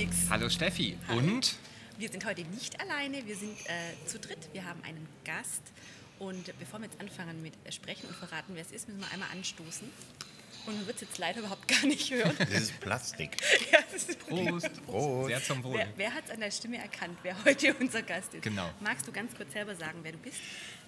nichts. 0.00 0.30
Hallo 0.30 0.48
Steffi. 0.48 0.96
Hallo. 1.08 1.18
Und? 1.18 1.56
Wir 1.98 2.08
sind 2.08 2.24
heute 2.24 2.42
nicht 2.42 2.80
alleine, 2.80 3.26
wir 3.26 3.36
sind 3.36 3.54
äh, 3.66 4.06
zu 4.06 4.18
dritt. 4.18 4.48
Wir 4.52 4.64
haben 4.64 4.82
einen 4.82 5.06
Gast. 5.24 5.62
Und 6.18 6.58
bevor 6.58 6.80
wir 6.80 6.86
jetzt 6.86 6.98
anfangen 7.00 7.42
mit 7.42 7.52
Sprechen 7.72 8.06
und 8.08 8.16
verraten, 8.16 8.54
wer 8.54 8.62
es 8.62 8.72
ist, 8.72 8.88
müssen 8.88 9.00
wir 9.00 9.10
einmal 9.12 9.28
anstoßen. 9.32 9.86
Und 10.66 10.76
man 10.76 10.86
wird 10.86 10.96
es 10.96 11.02
jetzt 11.02 11.18
leider 11.18 11.40
überhaupt 11.40 11.68
gar 11.82 11.86
nicht 11.86 12.10
hören. 12.10 12.34
Das 12.38 12.48
ist 12.48 12.80
Plastik. 12.80 13.36
ja, 13.72 13.80
das 13.92 14.04
ist 14.04 14.18
Prost. 14.26 14.86
Prost. 14.86 15.28
Sehr 15.28 15.42
zum 15.42 15.62
Wohl. 15.64 15.76
Wer, 15.76 15.88
wer 15.96 16.14
hat 16.14 16.24
es 16.24 16.30
an 16.30 16.40
der 16.40 16.50
Stimme 16.50 16.78
erkannt, 16.78 17.18
wer 17.22 17.36
heute 17.44 17.74
unser 17.80 18.02
Gast 18.02 18.32
ist? 18.32 18.42
Genau. 18.42 18.70
Magst 18.80 19.06
du 19.06 19.12
ganz 19.12 19.34
kurz 19.34 19.52
selber 19.52 19.74
sagen, 19.74 19.98
wer 20.02 20.12
du 20.12 20.18
bist? 20.18 20.38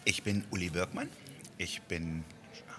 Ich 0.06 0.22
bin 0.22 0.44
Uli 0.50 0.70
Birkmann. 0.70 1.10
Ich 1.58 1.82
bin 1.82 2.24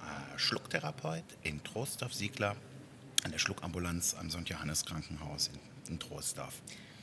äh, 0.02 0.40
Schlucktherapeut 0.40 1.26
in 1.44 1.64
Troisdorf-Siegler 1.64 2.56
an 3.24 3.32
der 3.32 3.38
Schluckambulanz 3.38 4.16
am 4.16 4.32
St. 4.32 4.50
Johannes 4.50 4.84
Krankenhaus 4.84 5.48
in, 5.48 5.73
in 5.94 6.00
Troisdorf. 6.00 6.62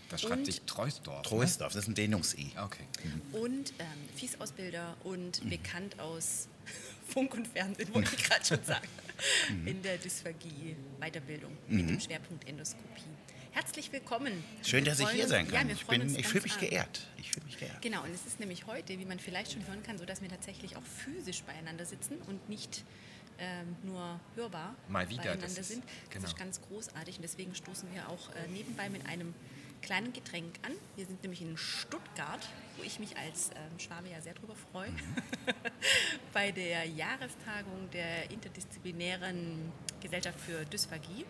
Das 0.09 0.23
schreibt 0.23 0.39
Und- 0.39 0.45
sich 0.47 0.61
Treusdorf. 0.63 1.23
Troisdorf, 1.23 1.73
das 1.73 1.85
ist 1.85 1.89
ein 1.89 1.95
Dehnungs-I. 1.95 2.53
Ne? 2.55 2.63
Okay. 2.65 2.85
Und 3.33 3.73
ähm, 3.79 3.87
Fies-Ausbilder 4.17 4.97
und 5.05 5.49
bekannt 5.49 5.99
aus 6.01 6.49
Funk 7.09 7.35
und 7.35 7.47
Fernsehen, 7.47 7.93
wollte 7.95 8.15
ich 8.17 8.25
gerade 8.25 8.45
schon 8.45 8.63
sagen, 8.65 8.89
in 9.67 9.81
der 9.83 9.99
Dysphagie 9.99 10.75
Weiterbildung 10.99 11.57
mit 11.69 11.89
dem 11.89 12.01
Schwerpunkt 12.01 12.47
Endoskopie. 12.49 13.03
Herzlich 13.53 13.91
willkommen. 13.93 14.45
Schön, 14.63 14.85
dass 14.85 15.01
ich 15.01 15.09
hier 15.11 15.27
sein 15.29 15.47
Ja, 15.47 15.59
kann. 15.59 15.69
wir 15.69 15.75
ich 15.75 15.87
bin, 15.87 16.15
ich 16.17 16.27
fühle 16.27 16.43
mich 16.45 16.59
geehrt. 16.59 17.01
Ich 17.19 17.33
fühle 17.33 17.47
mich 17.47 17.59
geehrt. 17.59 17.83
Genau, 17.83 18.03
und 18.05 18.13
es 18.15 18.25
ist 18.27 18.39
nämlich 18.39 18.67
heute, 18.67 18.97
wie 18.99 19.05
man 19.05 19.19
vielleicht 19.19 19.53
schon 19.53 19.67
hören 19.67 19.83
kann, 19.83 19.99
so 19.99 20.05
dass 20.05 20.23
wir 20.23 20.29
tatsächlich 20.29 20.77
auch 20.77 20.83
physisch 21.05 21.43
beieinander 21.43 21.85
sitzen 21.85 22.15
und 22.29 22.49
nicht 22.49 22.85
ähm, 23.41 23.75
nur 23.83 24.21
hörbar 24.37 24.75
Mal 24.89 25.09
wieder, 25.09 25.35
das 25.37 25.59
ist- 25.59 25.69
sind. 25.71 25.83
Das 25.85 26.11
genau. 26.11 26.27
ist 26.27 26.37
ganz 26.37 26.61
großartig 26.63 27.17
und 27.17 27.23
deswegen 27.23 27.55
stoßen 27.55 27.89
wir 27.93 28.09
auch 28.09 28.29
äh, 28.35 28.49
nebenbei 28.49 28.89
mit 28.91 29.07
einem 29.07 29.35
kleinen 29.83 30.13
Getränk 30.13 30.55
an. 30.63 30.73
Wir 30.97 31.07
sind 31.07 31.23
nämlich 31.23 31.41
in 31.41 31.57
Stuttgart, 31.57 32.47
wo 32.77 32.83
ich 32.83 32.99
mich 33.01 33.17
als 33.17 33.49
ähm, 33.51 33.79
Schwabe 33.79 34.11
ja 34.11 34.21
sehr 34.21 34.35
drüber 34.35 34.55
freue, 34.71 34.91
Mhm. 34.91 35.17
bei 36.33 36.53
der 36.53 36.85
Jahrestagung 36.87 37.89
der 37.93 38.31
interdisziplinären 38.31 39.73
Gesellschaft 40.03 40.39
für 40.39 40.65
Dysphagie. 40.67 41.25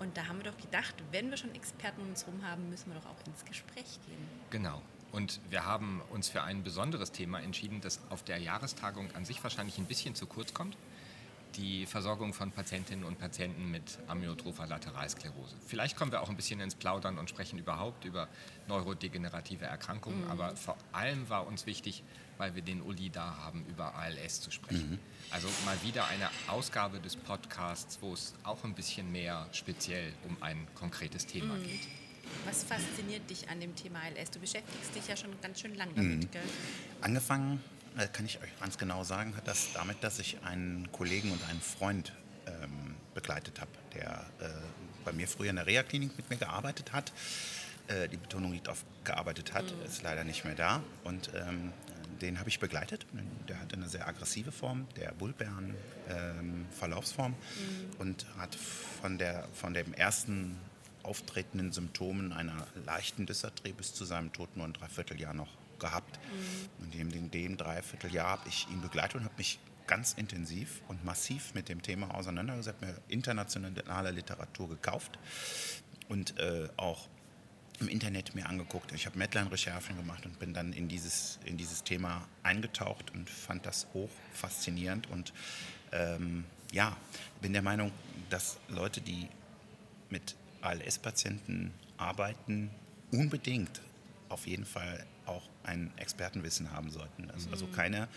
Und 0.00 0.16
da 0.16 0.26
haben 0.26 0.38
wir 0.42 0.50
doch 0.50 0.58
gedacht, 0.58 0.94
wenn 1.12 1.30
wir 1.30 1.36
schon 1.36 1.54
Experten 1.54 2.00
um 2.02 2.08
uns 2.08 2.26
herum 2.26 2.42
haben, 2.44 2.68
müssen 2.68 2.92
wir 2.92 3.00
doch 3.00 3.06
auch 3.08 3.26
ins 3.26 3.44
Gespräch 3.44 3.98
gehen. 4.06 4.18
Genau. 4.50 4.82
Und 5.12 5.40
wir 5.50 5.64
haben 5.64 6.02
uns 6.10 6.28
für 6.28 6.42
ein 6.42 6.64
besonderes 6.64 7.12
Thema 7.12 7.40
entschieden, 7.40 7.80
das 7.80 8.00
auf 8.10 8.24
der 8.24 8.38
Jahrestagung 8.38 9.14
an 9.14 9.24
sich 9.24 9.42
wahrscheinlich 9.44 9.78
ein 9.78 9.84
bisschen 9.86 10.14
zu 10.16 10.26
kurz 10.26 10.52
kommt. 10.52 10.76
Die 11.56 11.86
Versorgung 11.86 12.32
von 12.32 12.50
Patientinnen 12.50 13.04
und 13.04 13.18
Patienten 13.18 13.70
mit 13.70 13.98
amyotropher 14.08 14.66
Lateralsklerose. 14.66 15.54
Vielleicht 15.66 15.96
kommen 15.96 16.10
wir 16.10 16.20
auch 16.20 16.28
ein 16.28 16.34
bisschen 16.34 16.58
ins 16.58 16.74
Plaudern 16.74 17.16
und 17.16 17.30
sprechen 17.30 17.58
überhaupt 17.60 18.04
über 18.04 18.28
neurodegenerative 18.66 19.64
Erkrankungen. 19.64 20.28
Aber 20.30 20.56
vor 20.56 20.76
allem 20.92 21.28
war 21.28 21.46
uns 21.46 21.66
wichtig, 21.66 22.02
weil 22.38 22.56
wir 22.56 22.62
den 22.62 22.82
Uli 22.82 23.08
da 23.08 23.36
haben, 23.36 23.64
über 23.66 23.94
ALS 23.94 24.40
zu 24.40 24.50
sprechen. 24.50 24.98
Also 25.30 25.48
mal 25.64 25.80
wieder 25.82 26.06
eine 26.08 26.28
Ausgabe 26.48 26.98
des 26.98 27.14
Podcasts, 27.14 27.98
wo 28.00 28.12
es 28.12 28.34
auch 28.42 28.64
ein 28.64 28.74
bisschen 28.74 29.12
mehr 29.12 29.46
speziell 29.52 30.12
um 30.28 30.36
ein 30.42 30.66
konkretes 30.74 31.24
Thema 31.26 31.56
geht. 31.58 31.86
Was 32.46 32.64
fasziniert 32.64 33.28
dich 33.30 33.48
an 33.48 33.60
dem 33.60 33.76
Thema 33.76 34.00
ALS? 34.00 34.30
Du 34.30 34.40
beschäftigst 34.40 34.94
dich 34.94 35.06
ja 35.06 35.16
schon 35.16 35.30
ganz 35.40 35.60
schön 35.60 35.74
lang 35.76 35.88
damit, 35.94 36.32
gell? 36.32 36.42
Angefangen, 37.00 37.62
äh, 37.96 38.08
kann 38.08 38.26
ich 38.26 38.42
euch 38.42 38.50
ganz 38.60 38.76
genau 38.78 39.04
sagen, 39.04 39.36
hat 39.36 39.46
das 39.46 39.68
damit, 39.72 40.02
dass 40.02 40.18
ich 40.18 40.38
einen 40.44 40.90
Kollegen 40.92 41.30
und 41.32 41.42
einen 41.48 41.60
Freund 41.60 42.12
ähm, 42.46 42.96
begleitet 43.14 43.60
habe, 43.60 43.70
der 43.94 44.26
äh, 44.40 44.48
bei 45.04 45.12
mir 45.12 45.28
früher 45.28 45.50
in 45.50 45.56
der 45.56 45.66
Reha-Klinik 45.66 46.16
mit 46.16 46.30
mir 46.30 46.36
gearbeitet 46.36 46.92
hat. 46.92 47.12
Äh, 47.88 48.08
die 48.08 48.16
Betonung 48.16 48.52
liegt 48.52 48.68
auf 48.68 48.84
gearbeitet 49.04 49.52
hat, 49.52 49.64
ist 49.86 50.02
leider 50.02 50.24
nicht 50.24 50.44
mehr 50.44 50.54
da. 50.54 50.82
Und 51.04 51.30
ähm, 51.34 51.72
den 52.20 52.38
habe 52.38 52.48
ich 52.48 52.58
begleitet. 52.58 53.06
Der 53.48 53.60
hatte 53.60 53.76
eine 53.76 53.88
sehr 53.88 54.08
aggressive 54.08 54.50
Form, 54.50 54.88
der 54.96 55.12
Bullbären-Verlaufsform 55.12 57.34
und 57.98 58.24
hat 58.38 58.54
von, 58.54 59.18
der, 59.18 59.46
von 59.52 59.74
dem 59.74 59.92
ersten 59.92 60.56
auftretenden 61.02 61.70
Symptomen 61.72 62.32
einer 62.32 62.66
leichten 62.86 63.26
Dysarthrie 63.26 63.72
bis 63.72 63.92
zu 63.92 64.06
seinem 64.06 64.32
Tod 64.32 64.56
nur 64.56 64.66
ein 64.66 64.72
Dreivierteljahr 64.72 65.34
noch 65.34 65.50
gehabt. 65.84 66.18
Und 66.80 66.94
in 66.94 67.10
dem, 67.10 67.30
dem 67.30 67.56
Dreivierteljahr 67.56 68.30
habe 68.30 68.48
ich 68.48 68.66
ihn 68.70 68.80
begleitet 68.80 69.16
und 69.16 69.24
habe 69.24 69.34
mich 69.36 69.58
ganz 69.86 70.14
intensiv 70.14 70.80
und 70.88 71.04
massiv 71.04 71.54
mit 71.54 71.68
dem 71.68 71.82
Thema 71.82 72.14
auseinandergesetzt, 72.14 72.80
mir 72.80 72.96
internationale 73.08 74.10
Literatur 74.10 74.68
gekauft 74.68 75.18
und 76.08 76.38
äh, 76.38 76.68
auch 76.76 77.08
im 77.80 77.88
Internet 77.88 78.34
mir 78.34 78.46
angeguckt. 78.48 78.92
Ich 78.92 79.04
habe 79.06 79.18
Medline-Recherchen 79.18 79.96
gemacht 79.96 80.24
und 80.24 80.38
bin 80.38 80.54
dann 80.54 80.72
in 80.72 80.88
dieses, 80.88 81.38
in 81.44 81.56
dieses 81.56 81.82
Thema 81.82 82.26
eingetaucht 82.42 83.10
und 83.12 83.28
fand 83.28 83.66
das 83.66 83.86
hoch 83.92 84.10
faszinierend 84.32 85.10
und 85.10 85.32
ähm, 85.92 86.44
ja, 86.72 86.96
bin 87.40 87.52
der 87.52 87.62
Meinung, 87.62 87.92
dass 88.30 88.58
Leute, 88.68 89.00
die 89.00 89.28
mit 90.08 90.34
ALS-Patienten 90.62 91.72
arbeiten, 91.96 92.70
unbedingt 93.12 93.80
auf 94.28 94.46
jeden 94.46 94.64
Fall 94.64 95.04
ein 95.64 95.90
Expertenwissen 95.96 96.70
haben 96.72 96.90
sollten. 96.90 97.30
Also, 97.30 97.50
also 97.50 97.66
keine, 97.66 98.08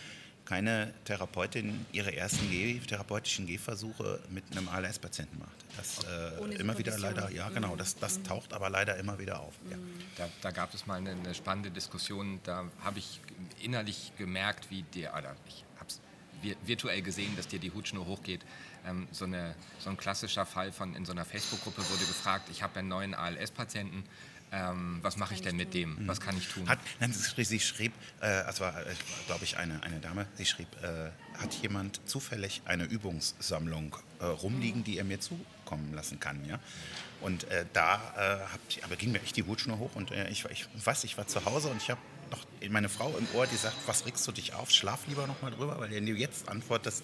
keine 0.46 0.94
Therapeutin 1.04 1.86
ihre 1.92 2.16
ersten 2.16 2.50
Geh 2.50 2.80
therapeutischen 2.80 3.48
Gehversuche 3.48 4.20
mit 4.30 4.44
einem 4.52 4.70
ALS-Patienten 4.70 5.38
macht. 5.40 5.58
Das 5.76 6.06
äh, 6.06 6.56
immer 6.56 6.78
wieder 6.78 6.98
leider, 6.98 7.30
ja 7.32 7.50
genau, 7.50 7.76
das, 7.76 7.98
das 7.98 8.24
taucht 8.24 8.54
aber 8.54 8.70
leider 8.70 8.98
immer 8.98 9.20
wieder 9.20 9.42
auf. 9.42 9.54
Ja. 9.70 9.78
Da, 10.16 10.30
da 10.42 10.52
gab 10.52 10.74
es 10.74 10.88
mal 10.88 10.96
eine, 10.96 11.12
eine 11.12 11.36
spannende 11.36 11.70
Diskussion. 11.70 12.40
Da 12.44 12.66
habe 12.84 13.00
ich 13.00 13.20
innerlich 13.62 14.14
gemerkt, 14.18 14.72
wie 14.72 14.84
dir, 14.84 15.14
oder 15.18 15.36
ich 15.48 15.66
habe 15.80 15.90
es 15.90 16.00
virtuell 16.66 17.02
gesehen, 17.02 17.36
dass 17.36 17.48
dir 17.48 17.60
die 17.60 17.72
Hutschnur 17.72 18.06
hochgeht. 18.06 18.46
Ähm, 18.88 19.08
so, 19.12 19.26
eine, 19.26 19.54
so 19.80 19.90
ein 19.90 19.98
klassischer 19.98 20.46
Fall 20.46 20.72
von 20.72 20.96
in 20.96 21.06
so 21.06 21.12
einer 21.12 21.26
Facebook-Gruppe 21.26 21.82
wurde 21.90 22.06
gefragt: 22.06 22.50
Ich 22.50 22.64
habe 22.64 22.80
einen 22.80 22.88
neuen 22.88 23.14
ALS-Patienten. 23.14 24.04
Ähm, 24.52 25.00
was 25.02 25.18
mache 25.18 25.34
ich 25.34 25.42
denn 25.42 25.58
mit 25.58 25.74
dem? 25.74 26.08
Was 26.08 26.22
kann 26.22 26.38
ich 26.38 26.48
tun? 26.48 26.70
Hat, 26.70 26.80
nein, 27.02 27.12
sie 27.12 27.60
schrieb, 27.60 27.92
äh, 28.22 28.44
es 28.50 28.62
war, 28.62 28.80
äh, 28.80 28.94
glaube 29.26 29.44
ich, 29.44 29.58
eine, 29.58 29.84
eine 29.84 30.00
Dame, 30.00 30.26
sie 30.36 30.46
schrieb, 30.46 30.68
äh, 30.82 31.10
hat 31.38 31.54
jemand 31.56 32.00
zufällig 32.06 32.62
eine 32.64 32.86
Übungssammlung 32.86 33.98
äh, 34.20 34.26
rumliegen, 34.26 34.86
die 34.86 34.98
er 34.98 35.04
mir 35.04 35.20
zukommen 35.20 35.94
lassen 35.94 36.20
kann, 36.22 36.46
ja? 36.46 36.60
Und 37.20 37.44
äh, 37.52 37.66
da 37.74 37.96
äh, 38.16 38.52
hab, 38.54 38.60
ich- 38.70 38.84
aber 38.86 38.96
ging 38.96 39.12
mir 39.12 39.22
echt 39.22 39.36
die 39.36 39.44
Hutschnur 39.44 39.80
hoch 39.80 39.96
und 39.96 40.12
äh, 40.12 40.30
ich, 40.30 40.46
war- 40.46 40.52
ich 40.52 40.66
weiß, 40.84 41.04
ich 41.04 41.18
war 41.18 41.28
zu 41.28 41.44
Hause 41.44 41.68
und 41.70 41.82
ich 41.82 41.90
habe 41.90 42.00
noch 42.32 42.46
meine 42.70 42.88
Frau 42.90 43.18
im 43.18 43.28
Ohr, 43.34 43.48
die 43.48 43.56
sagt, 43.58 43.76
was 43.86 44.06
regst 44.06 44.26
du 44.28 44.32
dich 44.32 44.54
auf? 44.54 44.72
Schlaf 44.72 45.08
lieber 45.08 45.28
noch 45.28 45.42
mal 45.42 45.52
drüber, 45.52 45.78
weil 45.80 45.92
wenn 45.92 46.06
du 46.06 46.14
jetzt 46.14 46.48
antwortest, 46.48 47.04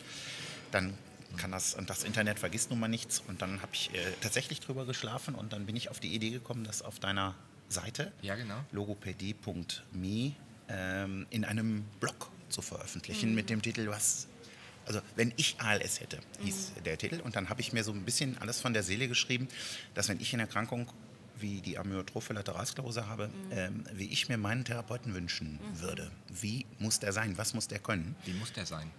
dann 0.72 0.94
kann 1.38 1.52
das, 1.52 1.74
und 1.76 1.90
das 1.90 2.04
Internet 2.04 2.40
vergisst 2.40 2.70
nun 2.70 2.80
mal 2.80 2.88
nichts. 2.88 3.22
Und 3.28 3.42
dann 3.42 3.62
habe 3.62 3.74
ich 3.74 3.94
äh, 3.94 3.98
tatsächlich 4.22 4.60
drüber 4.60 4.86
geschlafen 4.86 5.36
und 5.36 5.54
dann 5.54 5.66
bin 5.66 5.76
ich 5.76 5.90
auf 5.90 6.00
die 6.00 6.14
Idee 6.14 6.30
gekommen, 6.30 6.64
dass 6.64 6.82
auf 6.82 7.00
deiner 7.00 7.36
Seite 7.70 8.12
Ja, 8.22 8.36
genau. 8.36 8.64
logopädie.me 8.72 10.34
ähm, 10.70 11.28
in 11.30 11.46
einem 11.46 11.84
Blog 12.00 12.30
zu 12.50 12.62
veröffentlichen 12.62 13.34
mit 13.34 13.50
dem 13.50 13.62
Titel 13.62 13.88
Was. 13.88 14.28
Also 14.86 15.00
wenn 15.16 15.34
ich 15.38 15.56
ALS 15.60 16.02
hätte, 16.02 16.20
hieß 16.42 16.74
der 16.86 16.98
Titel. 16.98 17.22
Und 17.22 17.36
dann 17.36 17.50
habe 17.50 17.62
ich 17.62 17.72
mir 17.74 17.84
so 17.84 17.92
ein 17.94 18.04
bisschen 18.04 18.38
alles 18.40 18.60
von 18.60 18.74
der 18.74 18.84
Seele 18.84 19.08
geschrieben, 19.08 19.48
dass 19.94 20.10
wenn 20.10 20.20
ich 20.20 20.34
eine 20.34 20.44
Erkrankung 20.44 20.92
wie 21.38 21.62
die 21.62 21.78
amyotrophe 21.78 22.34
Lateralsklerose 22.34 23.08
habe, 23.08 23.30
ähm, 23.52 23.86
wie 23.94 24.10
ich 24.10 24.30
mir 24.30 24.38
meinen 24.38 24.66
Therapeuten 24.66 25.14
wünschen 25.16 25.60
würde. 25.74 26.12
Wie 26.30 26.66
muss 26.80 27.00
der 27.00 27.12
sein? 27.12 27.38
Was 27.38 27.54
muss 27.54 27.68
der 27.68 27.80
können? 27.80 28.16
Wie 28.26 28.34
muss 28.34 28.54
der 28.54 28.66
sein? 28.66 28.92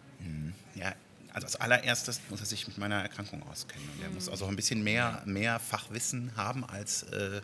Ja, 0.74 0.94
also 1.34 1.46
als 1.46 1.56
allererstes 1.56 2.20
muss 2.30 2.40
er 2.40 2.46
sich 2.46 2.66
mit 2.68 2.78
meiner 2.78 3.02
Erkrankung 3.02 3.42
auskennen. 3.42 3.88
Und 3.90 4.02
er 4.02 4.10
muss 4.10 4.28
also 4.28 4.46
ein 4.46 4.54
bisschen 4.54 4.84
mehr, 4.84 5.20
mehr 5.26 5.58
Fachwissen 5.58 6.30
haben 6.36 6.64
als, 6.64 7.02
äh, 7.04 7.42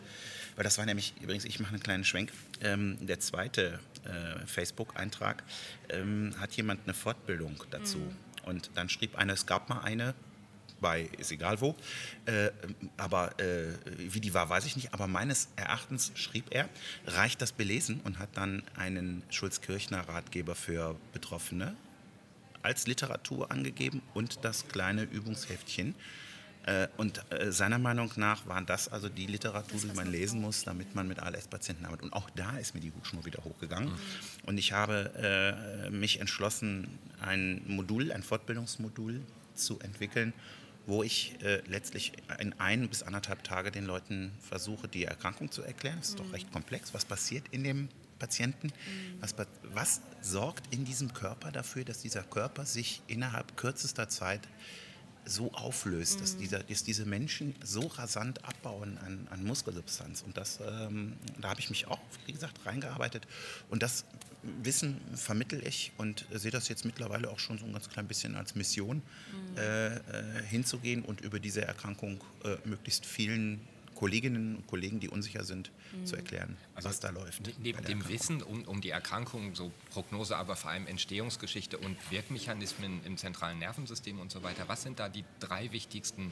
weil 0.55 0.63
das 0.63 0.77
war 0.77 0.85
nämlich, 0.85 1.13
übrigens, 1.21 1.43
ich 1.43 1.59
mache 1.59 1.73
einen 1.73 1.83
kleinen 1.83 2.05
Schwenk, 2.05 2.31
ähm, 2.61 2.97
der 3.05 3.19
zweite 3.19 3.79
äh, 4.05 4.47
Facebook-Eintrag 4.47 5.43
ähm, 5.89 6.33
hat 6.39 6.53
jemand 6.53 6.81
eine 6.85 6.93
Fortbildung 6.93 7.61
dazu. 7.69 8.01
Und 8.45 8.71
dann 8.75 8.87
schrieb 8.87 9.17
einer, 9.17 9.33
es 9.33 9.45
gab 9.45 9.67
mal 9.69 9.81
eine, 9.81 10.15
bei 10.79 11.09
ist 11.17 11.31
egal 11.31 11.59
wo, 11.59 11.75
äh, 12.25 12.49
aber 12.97 13.39
äh, 13.39 13.73
wie 13.97 14.21
die 14.21 14.33
war, 14.33 14.49
weiß 14.49 14.65
ich 14.65 14.77
nicht, 14.77 14.93
aber 14.93 15.05
meines 15.05 15.49
Erachtens 15.57 16.11
schrieb 16.15 16.45
er, 16.49 16.69
reicht 17.05 17.41
das 17.41 17.51
belesen 17.51 17.99
und 18.05 18.19
hat 18.19 18.29
dann 18.33 18.63
einen 18.75 19.21
Schulz-Kirchner 19.29 20.07
Ratgeber 20.07 20.55
für 20.55 20.95
Betroffene 21.11 21.75
als 22.63 22.87
Literatur 22.87 23.51
angegeben 23.51 24.01
und 24.13 24.43
das 24.43 24.67
kleine 24.67 25.03
Übungsheftchen. 25.03 25.95
Äh, 26.65 26.87
Und 26.97 27.23
äh, 27.31 27.51
seiner 27.51 27.79
Meinung 27.79 28.11
nach 28.17 28.45
war 28.45 28.61
das 28.61 28.87
also 28.87 29.09
die 29.09 29.25
Literatur, 29.25 29.79
die 29.79 29.95
man 29.95 30.11
lesen 30.11 30.41
muss, 30.41 30.63
damit 30.63 30.93
man 30.93 31.07
mit 31.07 31.19
ALS-Patienten 31.19 31.85
arbeitet. 31.85 32.03
Und 32.05 32.13
auch 32.13 32.29
da 32.31 32.57
ist 32.57 32.75
mir 32.75 32.81
die 32.81 32.91
Hutschnur 32.91 33.25
wieder 33.25 33.43
hochgegangen. 33.43 33.91
Und 34.45 34.57
ich 34.59 34.71
habe 34.71 35.11
äh, 35.87 35.89
mich 35.89 36.19
entschlossen, 36.19 36.87
ein 37.19 37.63
Modul, 37.65 38.11
ein 38.11 38.21
Fortbildungsmodul 38.21 39.21
zu 39.55 39.79
entwickeln, 39.79 40.33
wo 40.87 41.03
ich 41.03 41.35
letztlich 41.67 42.13
in 42.39 42.59
ein 42.59 42.89
bis 42.89 43.03
anderthalb 43.03 43.43
Tage 43.43 43.69
den 43.69 43.85
Leuten 43.85 44.31
versuche, 44.41 44.87
die 44.87 45.05
Erkrankung 45.05 45.51
zu 45.51 45.61
erklären. 45.61 45.97
Das 45.99 46.09
ist 46.09 46.19
doch 46.19 46.33
recht 46.33 46.51
komplex. 46.51 46.91
Was 46.95 47.05
passiert 47.05 47.45
in 47.51 47.63
dem 47.63 47.87
Patienten? 48.21 48.71
Was, 49.19 49.35
was 49.73 50.01
sorgt 50.21 50.71
in 50.71 50.85
diesem 50.85 51.11
Körper 51.13 51.51
dafür, 51.51 51.83
dass 51.83 51.99
dieser 52.01 52.21
Körper 52.21 52.67
sich 52.67 53.01
innerhalb 53.07 53.57
kürzester 53.57 54.09
Zeit 54.09 54.47
so 55.25 55.51
auflöst, 55.53 56.21
dass, 56.21 56.37
dieser, 56.37 56.59
dass 56.63 56.83
diese 56.83 57.05
Menschen 57.05 57.55
so 57.63 57.81
rasant 57.87 58.43
abbauen 58.45 58.97
an, 58.99 59.27
an 59.29 59.43
Muskelsubstanz. 59.43 60.21
Und 60.21 60.37
das, 60.37 60.59
ähm, 60.67 61.13
da 61.39 61.49
habe 61.49 61.59
ich 61.59 61.69
mich 61.69 61.87
auch, 61.87 61.99
wie 62.25 62.33
gesagt, 62.33 62.65
reingearbeitet. 62.65 63.27
Und 63.69 63.83
das 63.83 64.05
Wissen 64.63 64.99
vermittel 65.15 65.65
ich 65.65 65.91
und 65.97 66.25
sehe 66.31 66.49
das 66.51 66.67
jetzt 66.67 66.85
mittlerweile 66.85 67.29
auch 67.29 67.39
schon 67.39 67.59
so 67.59 67.65
ein 67.65 67.73
ganz 67.73 67.89
klein 67.89 68.07
bisschen 68.07 68.35
als 68.35 68.55
Mission, 68.55 68.97
mhm. 68.97 69.57
äh, 69.57 69.95
äh, 69.95 69.99
hinzugehen 70.47 71.03
und 71.03 71.21
über 71.21 71.39
diese 71.39 71.61
Erkrankung 71.61 72.23
äh, 72.43 72.57
möglichst 72.67 73.05
vielen 73.05 73.61
Kolleginnen 74.01 74.55
und 74.55 74.65
Kollegen, 74.65 74.99
die 74.99 75.09
unsicher 75.09 75.43
sind, 75.43 75.69
mhm. 75.95 76.07
zu 76.07 76.15
erklären, 76.15 76.57
also 76.73 76.89
was 76.89 76.99
da 76.99 77.11
läuft. 77.11 77.43
Neben 77.59 77.83
dem 77.83 78.09
Wissen 78.09 78.41
um, 78.41 78.63
um 78.63 78.81
die 78.81 78.89
Erkrankung, 78.89 79.53
so 79.53 79.71
Prognose, 79.91 80.37
aber 80.37 80.55
vor 80.55 80.71
allem 80.71 80.87
Entstehungsgeschichte 80.87 81.77
und 81.77 81.95
Wirkmechanismen 82.09 83.05
im 83.05 83.17
zentralen 83.17 83.59
Nervensystem 83.59 84.19
und 84.19 84.31
so 84.31 84.41
weiter, 84.41 84.67
was 84.67 84.81
sind 84.81 84.99
da 84.99 85.07
die 85.07 85.23
drei 85.39 85.71
wichtigsten 85.71 86.31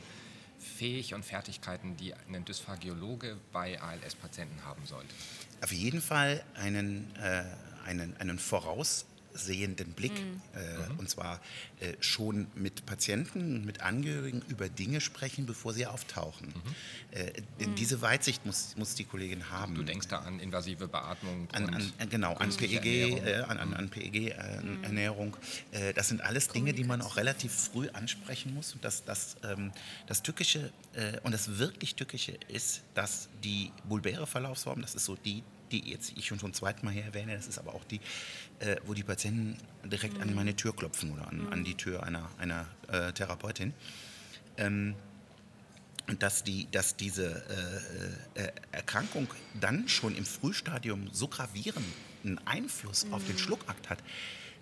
Fähig 0.57 1.13
und 1.13 1.23
Fertigkeiten, 1.23 1.95
die 1.95 2.15
ein 2.15 2.43
Dysphagiologe 2.43 3.37
bei 3.53 3.79
ALS-Patienten 3.79 4.65
haben 4.65 4.87
sollte? 4.87 5.13
Auf 5.61 5.71
jeden 5.71 6.01
Fall 6.01 6.43
einen, 6.55 7.15
äh, 7.17 7.43
einen, 7.85 8.17
einen 8.17 8.39
voraus 8.39 9.05
sehenden 9.33 9.93
Blick. 9.93 10.13
Mhm. 10.13 10.41
Äh, 10.55 10.89
mhm. 10.89 10.99
Und 10.99 11.09
zwar 11.09 11.39
äh, 11.79 11.93
schon 11.99 12.47
mit 12.55 12.85
Patienten, 12.85 13.65
mit 13.65 13.81
Angehörigen 13.81 14.41
über 14.47 14.69
Dinge 14.69 15.01
sprechen, 15.01 15.45
bevor 15.45 15.73
sie 15.73 15.85
auftauchen. 15.85 16.47
Mhm. 16.47 17.17
Äh, 17.17 17.65
mhm. 17.65 17.75
Diese 17.75 18.01
Weitsicht 18.01 18.45
muss, 18.45 18.75
muss 18.75 18.95
die 18.95 19.05
Kollegin 19.05 19.49
haben. 19.49 19.75
Du 19.75 19.83
denkst 19.83 20.07
da 20.07 20.19
an 20.19 20.39
invasive 20.39 20.87
Beatmung. 20.87 21.47
An, 21.53 21.69
an, 21.69 22.09
genau, 22.09 22.33
an 22.35 22.49
PEG, 22.49 22.85
äh, 22.85 23.35
an, 23.47 23.57
an, 23.57 23.73
an 23.73 23.89
PEG-Ernährung. 23.89 25.37
Äh, 25.71 25.93
das 25.93 26.07
sind 26.09 26.21
alles 26.21 26.47
Dinge, 26.49 26.73
die 26.73 26.83
man 26.83 27.01
auch 27.01 27.17
relativ 27.17 27.53
früh 27.53 27.89
ansprechen 27.89 28.53
muss. 28.53 28.73
Und 28.73 28.83
das, 28.83 29.03
das, 29.03 29.37
ähm, 29.43 29.71
das 30.07 30.23
Tückische 30.23 30.71
äh, 30.93 31.19
und 31.23 31.31
das 31.31 31.57
wirklich 31.57 31.95
Tückische 31.95 32.37
ist, 32.47 32.81
dass 32.93 33.29
die 33.43 33.71
bulbäre 33.85 34.27
Verlaufsform, 34.27 34.81
das 34.81 34.95
ist 34.95 35.05
so 35.05 35.15
die 35.15 35.43
die 35.71 35.89
jetzt 35.89 36.13
ich 36.15 36.27
schon 36.27 36.39
zum 36.39 36.53
zweiten 36.53 36.85
Mal 36.85 36.93
hier 36.93 37.03
erwähne, 37.03 37.35
das 37.35 37.47
ist 37.47 37.57
aber 37.57 37.73
auch 37.73 37.83
die, 37.85 37.99
äh, 38.59 38.77
wo 38.85 38.93
die 38.93 39.03
Patienten 39.03 39.57
direkt 39.85 40.15
mhm. 40.15 40.23
an 40.23 40.35
meine 40.35 40.55
Tür 40.55 40.75
klopfen 40.75 41.11
oder 41.11 41.27
an, 41.27 41.45
mhm. 41.45 41.53
an 41.53 41.63
die 41.63 41.75
Tür 41.75 42.03
einer, 42.03 42.29
einer 42.37 42.67
äh, 42.87 43.11
Therapeutin. 43.13 43.73
Ähm, 44.57 44.95
und 46.07 46.23
dass, 46.23 46.43
die, 46.43 46.67
dass 46.71 46.95
diese 46.95 47.43
äh, 48.35 48.41
äh 48.41 48.51
Erkrankung 48.71 49.27
dann 49.59 49.87
schon 49.87 50.15
im 50.15 50.25
Frühstadium 50.25 51.07
so 51.11 51.27
gravierenden 51.27 52.39
Einfluss 52.45 53.05
mhm. 53.05 53.13
auf 53.13 53.23
den 53.25 53.35
mhm. 53.35 53.39
Schluckakt 53.39 53.89
hat, 53.89 53.99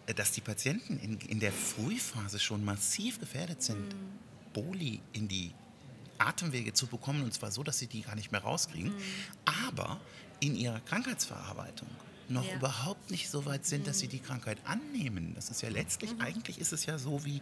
äh, 0.07 0.13
dass 0.13 0.33
die 0.33 0.41
Patienten 0.41 0.99
in, 0.99 1.17
in 1.19 1.39
der 1.39 1.53
Frühphase 1.53 2.39
schon 2.39 2.65
massiv 2.65 3.19
gefährdet 3.19 3.63
sind, 3.63 3.93
mhm. 3.93 4.53
Boli 4.53 4.99
in 5.13 5.27
die 5.27 5.53
Atemwege 6.17 6.73
zu 6.73 6.87
bekommen, 6.87 7.23
und 7.23 7.33
zwar 7.33 7.51
so, 7.51 7.63
dass 7.63 7.79
sie 7.79 7.87
die 7.87 8.01
gar 8.01 8.15
nicht 8.15 8.31
mehr 8.31 8.41
rauskriegen. 8.41 8.91
Mhm. 8.91 9.01
Aber 9.45 9.99
in 10.39 10.55
ihrer 10.55 10.79
Krankheitsverarbeitung 10.81 11.87
noch 12.29 12.45
ja. 12.45 12.55
überhaupt 12.55 13.09
nicht 13.09 13.29
so 13.29 13.45
weit 13.45 13.65
sind, 13.65 13.87
dass 13.87 13.99
sie 13.99 14.07
die 14.07 14.19
Krankheit 14.19 14.57
annehmen. 14.65 15.33
Das 15.35 15.49
ist 15.49 15.61
ja 15.61 15.69
letztlich, 15.69 16.13
mhm. 16.13 16.21
eigentlich 16.21 16.59
ist 16.59 16.73
es 16.73 16.85
ja 16.85 16.97
so 16.97 17.23
wie, 17.25 17.41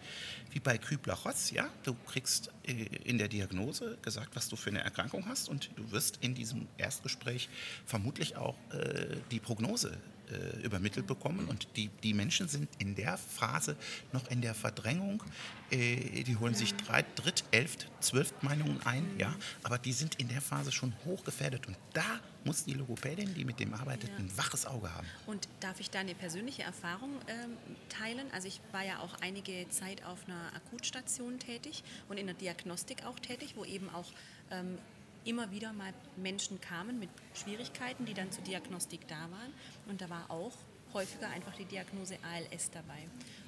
wie 0.52 0.60
bei 0.60 0.78
Kübler-Ross, 0.78 1.52
ja? 1.52 1.68
Du 1.84 1.96
kriegst 2.08 2.52
äh, 2.64 2.74
in 3.04 3.18
der 3.18 3.28
Diagnose 3.28 3.98
gesagt, 4.02 4.36
was 4.36 4.50
du 4.50 4.56
für 4.56 4.70
eine 4.70 4.82
Erkrankung 4.82 5.26
hast 5.28 5.50
und 5.50 5.72
du 5.76 5.92
wirst 5.92 6.20
in 6.22 6.36
diesem 6.36 6.68
Erstgespräch 6.78 7.50
vermutlich 7.86 8.36
auch 8.38 8.56
äh, 8.72 9.18
die 9.32 9.40
Prognose 9.40 9.98
äh, 10.32 10.62
übermittelt 10.64 11.08
bekommen. 11.08 11.48
Und 11.48 11.68
die, 11.76 11.90
die 12.04 12.14
Menschen 12.14 12.48
sind 12.48 12.70
in 12.80 12.96
der 12.96 13.18
Phase 13.18 13.76
noch 14.12 14.30
in 14.30 14.42
der 14.42 14.54
Verdrängung. 14.54 15.24
Äh, 15.72 16.24
die 16.24 16.38
holen 16.38 16.54
sich 16.54 16.76
drei, 16.76 17.04
Dritt, 17.16 17.44
Elft, 17.52 17.88
Zwölft 18.00 18.44
Meinungen 18.44 18.80
ein, 18.86 19.06
ja, 19.18 19.34
aber 19.64 19.78
die 19.78 19.94
sind 19.94 20.16
in 20.16 20.28
der 20.28 20.42
Phase 20.42 20.72
schon 20.72 20.94
hochgefährdet. 21.06 21.68
Und 21.68 21.78
da 21.94 22.20
muss 22.44 22.66
die 22.66 22.74
Logopädin, 22.74 23.34
die 23.34 23.44
mit 23.44 23.60
dem 23.60 23.74
arbeitet, 23.74 24.10
ja. 24.12 24.18
ein 24.18 24.38
waches 24.38 24.66
Auge 24.66 24.94
haben. 24.94 25.08
Und 25.26 25.48
darf 25.60 25.80
ich 25.80 25.90
da 25.90 26.00
eine 26.00 26.14
persönliche 26.14 26.62
Erfahrung 26.62 27.12
ähm, 27.28 27.58
teilen? 27.90 28.28
Also 28.32 28.48
ich 28.48 28.62
war 28.72 28.86
ja 28.86 29.00
auch 29.00 29.16
einige 29.22 29.68
Zeit 29.70 30.06
auf 30.06 30.20
einer 30.28 30.56
Akutstation 30.56 31.40
tätig 31.40 31.84
und 32.08 32.18
in 32.18 32.28
der 32.28 32.36
Diagnostik 32.36 33.06
auch 33.06 33.20
tätig, 33.20 33.54
wo 33.56 33.66
eben 33.66 33.90
auch 33.90 34.12
ähm, 34.52 34.78
immer 35.26 35.52
wieder 35.52 35.74
mal 35.74 35.94
Menschen 36.16 36.62
kamen 36.62 37.00
mit 37.00 37.10
Schwierigkeiten, 37.34 38.06
die 38.06 38.14
dann 38.14 38.32
zur 38.32 38.44
Diagnostik 38.44 39.08
da 39.08 39.20
waren. 39.32 39.54
Und 39.88 40.02
da 40.02 40.10
war 40.10 40.30
auch 40.30 40.54
häufiger 40.94 41.30
einfach 41.30 41.56
die 41.56 41.66
Diagnose 41.66 42.18
ALS 42.24 42.72
dabei. 42.72 43.00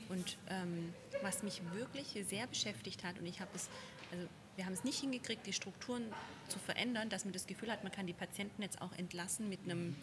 Und 0.10 0.38
ähm, 0.50 0.94
was 1.22 1.44
mich 1.44 1.62
wirklich 1.74 2.16
sehr 2.28 2.48
beschäftigt 2.48 3.04
hat, 3.04 3.20
und 3.20 3.26
ich 3.26 3.40
habe 3.40 3.52
es, 3.56 3.70
also 4.12 4.28
wir 4.56 4.66
haben 4.66 4.74
es 4.74 4.84
nicht 4.84 5.00
hingekriegt, 5.00 5.46
die 5.46 5.54
Strukturen 5.54 6.04
zu 6.48 6.60
verändern, 6.60 7.10
dass 7.10 7.26
man 7.26 7.34
das 7.34 7.48
Gefühl 7.48 7.72
hat, 7.72 7.84
man 7.84 7.92
kann 7.92 8.08
die 8.08 8.14
Patienten 8.14 8.62
jetzt 8.62 8.82
auch 8.82 8.92
entlassen 8.98 9.50
mit 9.50 9.60
einem 9.66 9.96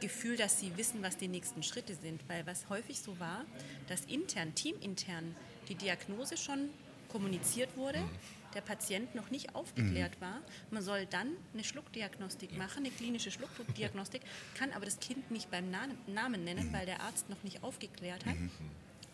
Gefühl, 0.00 0.36
dass 0.36 0.60
sie 0.60 0.76
wissen, 0.76 1.02
was 1.02 1.16
die 1.16 1.28
nächsten 1.28 1.62
Schritte 1.62 1.94
sind. 1.94 2.28
Weil 2.28 2.46
was 2.46 2.68
häufig 2.68 3.00
so 3.00 3.18
war, 3.18 3.44
dass 3.88 4.04
intern, 4.06 4.54
teamintern 4.54 5.34
die 5.68 5.74
Diagnose 5.74 6.36
schon 6.36 6.70
kommuniziert 7.08 7.76
wurde, 7.76 8.02
der 8.56 8.62
Patient 8.62 9.14
noch 9.14 9.30
nicht 9.30 9.54
aufgeklärt 9.54 10.16
mhm. 10.16 10.24
war. 10.24 10.40
Man 10.70 10.82
soll 10.82 11.06
dann 11.06 11.28
eine 11.52 11.62
Schluckdiagnostik 11.62 12.56
machen, 12.56 12.84
eine 12.84 12.90
klinische 12.90 13.30
Schluckdiagnostik, 13.30 14.22
kann 14.54 14.72
aber 14.72 14.86
das 14.86 14.98
Kind 14.98 15.30
nicht 15.30 15.50
beim 15.50 15.70
Namen 15.70 16.44
nennen, 16.44 16.68
mhm. 16.68 16.72
weil 16.72 16.86
der 16.86 17.00
Arzt 17.02 17.28
noch 17.30 17.42
nicht 17.44 17.62
aufgeklärt 17.62 18.26
hat. 18.26 18.34
Mhm. 18.34 18.50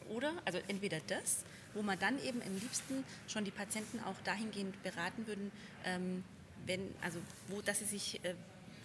Oder, 0.09 0.33
also 0.45 0.59
entweder 0.69 1.01
das, 1.07 1.45
wo 1.75 1.83
man 1.83 1.99
dann 1.99 2.23
eben 2.23 2.41
am 2.43 2.55
liebsten 2.55 3.05
schon 3.29 3.45
die 3.45 3.51
Patienten 3.51 4.01
auch 4.01 4.21
dahingehend 4.25 4.83
beraten 4.83 5.27
würden, 5.27 5.51
ähm, 5.85 6.25
wenn, 6.67 6.81
also 7.03 7.19
wo, 7.49 7.61
dass 7.61 7.81
sie 7.81 7.85
sich 7.85 8.25
äh, 8.25 8.35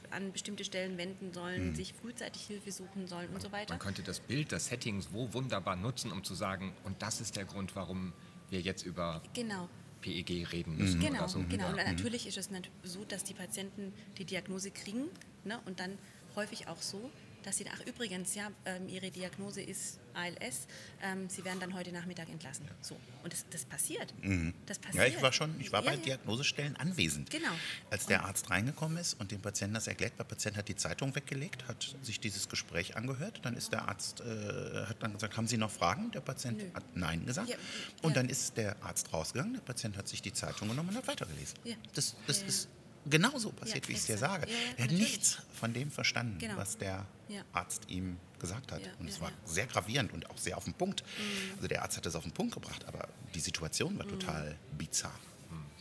an 0.10 0.32
bestimmte 0.32 0.64
Stellen 0.64 0.98
wenden 0.98 1.34
sollen, 1.34 1.70
mhm. 1.70 1.76
sich 1.76 1.94
frühzeitig 1.94 2.44
Hilfe 2.44 2.72
suchen 2.72 3.08
sollen 3.08 3.30
und 3.34 3.42
so 3.42 3.52
weiter. 3.52 3.74
Man 3.74 3.80
könnte 3.80 4.04
das 4.04 4.20
Bild, 4.20 4.52
das 4.52 4.68
Setting 4.68 5.02
so 5.02 5.34
wunderbar 5.34 5.76
nutzen, 5.76 6.12
um 6.12 6.24
zu 6.24 6.34
sagen, 6.34 6.74
und 6.84 7.02
das 7.02 7.22
ist 7.22 7.36
der 7.36 7.46
Grund, 7.46 7.76
warum 7.76 8.14
wir 8.50 8.62
jetzt 8.62 8.86
über 8.86 9.22
genau. 9.34 9.68
PEG 10.02 10.52
reden 10.52 10.78
müssen. 10.78 11.00
Genau, 11.00 11.20
oder 11.20 11.30
so. 11.30 11.44
genau. 11.50 11.70
Und 11.70 11.76
natürlich 11.76 12.28
ist 12.28 12.38
es 12.38 12.50
so, 12.84 13.04
dass 13.06 13.24
die 13.24 13.34
Patienten 13.34 13.94
die 14.18 14.26
Diagnose 14.26 14.72
kriegen 14.72 15.10
ne, 15.44 15.60
und 15.66 15.80
dann 15.80 15.98
häufig 16.36 16.68
auch 16.68 16.82
so, 16.82 17.10
dass 17.48 17.58
sie, 17.58 17.66
ach 17.74 17.80
übrigens, 17.86 18.36
ja, 18.36 18.52
ähm, 18.66 18.90
ihre 18.90 19.10
Diagnose 19.10 19.62
ist 19.62 20.00
ALS, 20.14 20.68
ähm, 21.02 21.30
sie 21.30 21.46
werden 21.46 21.62
dann 21.62 21.74
heute 21.74 21.94
Nachmittag 21.94 22.28
entlassen. 22.28 22.66
Ja. 22.66 22.76
So. 22.82 22.98
Und 23.24 23.32
das, 23.32 23.46
das 23.50 23.64
passiert. 23.64 24.14
Mhm. 24.22 24.54
das 24.66 24.80
passiert. 24.80 25.08
Ja, 25.08 25.16
ich 25.16 25.22
war 25.22 25.32
schon, 25.32 25.56
ich 25.62 25.72
war 25.72 25.82
ja, 25.82 25.92
bei 25.92 25.96
ja. 25.96 26.04
Diagnosestellen 26.04 26.76
anwesend. 26.76 27.30
Genau. 27.30 27.52
Als 27.90 28.06
der 28.06 28.26
Arzt 28.26 28.50
reingekommen 28.50 28.98
ist 28.98 29.14
und 29.14 29.32
dem 29.32 29.40
Patienten 29.40 29.76
das 29.76 29.88
erklärt, 29.88 30.20
der 30.20 30.26
Patient 30.26 30.58
hat 30.58 30.68
die 30.68 30.76
Zeitung 30.76 31.16
weggelegt, 31.16 31.70
hat 31.70 31.96
sich 32.02 32.20
dieses 32.20 32.50
Gespräch 32.50 32.98
angehört, 32.98 33.40
dann 33.44 33.56
ist 33.56 33.72
der 33.72 33.88
Arzt, 33.88 34.20
äh, 34.20 34.86
hat 34.86 35.02
dann 35.02 35.14
gesagt, 35.14 35.38
haben 35.38 35.48
Sie 35.48 35.58
noch 35.58 35.72
Fragen? 35.72 36.12
Der 36.12 36.20
Patient 36.20 36.58
Nö. 36.58 36.66
hat 36.74 36.84
Nein 36.96 37.26
gesagt. 37.26 37.58
und 38.02 38.18
dann 38.18 38.28
ist 38.28 38.58
der 38.58 38.76
Arzt 38.84 39.14
rausgegangen, 39.14 39.54
der 39.54 39.62
Patient 39.62 39.96
hat 39.96 40.10
sich 40.10 40.22
die 40.22 40.34
Zeitung 40.34 40.68
genommen 40.68 40.90
und 40.90 40.98
hat 40.98 41.08
weitergelesen. 41.08 41.58
Das, 41.94 42.14
das 42.28 42.42
ist 42.42 42.68
genauso 43.10 43.52
passiert, 43.52 43.86
ja, 43.86 43.88
wie 43.88 43.94
ich 43.94 44.00
es 44.00 44.06
dir 44.06 44.18
sage. 44.18 44.50
Ja, 44.50 44.58
er 44.76 44.84
hat 44.84 44.92
nichts 44.92 45.38
von 45.54 45.74
dem 45.74 45.92
verstanden, 45.92 46.40
genau. 46.40 46.58
was 46.58 46.78
der 46.78 47.06
ja. 47.28 47.42
Arzt 47.54 47.90
ihm 47.90 48.18
gesagt 48.40 48.72
hat. 48.72 48.82
und 49.00 49.08
es 49.08 49.20
war 49.20 49.32
sehr 49.46 49.66
gravierend 49.66 50.14
und 50.14 50.30
auch 50.30 50.38
sehr 50.38 50.58
auf 50.58 50.66
den 50.66 50.74
Punkt. 50.74 51.04
Mhm. 51.04 51.56
Also 51.56 51.68
der 51.68 51.82
Arzt 51.82 51.98
hat 51.98 52.06
es 52.06 52.16
auf 52.16 52.24
den 52.24 52.34
Punkt 52.34 52.54
gebracht, 52.54 52.86
aber 52.86 53.08
die 53.34 53.40
Situation 53.40 53.98
war 53.98 54.06
mhm. 54.06 54.12
total 54.12 54.56
bizarr, 54.78 55.20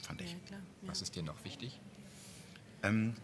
fand 0.02 0.22
ich. 0.22 0.36
Was 0.82 1.02
ist 1.02 1.14
dir 1.14 1.22
noch 1.22 1.42
wichtig? 1.44 1.78
Ähm, 2.82 3.14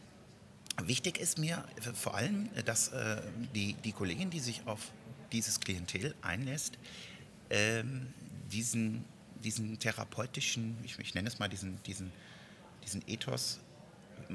wichtig 0.83 1.19
ist 1.19 1.39
mir 1.39 1.65
vor 1.95 2.15
allem, 2.15 2.51
dass 2.65 2.89
äh, 2.89 3.23
die, 3.55 3.75
die 3.75 3.93
Kollegin, 3.93 4.31
die 4.31 4.41
sich 4.41 4.67
auf 4.67 4.91
dieses 5.33 5.61
Klientel 5.61 6.15
einlässt, 6.21 6.79
ähm, 7.51 8.13
diesen, 8.51 9.05
diesen 9.43 9.79
therapeutischen, 9.79 10.77
ich, 10.85 10.99
ich 10.99 11.15
nenne 11.15 11.29
es 11.29 11.39
mal 11.39 11.49
diesen, 11.49 11.83
diesen, 11.85 12.13
diesen 12.85 13.03
Ethos 13.07 13.61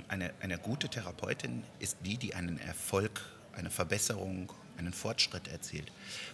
eine, 0.07 0.33
eine 0.41 0.57
gute 0.57 0.89
Therapeutin 0.89 1.63
ist 1.79 1.97
die, 2.03 2.17
die 2.17 2.35
einen 2.35 2.59
Erfolg, 2.59 3.21
eine 3.57 3.69
Verbesserung, 3.69 4.51
einen 4.77 4.93
Fortschritt 4.93 5.47
erzielt. 5.47 5.91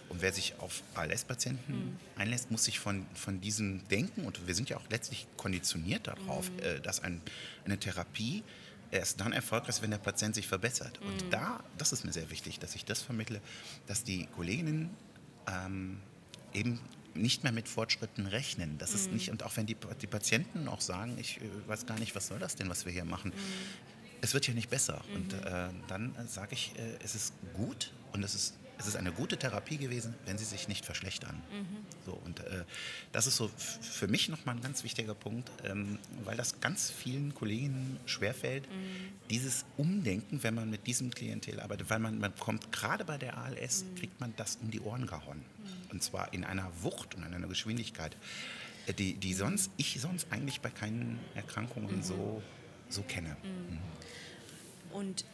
Und 0.08 0.22
wer 0.22 0.32
sich 0.32 0.54
auf 0.58 0.82
ALS-Patienten 0.94 1.72
mhm. 1.72 1.96
einlässt, 2.16 2.50
muss 2.50 2.64
sich 2.64 2.78
von, 2.78 3.06
von 3.14 3.40
diesem 3.40 3.86
denken, 3.88 4.26
und 4.26 4.46
wir 4.46 4.54
sind 4.54 4.68
ja 4.68 4.76
auch 4.76 4.88
letztlich 4.90 5.26
konditioniert 5.36 6.06
darauf, 6.06 6.50
mhm. 6.50 6.58
äh, 6.60 6.80
dass 6.80 7.00
ein, 7.00 7.20
eine 7.64 7.78
Therapie 7.78 8.42
erst 8.90 9.20
dann 9.20 9.32
erfolgreich 9.32 9.70
ist, 9.70 9.82
wenn 9.82 9.90
der 9.90 9.98
Patient 9.98 10.34
sich 10.34 10.46
verbessert. 10.46 11.00
Mhm. 11.00 11.08
Und 11.08 11.32
da, 11.32 11.62
das 11.78 11.92
ist 11.92 12.04
mir 12.04 12.12
sehr 12.12 12.30
wichtig, 12.30 12.58
dass 12.58 12.74
ich 12.74 12.84
das 12.84 13.02
vermittle, 13.02 13.40
dass 13.86 14.04
die 14.04 14.26
Kolleginnen 14.26 14.90
ähm, 15.48 16.00
eben 16.52 16.80
nicht 17.14 17.44
mehr 17.44 17.52
mit 17.52 17.68
Fortschritten 17.68 18.26
rechnen. 18.26 18.76
Das 18.78 18.92
ist 18.92 19.12
nicht, 19.12 19.30
und 19.30 19.44
auch 19.44 19.56
wenn 19.56 19.66
die, 19.66 19.76
die 20.02 20.06
Patienten 20.06 20.68
auch 20.68 20.80
sagen, 20.80 21.16
ich 21.18 21.40
äh, 21.40 21.44
weiß 21.66 21.86
gar 21.86 21.98
nicht, 21.98 22.14
was 22.14 22.26
soll 22.26 22.38
das 22.38 22.56
denn, 22.56 22.68
was 22.68 22.84
wir 22.86 22.92
hier 22.92 23.04
machen. 23.04 23.32
Es 24.24 24.32
wird 24.32 24.48
ja 24.48 24.54
nicht 24.54 24.70
besser. 24.70 25.04
Und 25.14 25.34
äh, 25.34 25.68
dann 25.86 26.14
äh, 26.16 26.26
sage 26.26 26.54
ich, 26.54 26.72
äh, 26.78 27.04
es 27.04 27.14
ist 27.14 27.34
gut 27.52 27.92
und 28.12 28.22
es 28.22 28.34
ist, 28.34 28.54
es 28.78 28.86
ist 28.86 28.96
eine 28.96 29.12
gute 29.12 29.36
Therapie 29.36 29.76
gewesen, 29.76 30.14
wenn 30.24 30.38
sie 30.38 30.46
sich 30.46 30.66
nicht 30.66 30.86
verschlechtern. 30.86 31.42
So, 32.06 32.12
und 32.24 32.40
äh, 32.40 32.64
das 33.12 33.26
ist 33.26 33.36
so 33.36 33.50
für 33.82 34.08
mich 34.08 34.30
nochmal 34.30 34.56
ein 34.56 34.62
ganz 34.62 34.82
wichtiger 34.82 35.14
Punkt, 35.14 35.50
ähm, 35.64 35.98
weil 36.24 36.38
das 36.38 36.62
ganz 36.62 36.90
vielen 36.90 37.34
Kolleginnen 37.34 38.00
schwerfällt, 38.06 38.66
dieses 39.28 39.66
Umdenken, 39.76 40.42
wenn 40.42 40.54
man 40.54 40.70
mit 40.70 40.86
diesem 40.86 41.10
Klientel 41.10 41.60
arbeitet, 41.60 41.90
weil 41.90 41.98
man, 41.98 42.18
man 42.18 42.34
kommt 42.34 42.72
gerade 42.72 43.04
bei 43.04 43.18
der 43.18 43.36
ALS, 43.36 43.84
kriegt 43.98 44.20
man 44.20 44.32
das 44.38 44.56
um 44.56 44.70
die 44.70 44.80
Ohren 44.80 45.06
gehauen. 45.06 45.42
Und 45.92 46.02
zwar 46.02 46.32
in 46.32 46.44
einer 46.44 46.72
Wucht 46.80 47.14
und 47.14 47.26
in 47.26 47.34
einer 47.34 47.46
Geschwindigkeit, 47.46 48.16
äh, 48.86 48.94
die, 48.94 49.14
die 49.16 49.34
sonst, 49.34 49.70
ich 49.76 50.00
sonst 50.00 50.28
eigentlich 50.32 50.62
bei 50.62 50.70
keinen 50.70 51.18
Erkrankungen 51.34 52.02
so, 52.02 52.42
so 52.88 53.02
kenne. 53.02 53.36
Und 54.94 55.24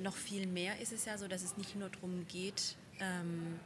noch 0.00 0.16
viel 0.16 0.46
mehr 0.46 0.78
ist 0.80 0.92
es 0.92 1.04
ja 1.04 1.16
so, 1.16 1.28
dass 1.28 1.42
es 1.42 1.56
nicht 1.56 1.76
nur 1.76 1.88
darum 1.88 2.26
geht, 2.28 2.76
ähm, 3.00 3.58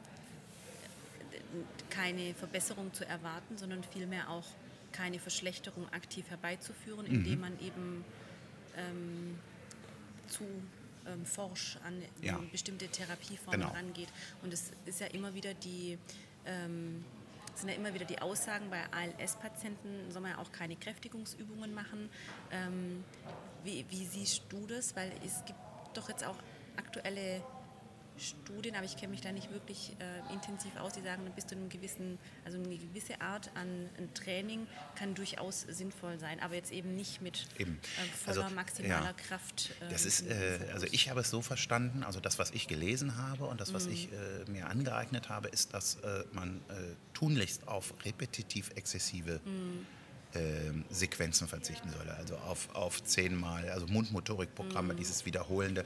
keine 1.89 2.35
Verbesserung 2.35 2.93
zu 2.93 3.07
erwarten, 3.07 3.57
sondern 3.59 3.83
vielmehr 3.83 4.29
auch 4.31 4.47
keine 4.93 5.19
Verschlechterung 5.19 5.89
aktiv 5.93 6.29
herbeizuführen, 6.29 7.07
indem 7.07 7.41
man 7.41 7.59
eben 7.61 8.05
ähm, 8.77 9.39
zu 10.29 10.45
ähm, 11.07 11.25
forsch 11.25 11.79
an 11.85 12.01
Ja. 12.23 12.39
bestimmte 12.53 12.87
Therapieformen 12.89 13.61
Genau. 13.63 13.73
rangeht. 13.73 14.09
Und 14.43 14.53
es 14.53 14.73
ist 14.85 15.01
ja 15.01 15.07
immer 15.09 15.35
wieder 15.35 15.55
die 15.55 15.99
ähm, 16.47 17.05
sind 17.55 17.69
ja 17.69 17.75
immer 17.75 17.93
wieder 17.93 18.07
die 18.07 18.21
Aussagen 18.23 18.71
bei 18.71 18.81
ALS-Patienten, 18.93 20.11
soll 20.11 20.23
man 20.23 20.31
ja 20.33 20.39
auch 20.39 20.51
keine 20.53 20.77
Kräftigungsübungen 20.77 21.75
machen. 21.75 22.09
Ähm, 22.51 23.05
wie, 23.65 23.85
wie 23.91 24.07
siehst 24.07 24.43
du 24.49 24.67
das? 24.67 24.95
Weil 24.97 25.13
es 25.25 25.45
gibt 25.45 25.59
doch 25.95 26.09
jetzt 26.09 26.25
auch 26.25 26.37
aktuelle 26.77 27.43
Studien, 28.19 28.77
aber 28.77 28.85
ich 28.85 28.97
kenne 28.99 29.13
mich 29.13 29.23
da 29.23 29.33
nicht 29.33 29.51
wirklich 29.51 29.97
äh, 29.99 30.33
intensiv 30.35 30.77
aus, 30.77 30.93
die 30.93 31.01
sagen, 31.01 31.23
bis 31.35 31.47
zu 31.47 31.55
einem 31.55 31.71
gewissen, 31.71 32.19
also 32.45 32.59
eine 32.59 32.77
gewisse 32.77 33.19
Art 33.23 33.51
an, 33.55 33.89
an 33.97 34.13
Training 34.13 34.67
kann 34.95 35.15
durchaus 35.15 35.63
sinnvoll 35.63 36.19
sein, 36.19 36.39
aber 36.41 36.55
jetzt 36.55 36.71
eben 36.71 36.95
nicht 36.97 37.23
mit 37.23 37.47
Eben. 37.59 37.81
äh, 37.97 38.03
voller 38.15 38.45
Also, 38.45 38.55
maximaler 38.55 39.05
ja. 39.07 39.13
Kraft. 39.15 39.71
ähm, 39.81 39.89
Das 39.89 40.05
ist, 40.05 40.27
äh, 40.27 40.59
also 40.75 40.87
ich 40.91 41.09
habe 41.09 41.21
es 41.21 41.31
so 41.31 41.41
verstanden, 41.41 42.03
also 42.05 42.21
das, 42.21 42.39
was 42.39 42.51
ich 42.51 42.69
gelesen 42.69 43.17
habe 43.17 43.47
und 43.47 43.59
das, 43.59 43.73
was 43.73 43.87
Mhm. 43.87 43.93
ich 43.93 44.09
äh, 44.13 44.51
mir 44.51 44.69
angeeignet 44.69 45.31
habe, 45.31 45.49
ist, 45.49 45.73
dass 45.73 45.95
äh, 45.97 46.25
man 46.33 46.59
äh, 46.69 46.95
tunlichst 47.15 47.69
auf 47.69 47.95
repetitiv 48.05 48.71
exzessive 48.75 49.41
Mhm. 49.47 49.87
Ähm, 50.35 50.85
Sequenzen 50.91 51.49
verzichten 51.49 51.91
solle. 51.91 52.15
Also 52.17 52.37
auf, 52.37 52.69
auf 52.75 53.03
zehnmal, 53.05 53.69
also 53.71 53.87
Mhm. 53.87 53.95
Mundmotorikprogramme, 53.95 54.95
dieses 54.95 55.27
Wiederholende. 55.27 55.85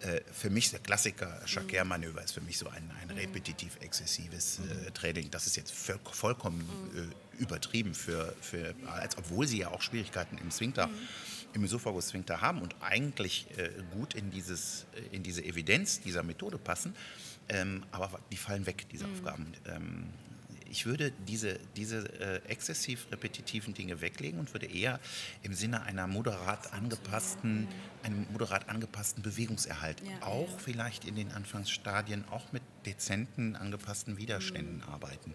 Äh, 0.00 0.20
für 0.32 0.50
mich 0.50 0.70
der 0.70 0.78
Klassiker, 0.80 1.40
Jacquet-Manöver 1.46 2.22
ist 2.22 2.32
für 2.32 2.40
mich 2.40 2.56
so 2.58 2.68
ein, 2.68 2.84
Mhm. 2.84 2.90
ein 3.00 3.10
repetitiv 3.10 3.76
exzessives 3.80 4.60
äh, 4.60 4.90
Training. 4.92 5.30
Das 5.30 5.46
ist 5.46 5.56
jetzt 5.56 5.72
voll, 5.72 5.98
vollkommen 6.12 6.60
Mhm. 6.92 7.10
äh, 7.10 7.42
übertrieben 7.42 7.94
für, 7.94 8.34
für 8.40 8.74
als 8.86 9.16
obwohl 9.18 9.46
sie 9.46 9.58
ja 9.58 9.68
auch 9.68 9.82
Schwierigkeiten 9.82 10.38
im 10.38 10.50
Sphinkter, 10.50 10.86
Mhm. 10.86 10.94
im 11.54 11.64
Esophagus-Sphinkter 11.64 12.40
haben 12.40 12.62
und 12.62 12.76
eigentlich 12.80 13.46
gut 13.92 14.14
in, 14.14 14.30
dieses, 14.30 14.86
in 15.10 15.22
diese 15.24 15.42
Evidenz 15.44 16.00
dieser 16.00 16.22
Methode 16.22 16.58
passen. 16.58 16.94
Ähm, 17.48 17.82
aber 17.90 18.20
die 18.30 18.36
fallen 18.36 18.66
weg, 18.66 18.86
diese 18.92 19.06
Aufgaben. 19.06 19.52
Ich 20.70 20.86
würde 20.86 21.12
diese, 21.26 21.58
diese 21.76 21.98
äh, 22.20 22.40
exzessiv 22.48 23.06
repetitiven 23.10 23.74
Dinge 23.74 24.00
weglegen 24.00 24.38
und 24.38 24.52
würde 24.54 24.66
eher 24.66 25.00
im 25.42 25.52
Sinne 25.52 25.82
einer 25.82 26.06
moderat 26.06 26.72
angepassten, 26.72 27.66
einem 28.04 28.26
moderat 28.32 28.68
angepassten 28.68 29.22
Bewegungserhalt, 29.22 30.00
Ja, 30.00 30.26
auch 30.26 30.50
ja. 30.50 30.58
vielleicht 30.58 31.04
in 31.04 31.16
den 31.16 31.32
Anfangsstadien, 31.32 32.24
auch 32.30 32.52
mit 32.52 32.62
dezenten 32.86 33.56
angepassten 33.56 34.16
Widerständen 34.16 34.76
Mhm. 34.76 34.82
arbeiten. 34.84 35.34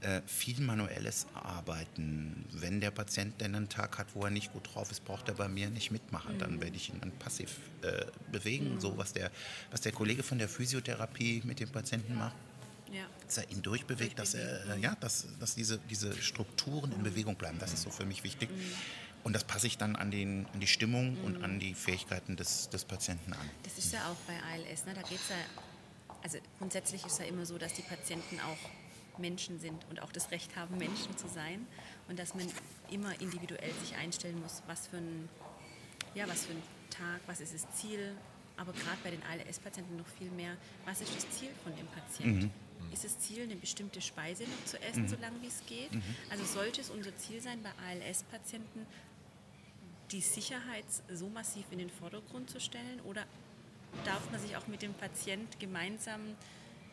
Äh, 0.00 0.20
viel 0.26 0.60
manuelles 0.60 1.26
Arbeiten. 1.34 2.44
Wenn 2.50 2.80
der 2.80 2.90
Patient 2.90 3.40
denn 3.40 3.54
einen 3.54 3.68
Tag 3.68 3.98
hat, 3.98 4.08
wo 4.14 4.24
er 4.24 4.30
nicht 4.30 4.52
gut 4.52 4.68
drauf 4.74 4.90
ist, 4.90 5.04
braucht 5.04 5.28
er 5.28 5.34
bei 5.34 5.46
mir 5.48 5.70
nicht 5.70 5.92
mitmachen. 5.92 6.38
Dann 6.40 6.60
werde 6.60 6.76
ich 6.76 6.88
ihn 6.88 6.98
dann 7.00 7.12
passiv 7.12 7.56
äh, 7.82 8.06
bewegen. 8.32 8.80
So 8.80 8.96
was 8.98 9.12
der, 9.12 9.30
was 9.70 9.80
der 9.80 9.92
Kollege 9.92 10.22
von 10.24 10.38
der 10.38 10.48
Physiotherapie 10.48 11.42
mit 11.44 11.60
dem 11.60 11.68
Patienten 11.70 12.16
macht 12.16 12.34
ja. 12.92 13.04
dass 13.26 13.38
er 13.38 13.50
ihn 13.50 13.62
durchbewegt, 13.62 14.18
dass, 14.18 14.34
er, 14.34 14.76
äh, 14.76 14.80
ja, 14.80 14.94
dass, 15.00 15.26
dass 15.40 15.54
diese, 15.54 15.78
diese 15.90 16.14
Strukturen 16.20 16.92
in 16.92 17.02
Bewegung 17.02 17.36
bleiben. 17.36 17.58
Das 17.58 17.72
ist 17.72 17.82
so 17.82 17.90
für 17.90 18.04
mich 18.04 18.24
wichtig. 18.24 18.48
Und 19.24 19.34
das 19.34 19.44
passe 19.44 19.66
ich 19.66 19.78
dann 19.78 19.94
an, 19.96 20.10
den, 20.10 20.46
an 20.52 20.60
die 20.60 20.66
Stimmung 20.66 21.16
und 21.24 21.44
an 21.44 21.60
die 21.60 21.74
Fähigkeiten 21.74 22.36
des, 22.36 22.70
des 22.70 22.84
Patienten 22.84 23.32
an. 23.32 23.50
Das 23.62 23.78
ist 23.78 23.92
ja 23.92 24.00
auch 24.10 24.16
bei 24.26 24.34
ALS, 24.34 24.84
ne? 24.84 24.94
da 24.94 25.02
geht 25.02 25.20
es 25.20 25.28
ja, 25.28 25.36
also 26.22 26.38
grundsätzlich 26.58 27.04
ist 27.06 27.20
ja 27.20 27.26
immer 27.26 27.46
so, 27.46 27.56
dass 27.56 27.72
die 27.74 27.82
Patienten 27.82 28.40
auch 28.40 29.18
Menschen 29.18 29.60
sind 29.60 29.84
und 29.90 30.02
auch 30.02 30.10
das 30.10 30.30
Recht 30.30 30.56
haben, 30.56 30.76
Menschen 30.78 31.16
zu 31.16 31.28
sein 31.28 31.66
und 32.08 32.18
dass 32.18 32.34
man 32.34 32.46
immer 32.90 33.20
individuell 33.20 33.72
sich 33.80 33.96
einstellen 33.96 34.40
muss, 34.40 34.62
was 34.66 34.88
für 34.88 34.96
ein, 34.96 35.28
ja, 36.14 36.26
was 36.28 36.46
für 36.46 36.52
ein 36.52 36.62
Tag, 36.90 37.20
was 37.26 37.40
ist 37.40 37.54
das 37.54 37.66
Ziel, 37.76 38.14
aber 38.56 38.72
gerade 38.72 38.98
bei 39.02 39.10
den 39.10 39.22
ALS-Patienten 39.22 39.96
noch 39.96 40.06
viel 40.18 40.30
mehr, 40.30 40.56
was 40.84 41.00
ist 41.00 41.14
das 41.16 41.30
Ziel 41.30 41.50
von 41.62 41.74
dem 41.76 41.86
Patienten? 41.86 42.50
Ist 42.92 43.04
das 43.04 43.18
Ziel, 43.18 43.42
eine 43.42 43.56
bestimmte 43.56 44.00
Speise 44.00 44.44
noch 44.44 44.64
zu 44.64 44.80
essen, 44.82 45.08
so 45.08 45.16
lange 45.20 45.40
wie 45.42 45.48
es 45.48 45.62
geht? 45.66 45.90
Also 46.30 46.44
sollte 46.44 46.80
es 46.80 46.90
unser 46.90 47.16
Ziel 47.16 47.40
sein, 47.40 47.58
bei 47.62 47.70
ALS-Patienten 47.86 48.86
die 50.10 50.20
Sicherheit 50.20 50.84
so 51.12 51.28
massiv 51.28 51.64
in 51.70 51.78
den 51.78 51.90
Vordergrund 51.90 52.50
zu 52.50 52.60
stellen? 52.60 53.00
Oder 53.04 53.24
darf 54.04 54.30
man 54.30 54.40
sich 54.40 54.56
auch 54.56 54.66
mit 54.66 54.82
dem 54.82 54.94
Patient 54.94 55.58
gemeinsam 55.60 56.20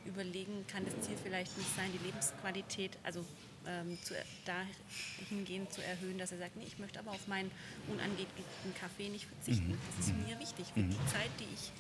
überlegen, 0.05 0.65
kann 0.67 0.86
das 0.86 0.93
Ziel 1.05 1.17
vielleicht 1.22 1.58
nicht 1.58 1.75
sein, 1.75 1.91
die 1.93 2.05
Lebensqualität, 2.05 2.98
also 3.03 3.25
ähm, 3.67 3.98
zu, 4.01 4.13
dahingehend 4.46 5.72
zu 5.74 5.84
erhöhen, 5.84 6.17
dass 6.17 6.31
er 6.31 6.38
sagt, 6.38 6.55
nee, 6.55 6.63
ich 6.65 6.79
möchte 6.79 7.00
aber 7.00 7.12
auf 7.12 7.27
meinen 7.27 7.51
unangelegten 7.88 8.43
Kaffee 8.79 9.10
nicht 9.10 9.25
verzichten. 9.25 9.77
Das 9.98 10.08
ist 10.08 10.15
mir 10.15 10.39
wichtig 10.39 10.67
für 10.74 10.81
die 10.81 11.05
Zeit, 11.08 11.29
die 11.39 11.53
ich 11.53 11.72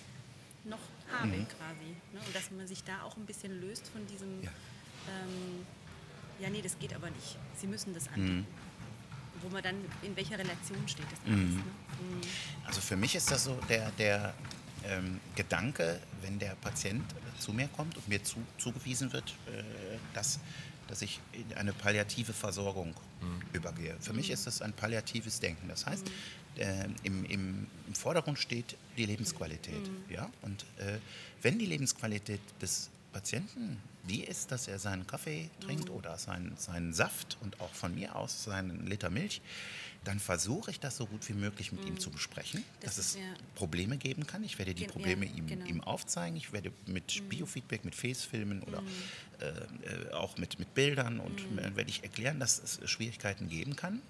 noch 0.65 0.79
habe 1.11 1.31
quasi. 1.31 1.95
Ne? 2.13 2.19
Und 2.25 2.35
dass 2.35 2.51
man 2.51 2.67
sich 2.67 2.83
da 2.83 3.03
auch 3.03 3.17
ein 3.17 3.25
bisschen 3.25 3.59
löst 3.59 3.87
von 3.87 4.05
diesem, 4.07 4.41
Ja. 4.43 4.51
ähm, 5.07 5.65
ja 6.39 6.49
nee, 6.49 6.61
das 6.61 6.77
geht 6.79 6.93
aber 6.93 7.09
nicht. 7.09 7.37
Sie 7.57 7.67
müssen 7.67 7.93
das 7.93 8.07
anbieten. 8.07 8.45
Wo 9.41 9.49
man 9.49 9.63
dann, 9.63 9.75
in 10.01 10.15
welcher 10.15 10.37
Relation 10.37 10.85
steht 10.87 11.05
das 11.11 11.19
alles. 11.25 11.37
Ne? 11.37 11.55
Mhm. 11.55 12.21
Also 12.65 12.81
für 12.81 12.97
mich 12.97 13.15
ist 13.15 13.31
das 13.31 13.45
so 13.45 13.57
der, 13.69 13.89
der 13.91 14.33
ähm, 14.83 15.19
Gedanke, 15.35 15.99
wenn 16.21 16.37
der 16.39 16.55
Patient 16.55 17.03
zu 17.37 17.53
mir 17.53 17.67
kommt 17.69 17.95
und 17.95 18.07
mir 18.07 18.21
zu, 18.23 18.37
zugewiesen 18.57 19.11
wird, 19.13 19.33
äh, 19.47 19.63
dass, 20.13 20.39
dass 20.89 21.01
ich 21.01 21.19
in 21.33 21.53
eine 21.53 21.71
palliative 21.71 22.33
Versorgung 22.33 22.93
übergehe. 23.53 23.95
Für 23.99 24.13
mich 24.13 24.29
ist 24.29 24.47
das 24.47 24.61
ein 24.61 24.73
palliatives 24.73 25.39
Denken. 25.39 25.67
Das 25.67 25.85
heißt, 25.85 26.09
äh, 26.57 26.85
im, 27.03 27.25
im, 27.25 27.67
im 27.87 27.93
Vordergrund 27.93 28.39
steht 28.39 28.75
die 28.97 29.05
Lebensqualität. 29.05 29.89
Ja? 30.09 30.29
Und 30.41 30.63
äh, 30.77 30.97
wenn 31.41 31.59
die 31.59 31.65
Lebensqualität 31.65 32.41
des 32.61 32.89
Patienten 33.19 33.81
die 34.07 34.23
ist, 34.23 34.51
dass 34.51 34.67
er 34.67 34.79
seinen 34.79 35.05
Kaffee 35.05 35.49
trinkt 35.59 35.89
oder 35.91 36.17
seinen, 36.17 36.55
seinen 36.57 36.93
Saft 36.93 37.37
und 37.41 37.59
auch 37.61 37.71
von 37.73 37.93
mir 37.93 38.15
aus 38.15 38.43
seinen 38.45 38.87
Liter 38.87 39.09
Milch, 39.11 39.41
dann 40.05 40.19
versuche 40.19 40.71
ich 40.71 40.79
das 40.79 40.95
so 40.97 41.05
gut 41.05 41.27
wie 41.29 41.33
möglich 41.33 41.71
mit 41.73 41.85
ihm 41.85 41.99
zu 41.99 42.09
besprechen, 42.09 42.63
Das 42.79 42.95
dass 42.95 43.05
es 43.05 43.15
ja- 43.15 43.21
Probleme 43.55 43.97
geben 43.97 44.25
kann. 44.25 44.43
Ich 44.43 44.57
werde 44.57 44.73
die 44.73 44.83
Gen- 44.85 44.91
Probleme 44.91 45.25
ja, 45.27 45.33
ihm, 45.35 45.47
genau. 45.47 45.65
ihm 45.65 45.81
aufzeigen. 45.81 46.37
Ich 46.37 46.53
werde 46.53 46.71
mit 46.87 47.27
Biofeedback, 47.29 47.83
mit 47.85 47.93
Face-Filmen 47.93 48.63
oder 48.63 48.81
äh, 49.41 50.07
äh, 50.09 50.13
auch 50.13 50.37
mit, 50.37 50.57
mit 50.57 50.73
Bildern 50.73 51.19
und 51.19 51.41
äh, 51.59 51.75
werde 51.75 51.89
ich 51.91 52.01
erklären, 52.01 52.39
dass 52.39 52.57
es 52.63 52.79
Schwierigkeiten 52.89 53.47
geben 53.49 53.75
kann. 53.75 54.01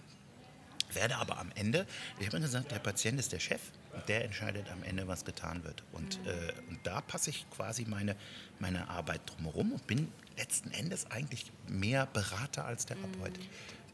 Werde 0.94 1.18
aber 1.18 1.38
am 1.38 1.52
Ende, 1.56 1.86
ich 2.20 2.28
habe 2.28 2.38
immer 2.38 2.46
gesagt, 2.46 2.72
der 2.72 2.80
Patient 2.80 3.20
ist 3.20 3.32
der 3.32 3.40
Chef 3.40 3.62
und 3.94 4.08
der 4.10 4.26
entscheidet 4.26 4.70
am 4.72 4.84
Ende, 4.84 5.08
was 5.08 5.26
getan 5.26 5.64
wird. 5.64 5.84
Und, 5.92 6.20
äh, 6.26 6.54
und 6.70 6.80
da 6.84 7.02
passe 7.02 7.30
ich 7.30 7.50
quasi 7.52 7.86
meine, 7.86 8.16
meine 8.60 8.90
Arbeit 8.90 9.22
drumherum 9.26 9.74
und 9.74 9.88
bin 9.88 10.12
letzten 10.38 10.72
Endes 10.72 11.10
eigentlich 11.12 11.52
mehr 11.68 12.06
Berater 12.08 12.66
als 12.66 12.86
Therapeut. 12.86 13.38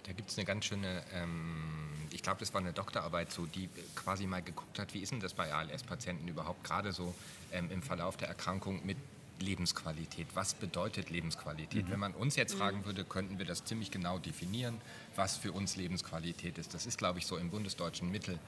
Da 0.04 0.14
gibt 0.14 0.30
es 0.30 0.38
eine 0.38 0.46
ganz 0.46 0.66
schöne, 0.66 1.04
ähm, 1.14 2.08
ich 2.12 2.22
glaube, 2.22 2.40
das 2.40 2.54
war 2.54 2.62
eine 2.62 2.74
Doktorarbeit, 2.74 3.32
so, 3.32 3.48
die 3.48 3.70
quasi 3.96 4.28
mal 4.28 4.44
geguckt 4.44 4.78
hat, 4.78 4.94
wie 4.94 5.00
ist 5.00 5.12
denn 5.12 5.20
das 5.20 5.34
bei 5.34 5.52
ALS-Patienten 5.52 6.28
überhaupt 6.28 6.64
gerade 6.64 6.94
so 6.94 7.16
ähm, 7.52 7.72
im 7.72 7.82
Verlauf 7.82 8.16
der 8.16 8.28
Erkrankung 8.28 8.86
mit 8.86 8.98
Lebensqualität. 9.40 10.28
Was 10.34 10.54
bedeutet 10.54 11.10
Lebensqualität? 11.10 11.90
Wenn 11.90 12.00
man 12.00 12.14
uns 12.14 12.36
jetzt 12.36 12.56
fragen 12.56 12.86
würde, 12.86 13.04
könnten 13.04 13.38
wir 13.38 13.46
das 13.46 13.66
ziemlich 13.66 13.92
genau 13.92 14.18
definieren, 14.20 14.80
was 15.16 15.38
für 15.38 15.52
uns 15.52 15.76
Lebensqualität 15.76 16.58
ist. 16.58 16.74
Das 16.74 16.86
ist, 16.86 16.98
glaube 16.98 17.20
ich, 17.20 17.26
so 17.26 17.38
im 17.38 17.50
bundesdeutschen 17.50 18.10
Mittel 18.12 18.40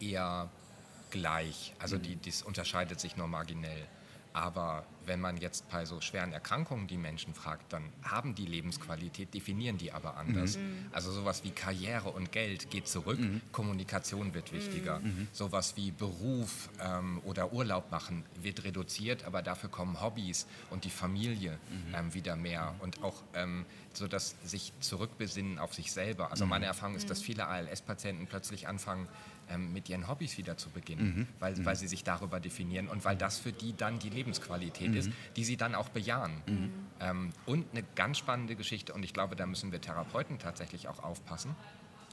eher 0.00 0.48
gleich. 1.10 1.74
Also 1.78 1.98
die, 1.98 2.18
das 2.20 2.42
unterscheidet 2.42 3.00
sich 3.00 3.16
nur 3.16 3.26
marginell. 3.26 3.86
Aber 4.38 4.84
wenn 5.04 5.20
man 5.20 5.36
jetzt 5.38 5.68
bei 5.68 5.84
so 5.84 6.00
schweren 6.00 6.32
Erkrankungen 6.32 6.86
die 6.86 6.96
Menschen 6.96 7.34
fragt, 7.34 7.72
dann 7.72 7.82
haben 8.04 8.36
die 8.36 8.46
Lebensqualität, 8.46 9.34
definieren 9.34 9.78
die 9.78 9.90
aber 9.90 10.16
anders. 10.16 10.58
Mhm. 10.58 10.86
Also 10.92 11.10
sowas 11.10 11.42
wie 11.42 11.50
Karriere 11.50 12.10
und 12.10 12.30
Geld 12.30 12.70
geht 12.70 12.86
zurück, 12.86 13.18
mhm. 13.18 13.40
Kommunikation 13.50 14.34
wird 14.34 14.52
wichtiger. 14.52 15.00
Mhm. 15.00 15.26
Sowas 15.32 15.76
wie 15.76 15.90
Beruf 15.90 16.68
ähm, 16.80 17.20
oder 17.24 17.52
Urlaub 17.52 17.90
machen 17.90 18.24
wird 18.40 18.62
reduziert, 18.62 19.24
aber 19.24 19.42
dafür 19.42 19.70
kommen 19.70 20.00
Hobbys 20.00 20.46
und 20.70 20.84
die 20.84 20.90
Familie 20.90 21.58
mhm. 21.70 21.94
ähm, 21.96 22.14
wieder 22.14 22.36
mehr 22.36 22.76
und 22.78 23.02
auch 23.02 23.24
ähm, 23.34 23.66
so 23.92 24.06
das 24.06 24.36
sich 24.44 24.72
zurückbesinnen 24.78 25.58
auf 25.58 25.74
sich 25.74 25.90
selber. 25.90 26.30
Also 26.30 26.46
meine 26.46 26.66
Erfahrung 26.66 26.94
ist, 26.94 27.10
dass 27.10 27.20
viele 27.20 27.48
ALS-Patienten 27.48 28.28
plötzlich 28.28 28.68
anfangen, 28.68 29.08
ähm, 29.50 29.72
mit 29.72 29.88
ihren 29.88 30.08
Hobbys 30.08 30.38
wieder 30.38 30.56
zu 30.56 30.70
beginnen, 30.70 31.16
mhm. 31.16 31.26
Weil, 31.38 31.56
mhm. 31.56 31.64
weil 31.64 31.76
sie 31.76 31.88
sich 31.88 32.04
darüber 32.04 32.40
definieren 32.40 32.88
und 32.88 33.04
weil 33.04 33.16
das 33.16 33.38
für 33.38 33.52
die 33.52 33.76
dann 33.76 33.98
die 33.98 34.10
Lebensqualität 34.10 34.90
mhm. 34.90 34.96
ist, 34.96 35.10
die 35.36 35.44
sie 35.44 35.56
dann 35.56 35.74
auch 35.74 35.88
bejahen. 35.88 36.42
Mhm. 36.46 36.72
Ähm, 37.00 37.32
und 37.46 37.66
eine 37.72 37.84
ganz 37.94 38.18
spannende 38.18 38.56
Geschichte, 38.56 38.92
und 38.92 39.02
ich 39.04 39.12
glaube, 39.12 39.36
da 39.36 39.46
müssen 39.46 39.72
wir 39.72 39.80
Therapeuten 39.80 40.38
tatsächlich 40.38 40.88
auch 40.88 41.02
aufpassen, 41.02 41.54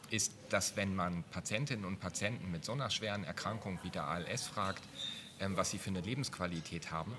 ist, 0.10 0.34
dass 0.50 0.78
wenn 0.78 0.96
man 0.96 1.24
Patientinnen 1.24 1.86
und 1.86 2.00
Patienten 2.00 2.52
mit 2.52 2.64
so 2.64 2.74
einer 2.74 2.90
schweren 2.90 3.24
Erkrankung 3.24 3.80
wie 3.84 3.90
der 3.90 4.06
ALS 4.06 4.48
fragt, 4.48 4.84
ähm, 5.40 5.58
was 5.58 5.72
sie 5.72 5.78
für 5.78 5.90
eine 5.90 6.02
Lebensqualität 6.02 6.92
haben, 6.92 7.14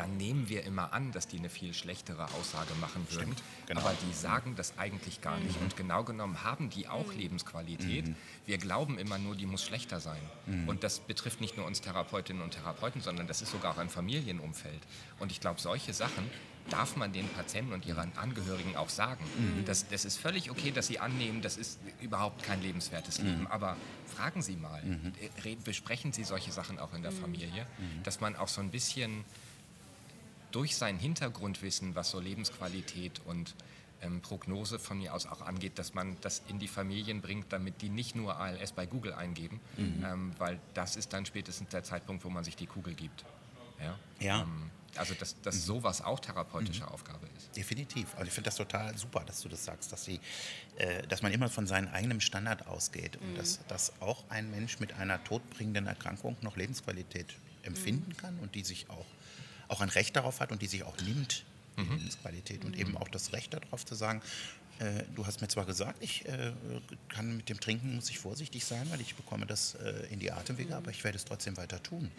dann 0.00 0.16
nehmen 0.16 0.48
wir 0.48 0.64
immer 0.64 0.94
an, 0.94 1.12
dass 1.12 1.28
die 1.28 1.38
eine 1.38 1.50
viel 1.50 1.74
schlechtere 1.74 2.24
Aussage 2.32 2.72
machen 2.80 3.06
würden. 3.10 3.34
Stimmt, 3.34 3.42
genau. 3.66 3.80
Aber 3.82 3.92
die 3.92 4.14
sagen 4.14 4.54
das 4.56 4.78
eigentlich 4.78 5.20
gar 5.20 5.38
nicht. 5.38 5.58
Mhm. 5.58 5.64
Und 5.64 5.76
genau 5.76 6.04
genommen 6.04 6.42
haben 6.42 6.70
die 6.70 6.88
auch 6.88 7.12
mhm. 7.12 7.18
Lebensqualität. 7.18 8.08
Mhm. 8.08 8.16
Wir 8.46 8.56
glauben 8.56 8.98
immer 8.98 9.18
nur, 9.18 9.36
die 9.36 9.44
muss 9.44 9.62
schlechter 9.62 10.00
sein. 10.00 10.22
Mhm. 10.46 10.68
Und 10.68 10.84
das 10.84 11.00
betrifft 11.00 11.42
nicht 11.42 11.58
nur 11.58 11.66
uns 11.66 11.82
Therapeutinnen 11.82 12.42
und 12.42 12.52
Therapeuten, 12.52 13.02
sondern 13.02 13.26
das 13.26 13.42
ist 13.42 13.52
sogar 13.52 13.74
auch 13.74 13.78
ein 13.78 13.90
Familienumfeld. 13.90 14.80
Und 15.18 15.32
ich 15.32 15.40
glaube, 15.40 15.60
solche 15.60 15.92
Sachen 15.92 16.30
darf 16.70 16.96
man 16.96 17.12
den 17.12 17.28
Patienten 17.28 17.74
und 17.74 17.84
ihren 17.84 18.16
Angehörigen 18.16 18.76
auch 18.76 18.88
sagen. 18.88 19.24
Mhm. 19.36 19.66
Das, 19.66 19.86
das, 19.88 20.06
ist 20.06 20.16
völlig 20.16 20.50
okay, 20.50 20.70
dass 20.70 20.86
sie 20.86 20.98
annehmen, 20.98 21.42
das 21.42 21.58
ist 21.58 21.78
überhaupt 22.00 22.42
kein 22.42 22.62
lebenswertes 22.62 23.18
mhm. 23.18 23.26
Leben. 23.26 23.46
Aber 23.48 23.76
fragen 24.06 24.40
Sie 24.40 24.56
mal, 24.56 24.82
mhm. 24.82 25.12
besprechen 25.62 26.14
Sie 26.14 26.24
solche 26.24 26.52
Sachen 26.52 26.78
auch 26.78 26.94
in 26.94 27.02
der 27.02 27.12
Familie, 27.12 27.66
dass 28.02 28.22
man 28.22 28.34
auch 28.34 28.48
so 28.48 28.62
ein 28.62 28.70
bisschen 28.70 29.24
durch 30.52 30.76
sein 30.76 30.98
Hintergrundwissen, 30.98 31.94
was 31.94 32.10
so 32.10 32.20
Lebensqualität 32.20 33.20
und 33.24 33.54
ähm, 34.02 34.20
Prognose 34.20 34.78
von 34.78 34.98
mir 34.98 35.14
aus 35.14 35.26
auch 35.26 35.42
angeht, 35.42 35.78
dass 35.78 35.94
man 35.94 36.16
das 36.20 36.42
in 36.48 36.58
die 36.58 36.68
Familien 36.68 37.20
bringt, 37.20 37.52
damit 37.52 37.82
die 37.82 37.88
nicht 37.88 38.16
nur 38.16 38.36
ALS 38.36 38.72
bei 38.72 38.86
Google 38.86 39.12
eingeben, 39.12 39.60
mhm. 39.76 40.04
ähm, 40.04 40.32
weil 40.38 40.58
das 40.74 40.96
ist 40.96 41.12
dann 41.12 41.26
spätestens 41.26 41.68
der 41.70 41.82
Zeitpunkt, 41.82 42.24
wo 42.24 42.30
man 42.30 42.44
sich 42.44 42.56
die 42.56 42.66
Kugel 42.66 42.94
gibt. 42.94 43.24
Ja. 43.78 43.98
ja. 44.18 44.42
Ähm, 44.42 44.70
also 44.96 45.14
dass, 45.14 45.40
dass 45.42 45.54
mhm. 45.54 45.60
sowas 45.60 46.02
auch 46.02 46.18
therapeutische 46.18 46.82
mhm. 46.82 46.88
Aufgabe 46.88 47.26
ist. 47.36 47.56
Definitiv. 47.56 48.12
Also 48.14 48.26
ich 48.26 48.32
finde 48.32 48.48
das 48.48 48.56
total 48.56 48.96
super, 48.98 49.22
dass 49.24 49.40
du 49.40 49.48
das 49.48 49.64
sagst, 49.64 49.92
dass, 49.92 50.04
sie, 50.04 50.20
äh, 50.78 51.06
dass 51.06 51.22
man 51.22 51.32
immer 51.32 51.48
von 51.48 51.66
seinem 51.66 51.88
eigenen 51.92 52.20
Standard 52.20 52.66
ausgeht 52.66 53.16
und 53.16 53.32
mhm. 53.32 53.36
dass, 53.36 53.64
dass 53.68 53.92
auch 54.00 54.24
ein 54.30 54.50
Mensch 54.50 54.80
mit 54.80 54.94
einer 54.94 55.22
todbringenden 55.22 55.86
Erkrankung 55.86 56.36
noch 56.42 56.56
Lebensqualität 56.56 57.34
empfinden 57.62 58.08
mhm. 58.08 58.16
kann 58.16 58.38
und 58.40 58.54
die 58.54 58.64
sich 58.64 58.90
auch 58.90 59.06
auch 59.70 59.80
ein 59.80 59.88
Recht 59.88 60.16
darauf 60.16 60.40
hat 60.40 60.52
und 60.52 60.62
die 60.62 60.66
sich 60.66 60.82
auch 60.82 60.96
nimmt, 61.00 61.44
die 61.76 61.82
mhm. 61.82 61.92
Lebensqualität. 61.92 62.64
Und 62.64 62.74
mhm. 62.74 62.80
eben 62.80 62.96
auch 62.96 63.08
das 63.08 63.32
Recht 63.32 63.54
darauf 63.54 63.86
zu 63.86 63.94
sagen, 63.94 64.20
äh, 64.80 65.04
du 65.14 65.26
hast 65.26 65.40
mir 65.40 65.48
zwar 65.48 65.66
gesagt, 65.66 66.02
ich 66.02 66.26
äh, 66.26 66.52
kann 67.08 67.36
mit 67.36 67.48
dem 67.48 67.60
Trinken, 67.60 67.94
muss 67.94 68.10
ich 68.10 68.18
vorsichtig 68.18 68.64
sein, 68.64 68.90
weil 68.90 69.00
ich 69.00 69.14
bekomme 69.14 69.46
das 69.46 69.74
äh, 69.74 70.06
in 70.10 70.18
die 70.20 70.32
Atemwege, 70.32 70.70
mhm. 70.70 70.76
aber 70.76 70.90
ich 70.90 71.04
werde 71.04 71.16
es 71.16 71.24
trotzdem 71.24 71.56
weiter 71.56 71.82
tun. 71.82 72.10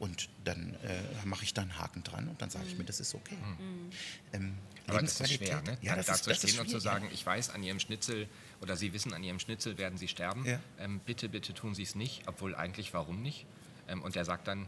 Und 0.00 0.28
dann 0.44 0.74
äh, 0.82 1.24
mache 1.24 1.44
ich 1.44 1.54
da 1.54 1.62
einen 1.62 1.78
Haken 1.78 2.02
dran 2.02 2.26
und 2.28 2.42
dann 2.42 2.50
sage 2.50 2.66
ich 2.66 2.76
mir, 2.76 2.84
das 2.84 2.98
ist 2.98 3.14
okay. 3.14 3.36
Mhm. 3.36 3.90
Ähm, 4.32 4.54
aber 4.88 5.00
das 5.00 5.20
ist 5.20 5.32
schwer, 5.34 5.62
ne? 5.62 5.78
Ja, 5.82 5.94
das 5.94 6.06
da 6.06 6.14
ist, 6.14 6.24
zu 6.24 6.48
stehen 6.48 6.60
und 6.60 6.68
zu 6.68 6.80
sagen, 6.80 7.08
ich 7.12 7.24
weiß, 7.24 7.50
an 7.50 7.62
Ihrem 7.62 7.78
Schnitzel 7.78 8.28
oder 8.60 8.76
Sie 8.76 8.92
wissen, 8.92 9.14
an 9.14 9.22
Ihrem 9.22 9.38
Schnitzel 9.38 9.78
werden 9.78 9.96
Sie 9.96 10.08
sterben. 10.08 10.44
Ja. 10.44 10.58
Ähm, 10.80 11.00
bitte, 11.06 11.28
bitte 11.28 11.54
tun 11.54 11.76
Sie 11.76 11.84
es 11.84 11.94
nicht, 11.94 12.22
obwohl 12.26 12.56
eigentlich, 12.56 12.92
warum 12.92 13.22
nicht? 13.22 13.46
Ähm, 13.88 14.02
und 14.02 14.16
der 14.16 14.24
sagt 14.24 14.48
dann, 14.48 14.66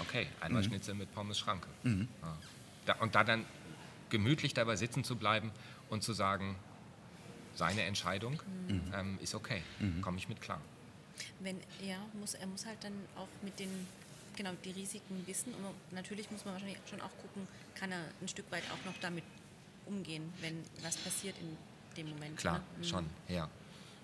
Okay, 0.00 0.26
einmal 0.40 0.62
mhm. 0.62 0.68
Schnitzel 0.68 0.94
mit 0.94 1.14
Pommes 1.14 1.38
Schranke. 1.38 1.68
Mhm. 1.82 2.08
Ja. 2.22 2.38
Da, 2.86 2.92
und 2.94 3.14
da 3.14 3.24
dann 3.24 3.44
gemütlich 4.10 4.54
dabei 4.54 4.76
sitzen 4.76 5.04
zu 5.04 5.16
bleiben 5.16 5.50
und 5.90 6.02
zu 6.02 6.12
sagen, 6.12 6.56
seine 7.54 7.82
Entscheidung 7.82 8.40
mhm. 8.68 8.92
ähm, 8.94 9.18
ist 9.20 9.34
okay, 9.34 9.62
mhm. 9.80 10.00
komme 10.02 10.18
ich 10.18 10.28
mit 10.28 10.40
klar. 10.40 10.60
Wenn 11.40 11.58
er 11.82 11.98
muss, 12.20 12.34
er 12.34 12.46
muss 12.46 12.66
halt 12.66 12.82
dann 12.84 12.92
auch 13.16 13.28
mit 13.42 13.58
den 13.58 13.70
genau 14.36 14.52
die 14.64 14.70
Risiken 14.70 15.26
wissen 15.26 15.54
und 15.54 15.92
natürlich 15.92 16.30
muss 16.30 16.44
man 16.44 16.54
wahrscheinlich 16.54 16.78
schon 16.88 17.00
auch 17.00 17.16
gucken, 17.22 17.48
kann 17.74 17.90
er 17.90 18.00
ein 18.20 18.28
Stück 18.28 18.50
weit 18.52 18.64
auch 18.70 18.84
noch 18.84 18.96
damit 19.00 19.24
umgehen, 19.86 20.32
wenn 20.40 20.62
was 20.82 20.96
passiert 20.98 21.36
in 21.40 21.56
dem 21.96 22.10
Moment. 22.10 22.36
Klar, 22.36 22.60
ne? 22.78 22.84
schon, 22.84 23.04
mhm. 23.04 23.34
ja. 23.34 23.48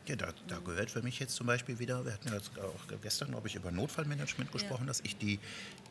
Ja, 0.07 0.17
da, 0.17 0.33
da, 0.49 0.59
gehört 0.59 0.91
für 0.91 1.03
mich 1.03 1.21
jetzt 1.21 1.35
zum 1.37 1.47
Beispiel 1.47 1.79
wieder, 1.79 2.05
wir 2.05 2.13
hatten 2.13 2.29
ja 2.29 2.39
auch 2.39 3.01
gestern, 3.01 3.31
glaube 3.31 3.49
ich, 3.49 3.55
über 3.55 3.71
Notfallmanagement 3.71 4.51
gesprochen, 4.51 4.83
ja. 4.83 4.89
dass 4.89 5.01
ich 5.01 5.17
die, 5.17 5.39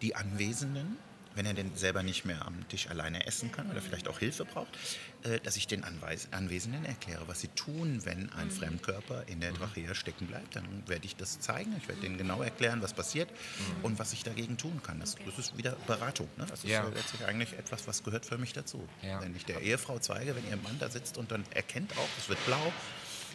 die 0.02 0.16
Anwesenden, 0.16 0.98
wenn 1.36 1.46
er 1.46 1.54
denn 1.54 1.76
selber 1.76 2.04
nicht 2.04 2.26
mehr 2.26 2.46
am 2.46 2.68
Tisch 2.68 2.90
alleine 2.90 3.26
essen 3.26 3.52
kann 3.52 3.70
oder 3.72 3.82
vielleicht 3.82 4.08
auch 4.08 4.20
Hilfe 4.20 4.46
braucht, 4.46 4.78
äh, 5.24 5.40
dass 5.40 5.56
ich 5.56 5.68
den 5.68 5.84
Anweis 5.84 6.28
Anwesenden 6.32 6.84
erkläre, 6.86 7.28
was 7.28 7.42
sie 7.42 7.48
tun, 7.50 8.02
wenn 8.04 8.30
ein 8.34 8.48
mhm. 8.48 8.52
Fremdkörper 8.52 9.24
in 9.28 9.40
der 9.40 9.54
Trachea 9.54 9.96
stecken 9.96 10.28
bleibt. 10.28 10.56
Dann 10.56 10.66
werde 10.88 11.06
ich 11.06 11.16
das 11.16 11.40
zeigen, 11.40 11.74
ich 11.78 11.88
werde 11.88 12.02
denen 12.02 12.18
genau 12.18 12.42
erklären, 12.42 12.82
was 12.82 12.94
passiert 12.94 13.30
mhm. 13.30 13.86
und 13.86 14.00
was 14.00 14.14
ich 14.14 14.24
dagegen 14.24 14.58
tun 14.58 14.82
kann. 14.84 15.00
Das, 15.00 15.16
das 15.26 15.40
ist 15.40 15.58
wieder 15.58 15.78
Beratung. 15.88 16.28
Ne? 16.38 16.46
Das 16.48 16.64
ist 16.64 16.70
ja. 16.70 16.86
letztlich 16.90 17.26
eigentlich 17.26 17.54
etwas, 17.54 17.88
was 17.88 18.04
gehört 18.04 18.26
für 18.26 18.38
mich 18.38 18.54
dazu. 18.54 18.88
Ja. 19.02 19.22
Wenn 19.22 19.36
ich 19.36 19.46
der 19.46 19.62
Ehefrau 19.62 20.00
zeige, 20.00 20.36
wenn 20.36 20.48
ihr 20.50 20.58
Mann 20.58 20.78
da 20.80 20.90
sitzt 20.90 21.18
und 21.18 21.32
dann 21.32 21.46
erkennt 21.52 21.98
auch, 21.98 22.10
es 22.18 22.28
wird 22.28 22.46
blau, 22.46 22.74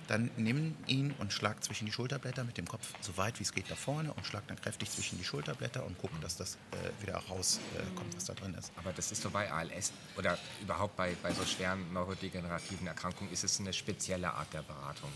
dann 0.06 0.30
nimm 0.36 0.76
ihn 0.86 1.12
und 1.18 1.32
schlag 1.32 1.62
zwischen 1.64 1.86
die 1.86 1.92
Schulterblätter 1.92 2.44
mit 2.44 2.58
dem 2.58 2.66
Kopf 2.66 2.92
so 3.00 3.16
weit 3.16 3.38
wie 3.38 3.42
es 3.42 3.52
geht 3.52 3.70
da 3.70 3.74
vorne 3.74 4.12
und 4.12 4.26
schlag 4.26 4.46
dann 4.46 4.60
kräftig 4.60 4.90
zwischen 4.90 5.18
die 5.18 5.24
Schulterblätter 5.24 5.84
und 5.84 5.96
guck, 5.98 6.10
dass 6.20 6.36
das 6.36 6.56
äh, 6.72 7.02
wieder 7.02 7.16
rauskommt, 7.16 8.12
äh, 8.12 8.16
was 8.16 8.24
da 8.24 8.34
drin 8.34 8.54
ist. 8.54 8.72
Aber 8.76 8.92
das 8.92 9.12
ist 9.12 9.22
so 9.22 9.30
bei 9.30 9.50
ALS 9.50 9.92
oder 10.16 10.38
überhaupt 10.62 10.96
bei, 10.96 11.16
bei 11.22 11.32
so 11.32 11.44
schweren 11.44 11.92
neurodegenerativen 11.92 12.86
Erkrankungen 12.86 13.32
ist 13.32 13.44
es 13.44 13.60
eine 13.60 13.72
spezielle 13.72 14.32
Art 14.32 14.52
der 14.52 14.62
Beratung, 14.62 15.10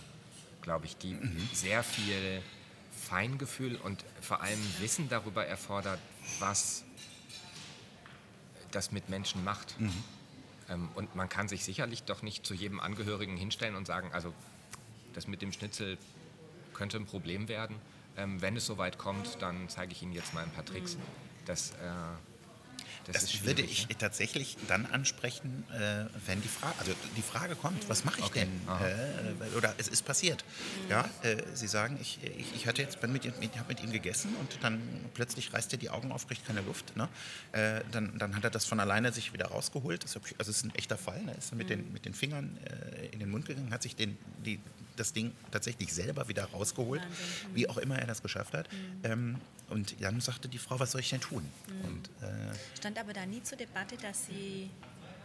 glaube 0.63 0.87
ich, 0.87 0.97
die 0.97 1.15
mhm. 1.15 1.49
sehr 1.53 1.83
viel 1.83 2.43
Feingefühl 2.91 3.77
und 3.77 4.05
vor 4.21 4.43
allem 4.43 4.61
Wissen 4.81 5.09
darüber 5.09 5.47
erfordert, 5.47 6.01
was 6.39 6.85
das 8.71 8.93
mit 8.93 9.09
Menschen 9.09 9.45
macht. 9.45 9.79
Mhm. 9.81 9.93
Ähm, 10.69 10.89
und 10.95 11.15
man 11.15 11.29
kann 11.29 11.49
sich 11.49 11.65
sicherlich 11.65 12.05
doch 12.05 12.23
nicht 12.23 12.47
zu 12.47 12.55
jedem 12.55 12.81
Angehörigen 12.81 13.37
hinstellen 13.37 13.75
und 13.75 13.87
sagen, 13.87 14.11
also 14.13 14.33
das 15.21 15.29
mit 15.29 15.43
dem 15.43 15.53
Schnitzel 15.53 15.99
könnte 16.73 16.97
ein 16.97 17.05
Problem 17.05 17.49
werden. 17.49 17.77
Ähm, 18.17 18.41
wenn 18.41 18.57
es 18.57 18.65
soweit 18.65 18.97
kommt, 18.97 19.37
dann 19.41 19.69
zeige 19.69 19.93
ich 19.93 20.03
Ihnen 20.03 20.15
jetzt 20.15 20.33
mal 20.33 20.43
ein 20.43 20.51
paar 20.51 20.65
Tricks. 20.65 20.97
Mhm. 20.97 21.01
Das, 21.45 21.73
äh, 21.73 21.75
das, 23.05 23.23
das 23.23 23.45
würde 23.45 23.63
ich 23.63 23.89
ne? 23.89 23.99
tatsächlich 23.99 24.57
dann 24.67 24.87
ansprechen, 24.87 25.65
äh, 25.73 26.07
wenn 26.27 26.41
die 26.41 26.49
Frage, 26.49 26.75
also 26.79 26.93
die 27.17 27.23
Frage 27.23 27.55
kommt, 27.55 27.89
was 27.89 28.05
mache 28.05 28.21
ich 28.21 28.27
okay. 28.27 28.47
denn? 28.47 29.43
Äh, 29.53 29.57
oder 29.57 29.75
es 29.79 29.89
ist 29.89 30.07
passiert. 30.07 30.43
Mhm. 30.85 30.91
Ja, 30.91 31.11
äh, 31.23 31.43
Sie 31.55 31.67
sagen, 31.67 31.99
ich, 32.01 32.19
ich, 32.23 32.55
ich, 32.55 32.67
hatte 32.67 32.83
jetzt 32.83 33.03
mit, 33.03 33.41
mit, 33.41 33.59
hab 33.59 33.69
mit 33.69 33.83
ihm 33.83 33.93
gegessen 33.93 34.35
und 34.41 34.59
dann 34.63 34.81
plötzlich 35.15 35.53
reißt 35.53 35.73
er 35.73 35.79
die 35.79 35.91
Augen 35.91 36.13
auf, 36.13 36.27
kriegt 36.29 36.47
keine 36.47 36.63
Luft. 36.63 36.97
Ne? 36.97 37.09
Äh, 37.53 37.81
dann, 37.91 38.19
dann 38.19 38.37
hat 38.37 38.45
er 38.45 38.51
das 38.51 38.65
von 38.65 38.81
alleine 38.81 39.13
sich 39.13 39.33
wieder 39.33 39.47
rausgeholt. 39.47 40.05
Das, 40.05 40.17
also 40.17 40.29
es 40.39 40.49
ist 40.49 40.65
ein 40.65 40.75
echter 40.75 40.97
Fall. 40.97 41.23
Ne? 41.23 41.33
Er 41.33 41.39
ist 41.39 41.55
mit, 41.55 41.67
mhm. 41.67 41.69
den, 41.69 41.93
mit 41.93 42.05
den 42.07 42.15
Fingern 42.15 42.59
äh, 42.65 43.07
in 43.09 43.19
den 43.19 43.31
Mund 43.31 43.47
gegangen, 43.47 43.73
hat 43.73 43.83
sich 43.83 43.97
den, 43.97 44.17
die, 44.45 44.61
das 44.97 45.13
Ding 45.13 45.33
tatsächlich 45.51 45.93
selber 45.93 46.29
wieder 46.29 46.45
rausgeholt, 46.45 47.03
Wahnsinn. 47.03 47.55
wie 47.55 47.69
auch 47.69 47.79
immer 47.79 47.99
er 47.99 48.07
das 48.07 48.23
geschafft 48.23 48.55
hat. 48.55 48.71
Mhm. 48.73 49.01
Ähm, 49.05 49.37
und 49.69 50.03
dann 50.03 50.21
sagte 50.21 50.49
die 50.49 50.59
Frau, 50.59 50.81
was 50.81 50.93
soll 50.93 51.01
ich 51.01 51.11
denn 51.11 51.21
tun? 51.21 51.49
Mhm. 51.69 51.89
Und, 51.89 52.09
äh, 52.23 52.77
Stand 52.77 52.99
aber 52.99 53.13
da 53.13 53.25
nie 53.27 53.43
zur 53.43 53.57
Debatte, 53.57 53.97
dass 53.97 54.27
Sie 54.27 54.71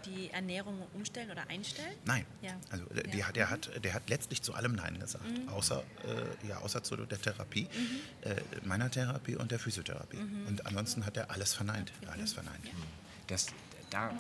die 0.06 0.30
Ernährung 0.32 0.82
umstellen 0.94 1.32
oder 1.32 1.50
einstellen? 1.50 1.96
Nein. 2.06 2.26
Ja. 2.42 2.52
Also 2.70 2.86
äh, 2.92 3.04
die, 3.10 3.20
ja. 3.20 3.32
der, 3.32 3.50
hat, 3.50 3.70
der 3.84 3.94
hat 3.94 4.10
letztlich 4.10 4.42
zu 4.42 4.54
allem 4.54 4.74
Nein 4.74 5.00
gesagt, 5.00 5.26
mhm. 5.26 5.50
außer, 5.50 5.84
äh, 6.04 6.48
ja, 6.48 6.58
außer 6.60 6.84
zu 6.84 6.96
der 6.96 7.20
Therapie, 7.20 7.64
mhm. 7.64 8.30
äh, 8.30 8.36
meiner 8.64 8.90
Therapie 8.90 9.36
und 9.36 9.52
der 9.52 9.60
Physiotherapie. 9.60 10.18
Mhm. 10.18 10.48
Und 10.48 10.66
ansonsten 10.66 11.06
hat 11.06 11.18
er 11.18 11.32
alles 11.32 11.54
verneint. 11.54 11.92
Alles 12.08 12.34
verneint. 12.34 12.66
Ja. 12.66 12.72
Das, 13.28 13.48
da 13.90 14.12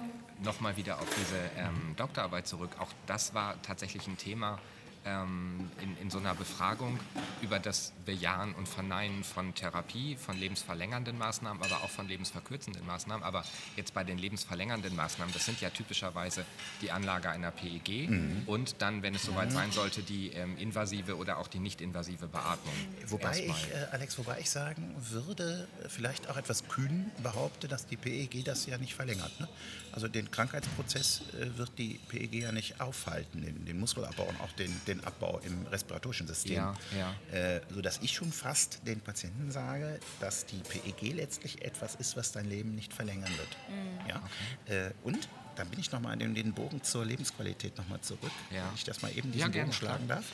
nochmal 0.43 0.77
wieder 0.77 0.99
auf 0.99 1.07
diese 1.15 1.37
ähm, 1.57 1.95
Doktorarbeit 1.97 2.47
zurück. 2.47 2.71
Auch 2.79 2.91
das 3.07 3.33
war 3.33 3.61
tatsächlich 3.61 4.07
ein 4.07 4.17
Thema, 4.17 4.59
ähm, 5.05 5.69
in, 5.81 5.97
in 5.97 6.09
so 6.09 6.17
einer 6.17 6.35
Befragung 6.35 6.99
über 7.41 7.59
das 7.59 7.93
Bejahen 8.05 8.53
und 8.55 8.67
Verneinen 8.67 9.23
von 9.23 9.53
Therapie, 9.53 10.15
von 10.15 10.37
lebensverlängernden 10.37 11.17
Maßnahmen, 11.17 11.63
aber 11.63 11.83
auch 11.83 11.89
von 11.89 12.07
lebensverkürzenden 12.07 12.85
Maßnahmen. 12.85 13.23
Aber 13.23 13.43
jetzt 13.75 13.93
bei 13.93 14.03
den 14.03 14.17
lebensverlängernden 14.17 14.95
Maßnahmen, 14.95 15.33
das 15.33 15.45
sind 15.45 15.61
ja 15.61 15.69
typischerweise 15.69 16.45
die 16.81 16.91
Anlage 16.91 17.29
einer 17.29 17.51
PEG 17.51 18.09
mhm. 18.09 18.43
und 18.45 18.81
dann, 18.81 19.03
wenn 19.03 19.15
es 19.15 19.23
soweit 19.23 19.49
mhm. 19.49 19.53
sein 19.53 19.71
sollte, 19.71 20.01
die 20.01 20.31
ähm, 20.31 20.57
invasive 20.57 21.17
oder 21.17 21.37
auch 21.37 21.47
die 21.47 21.59
nicht-invasive 21.59 22.27
Beatmung. 22.27 22.73
Wobei 23.07 23.39
ich, 23.39 23.71
äh, 23.71 23.87
Alex, 23.91 24.17
wobei 24.17 24.39
ich 24.39 24.49
sagen 24.49 24.95
würde, 24.97 25.67
vielleicht 25.87 26.29
auch 26.29 26.37
etwas 26.37 26.67
kühn 26.67 27.11
behaupte, 27.21 27.67
dass 27.67 27.85
die 27.85 27.97
PEG 27.97 28.43
das 28.43 28.65
ja 28.65 28.77
nicht 28.77 28.95
verlängert. 28.95 29.39
Ne? 29.39 29.47
Also 29.91 30.07
den 30.07 30.29
Krankheitsprozess 30.29 31.21
äh, 31.39 31.57
wird 31.57 31.71
die 31.77 31.99
PEG 32.09 32.33
ja 32.41 32.51
nicht 32.51 32.81
aufhalten, 32.81 33.41
den, 33.41 33.65
den 33.65 33.79
Muskelabbau 33.79 34.23
und 34.23 34.41
auch 34.41 34.51
den, 34.53 34.73
den 34.87 34.94
Abbau 35.03 35.39
im 35.43 35.65
respiratorischen 35.67 36.27
System. 36.27 36.55
Ja, 36.55 36.75
ja. 36.97 37.37
Äh, 37.37 37.61
sodass 37.73 37.99
ich 38.01 38.13
schon 38.13 38.31
fast 38.31 38.85
den 38.85 39.01
Patienten 39.01 39.51
sage, 39.51 39.99
dass 40.19 40.45
die 40.45 40.57
PEG 40.57 41.13
letztlich 41.13 41.63
etwas 41.63 41.95
ist, 41.95 42.15
was 42.15 42.31
dein 42.31 42.45
Leben 42.45 42.75
nicht 42.75 42.93
verlängern 42.93 43.31
wird. 43.37 43.57
Mhm. 43.69 44.09
Ja? 44.09 44.21
Okay. 44.65 44.87
Äh, 44.87 44.91
und 45.03 45.29
dann 45.55 45.69
bin 45.69 45.79
ich 45.79 45.91
nochmal 45.91 46.21
in 46.21 46.35
den 46.35 46.53
Bogen 46.53 46.83
zur 46.83 47.05
Lebensqualität 47.05 47.77
nochmal 47.77 48.01
zurück, 48.01 48.31
ja. 48.51 48.67
wenn 48.67 48.75
ich 48.75 48.83
das 48.83 49.01
mal 49.01 49.15
eben 49.15 49.31
diesen 49.31 49.51
Bogen 49.51 49.73
schlagen 49.73 50.07
darf. 50.07 50.25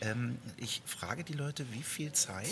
Ähm, 0.00 0.38
ich 0.56 0.82
frage 0.84 1.24
die 1.24 1.32
Leute, 1.32 1.66
wie 1.72 1.82
viel 1.82 2.12
Zeit 2.12 2.46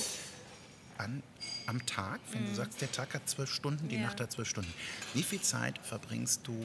an, 0.99 1.23
am 1.67 1.85
Tag, 1.87 2.21
wenn 2.33 2.45
mhm. 2.45 2.49
du 2.49 2.55
sagst, 2.55 2.81
der 2.81 2.91
Tag 2.91 3.15
hat 3.15 3.29
zwölf 3.29 3.53
Stunden, 3.53 3.89
die 3.89 3.97
ja. 3.97 4.03
Nacht 4.03 4.21
hat 4.21 4.33
zwölf 4.33 4.49
Stunden, 4.49 4.73
wie 5.13 5.23
viel 5.23 5.41
Zeit 5.41 5.79
verbringst 5.83 6.47
du 6.47 6.59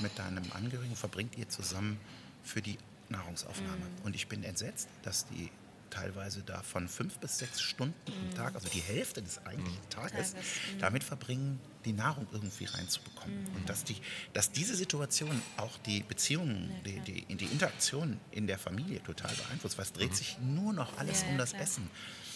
mit 0.00 0.18
deinem 0.18 0.44
Angehörigen, 0.52 0.96
verbringt 0.96 1.36
ihr 1.38 1.48
zusammen 1.48 1.98
für 2.42 2.62
die 2.62 2.78
Nahrungsaufnahme? 3.10 3.76
Mhm. 3.76 4.04
Und 4.04 4.14
ich 4.14 4.28
bin 4.28 4.44
entsetzt, 4.44 4.88
dass 5.02 5.26
die 5.26 5.50
teilweise 5.90 6.42
da 6.42 6.62
von 6.62 6.88
fünf 6.88 7.18
bis 7.18 7.38
sechs 7.38 7.60
Stunden 7.60 7.94
mhm. 8.06 8.28
am 8.28 8.34
Tag, 8.34 8.54
also 8.54 8.68
die 8.68 8.80
Hälfte 8.80 9.22
des 9.22 9.44
eigentlichen 9.46 9.80
mhm. 9.80 9.90
Tages, 9.90 10.34
mhm. 10.34 10.78
damit 10.80 11.04
verbringen, 11.04 11.60
die 11.84 11.92
Nahrung 11.92 12.26
irgendwie 12.32 12.64
reinzubekommen. 12.64 13.42
Mhm. 13.42 13.56
Und 13.56 13.68
dass, 13.68 13.84
die, 13.84 13.96
dass 14.32 14.50
diese 14.50 14.74
Situation 14.74 15.40
auch 15.56 15.78
die 15.78 16.02
Beziehungen, 16.02 16.70
ja, 16.84 17.00
die, 17.00 17.24
die, 17.24 17.34
die 17.36 17.46
Interaktion 17.46 18.20
in 18.30 18.46
der 18.46 18.58
Familie 18.58 19.02
total 19.02 19.34
beeinflusst, 19.34 19.78
weil 19.78 19.84
es 19.84 19.92
dreht 19.92 20.10
mhm. 20.10 20.14
sich 20.14 20.38
nur 20.40 20.72
noch 20.72 20.98
alles 20.98 21.22
ja, 21.22 21.28
um 21.28 21.38
das 21.38 21.50
klar. 21.50 21.62
Essen. 21.62 21.90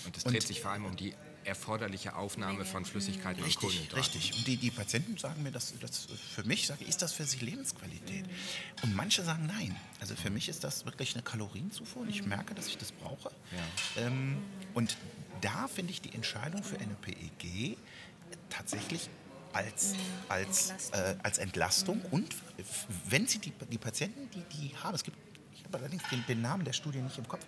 Und 0.06 0.16
es 0.16 0.24
dreht 0.24 0.36
und, 0.36 0.46
sich 0.46 0.60
vor 0.60 0.70
allem 0.70 0.86
um 0.86 0.96
die 0.96 1.14
erforderliche 1.44 2.16
Aufnahme 2.16 2.64
von 2.64 2.84
Flüssigkeit 2.84 3.40
und 3.40 3.54
Kohlenhydraten. 3.54 3.98
Richtig, 3.98 4.36
und 4.36 4.46
die, 4.46 4.56
die 4.56 4.70
Patienten 4.70 5.16
sagen 5.16 5.42
mir, 5.42 5.50
dass, 5.50 5.78
dass 5.78 6.06
für 6.34 6.44
mich, 6.44 6.66
sage 6.66 6.84
ist 6.84 7.02
das 7.02 7.12
für 7.12 7.24
sie 7.24 7.38
Lebensqualität? 7.38 8.26
Mhm. 8.26 8.32
Und 8.82 8.96
manche 8.96 9.22
sagen 9.22 9.46
nein. 9.46 9.76
Also 10.00 10.14
für 10.16 10.30
mich 10.30 10.48
ist 10.48 10.64
das 10.64 10.84
wirklich 10.84 11.14
eine 11.14 11.22
Kalorienzufuhr 11.22 12.02
und 12.02 12.08
ich 12.08 12.22
mhm. 12.22 12.30
merke, 12.30 12.54
dass 12.54 12.66
ich 12.66 12.78
das 12.78 12.92
brauche. 12.92 13.30
Ja. 13.96 14.06
Ähm, 14.06 14.38
und 14.74 14.96
da 15.40 15.68
finde 15.68 15.92
ich 15.92 16.02
die 16.02 16.14
Entscheidung 16.14 16.62
für 16.62 16.78
eine 16.78 16.94
PEG 16.94 17.76
tatsächlich 18.50 19.08
als, 19.52 19.94
als, 20.28 20.70
Entlastung, 20.70 21.00
äh, 21.00 21.16
als 21.22 21.38
Entlastung. 21.38 21.96
Mhm. 21.98 22.12
und 22.12 22.36
wenn 23.08 23.26
sie 23.26 23.38
die, 23.38 23.52
die 23.70 23.78
Patienten, 23.78 24.28
die 24.30 24.42
die 24.56 24.76
haben, 24.76 24.94
es 24.94 25.02
gibt 25.02 25.16
habe 25.72 25.84
allerdings 25.84 26.02
den, 26.10 26.24
den, 26.26 26.42
Namen 26.42 26.64
der 26.64 26.72
Studie 26.72 27.00
nicht 27.00 27.18
im 27.18 27.28
Kopf. 27.28 27.44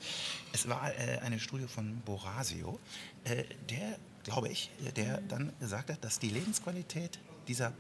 Es 0.52 0.68
war 0.68 0.92
äh, 0.92 1.18
eine 1.18 1.40
Studie 1.40 1.66
von 1.66 2.00
Borasio, 2.04 2.78
äh, 3.24 3.44
der, 3.68 3.98
glaube 4.24 4.48
ich, 4.48 4.70
der 4.96 5.20
dann 5.22 5.52
gesagt 5.60 5.90
hat, 5.90 6.04
dass 6.04 6.18
die 6.18 6.30
Lebensqualität 6.30 7.18
dieser 7.48 7.72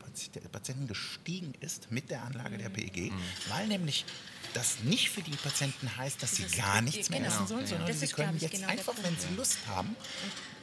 Patienten 0.50 0.88
gestiegen 0.88 1.54
ist 1.60 1.92
mit 1.92 2.10
der 2.10 2.24
Anlage 2.24 2.58
der 2.58 2.68
PEG, 2.68 3.12
mhm. 3.12 3.20
weil 3.48 3.68
nämlich 3.68 4.04
das 4.54 4.80
nicht 4.80 5.10
für 5.10 5.22
die 5.22 5.36
Patienten 5.36 5.96
heißt, 5.96 6.22
dass 6.22 6.36
sie 6.36 6.44
gar 6.56 6.80
nichts 6.80 7.10
mehr 7.10 7.20
genau. 7.20 7.32
essen 7.32 7.46
sollen, 7.46 7.66
sondern 7.66 7.88
das 7.88 8.00
sie 8.00 8.08
können 8.08 8.38
jetzt 8.38 8.52
genau 8.52 8.68
einfach, 8.68 8.94
wenn 9.02 9.18
sie 9.18 9.34
Lust 9.36 9.58
haben, 9.66 9.96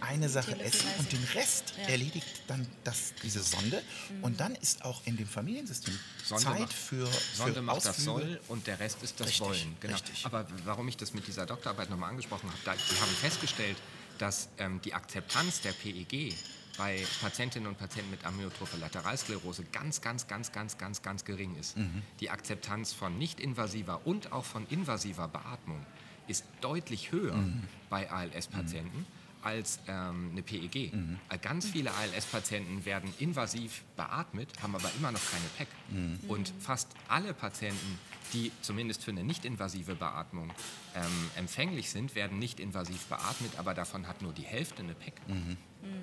eine 0.02 0.30
Sache 0.30 0.60
essen 0.60 0.88
und 0.98 1.12
den 1.12 1.24
Rest 1.34 1.74
ja. 1.78 1.90
erledigt 1.90 2.28
dann 2.48 2.68
das, 2.84 3.14
diese 3.24 3.42
Sonde. 3.42 3.84
Mhm. 4.10 4.24
Und 4.24 4.40
dann 4.40 4.56
ist 4.56 4.84
auch 4.84 5.02
in 5.06 5.18
dem 5.18 5.28
Familiensystem 5.28 5.98
Sonde 6.24 6.44
Zeit 6.44 6.60
macht, 6.60 6.74
für, 6.74 7.08
für 7.08 7.38
Sonde 7.38 7.62
macht 7.62 7.86
das 7.86 7.98
Soll 7.98 8.40
und 8.48 8.68
der 8.68 8.80
Rest 8.80 9.04
ist 9.04 9.20
das 9.20 9.28
richtig, 9.28 9.48
Wollen. 9.48 9.78
Genau. 9.80 9.94
Richtig. 9.94 10.26
Aber 10.26 10.48
warum 10.66 10.88
ich 10.88 10.98
das 10.98 11.14
mit 11.14 11.28
dieser 11.28 11.46
Doktorarbeit 11.46 11.90
nochmal 11.90 12.10
angesprochen 12.10 12.50
habe, 12.50 12.60
da, 12.66 12.74
die 12.74 13.02
haben 13.02 13.12
festgestellt, 13.12 13.78
dass 14.18 14.50
ähm, 14.58 14.82
die 14.84 14.94
Akzeptanz 14.94 15.62
der 15.62 15.72
PEG 15.72 16.34
bei 16.80 17.06
Patientinnen 17.22 17.68
und 17.68 17.78
Patienten 17.78 18.10
mit 18.10 18.26
Amyotrophe 18.26 18.78
Lateralsklerose 18.78 19.66
ganz, 19.66 20.02
ganz, 20.02 20.28
ganz, 20.28 20.52
ganz, 20.52 20.78
ganz, 20.78 21.02
ganz 21.04 21.26
gering 21.26 21.56
ist. 21.58 21.78
Mhm. 21.78 22.02
Die 22.22 22.32
Akzeptanz 22.32 22.94
von 22.94 23.18
nicht-invasiver 23.20 24.08
und 24.08 24.32
auch 24.32 24.46
von 24.46 24.66
invasiver 24.70 25.28
Beatmung 25.28 25.86
ist 26.28 26.46
deutlich 26.62 27.12
höher 27.12 27.36
mhm. 27.36 27.64
bei 27.90 28.10
ALS-Patienten. 28.10 29.00
Mhm 29.00 29.20
als 29.42 29.80
ähm, 29.88 30.32
eine 30.32 30.42
PEG. 30.42 30.94
Mhm. 30.94 31.18
Äh, 31.30 31.38
ganz 31.38 31.66
viele 31.66 31.92
ALS-Patienten 31.94 32.84
werden 32.86 33.14
invasiv 33.20 33.84
beatmet, 33.96 34.50
haben 34.62 34.76
aber 34.76 34.92
immer 34.98 35.14
noch 35.14 35.22
keine 35.32 35.46
PEC. 35.58 35.68
Mhm. 35.92 36.20
Und 36.30 36.54
fast 36.60 36.90
alle 37.08 37.34
Patienten, 37.34 38.00
die 38.34 38.52
zumindest 38.62 39.04
für 39.04 39.12
eine 39.12 39.24
nicht-invasive 39.24 39.96
Beatmung 39.96 40.52
ähm, 40.94 41.32
empfänglich 41.38 41.90
sind, 41.90 42.16
werden 42.16 42.38
nicht 42.38 42.60
invasiv 42.60 43.06
beatmet, 43.06 43.54
aber 43.58 43.74
davon 43.74 44.08
hat 44.08 44.22
nur 44.22 44.34
die 44.34 44.44
Hälfte 44.44 44.84
eine 44.84 44.94
PEC. 44.94 45.14
Mhm. 45.28 45.58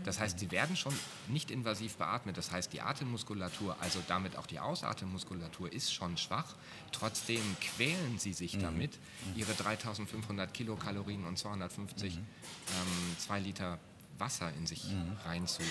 Das 0.05 0.21
heißt, 0.21 0.39
sie 0.39 0.51
werden 0.51 0.77
schon 0.77 0.95
nicht 1.29 1.51
invasiv 1.51 1.97
beatmet. 1.97 2.37
Das 2.39 2.51
heißt, 2.51 2.73
die 2.73 2.81
Atemmuskulatur, 2.81 3.77
also 3.81 4.03
damit 4.09 4.37
auch 4.37 4.47
die 4.47 4.59
Ausatemmuskulatur, 4.59 5.73
ist 5.73 5.93
schon 5.93 6.17
schwach. 6.17 6.55
Trotzdem 6.93 7.43
quälen 7.61 8.19
sie 8.19 8.33
sich 8.33 8.57
mhm. 8.57 8.61
damit, 8.61 8.99
ihre 9.35 9.53
3500 9.53 10.53
Kilokalorien 10.55 11.25
und 11.25 11.39
250 11.39 12.17
mhm. 12.17 12.21
ähm, 12.21 13.17
2 13.19 13.41
Liter 13.41 13.79
Wasser 14.19 14.51
in 14.55 14.67
sich 14.67 14.85
mhm. 14.85 15.17
rein 15.25 15.47
zu, 15.47 15.63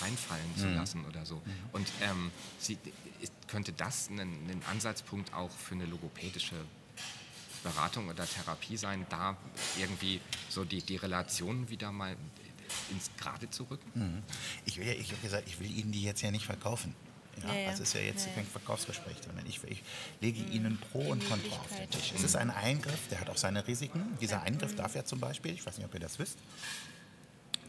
reinfallen 0.00 0.56
zu 0.56 0.66
mhm. 0.66 0.74
lassen 0.76 1.04
oder 1.06 1.26
so. 1.26 1.36
Mhm. 1.36 1.42
Und 1.72 1.88
ähm, 2.02 2.30
sie, 2.58 2.78
könnte 3.48 3.72
das 3.72 4.08
ein, 4.10 4.20
ein 4.20 4.62
Ansatzpunkt 4.70 5.34
auch 5.34 5.50
für 5.50 5.74
eine 5.74 5.86
logopädische 5.86 6.56
Beratung 7.62 8.08
oder 8.08 8.26
Therapie 8.26 8.76
sein, 8.76 9.06
da 9.10 9.36
irgendwie 9.78 10.20
so 10.48 10.64
die, 10.64 10.82
die 10.82 10.96
Relationen 10.96 11.68
wieder 11.68 11.92
mal 11.92 12.16
ins 12.90 13.10
Gerade 13.16 13.50
zu 13.50 13.64
rücken? 13.64 13.90
Mhm. 13.94 14.22
Ich, 14.64 14.78
will 14.78 14.86
ja, 14.86 14.92
ich 14.92 15.10
habe 15.10 15.20
gesagt, 15.22 15.44
ich 15.46 15.60
will 15.60 15.70
Ihnen 15.70 15.92
die 15.92 16.02
jetzt 16.02 16.22
ja 16.22 16.30
nicht 16.30 16.44
verkaufen. 16.44 16.94
Ja, 17.42 17.54
ja, 17.54 17.68
also 17.70 17.82
ist 17.82 17.94
ja 17.94 18.00
jetzt 18.00 18.26
ja, 18.26 18.32
kein 18.34 18.46
Verkaufsgespräch, 18.46 19.16
sondern 19.24 19.46
ich, 19.46 19.62
ich 19.64 19.82
lege 20.20 20.40
mhm. 20.42 20.52
Ihnen 20.52 20.78
Pro 20.78 21.00
und 21.00 21.26
Contra 21.28 21.56
auf 21.56 21.76
den 21.76 21.88
Tisch. 21.90 22.12
Es 22.14 22.22
ist 22.22 22.36
ein 22.36 22.50
Eingriff, 22.50 23.08
der 23.10 23.20
hat 23.20 23.30
auch 23.30 23.36
seine 23.36 23.66
Risiken. 23.66 24.18
Dieser 24.20 24.42
Eingriff 24.42 24.74
darf 24.74 24.94
ja 24.94 25.04
zum 25.04 25.20
Beispiel, 25.20 25.52
ich 25.52 25.64
weiß 25.64 25.78
nicht, 25.78 25.86
ob 25.86 25.94
ihr 25.94 26.00
das 26.00 26.18
wisst, 26.18 26.36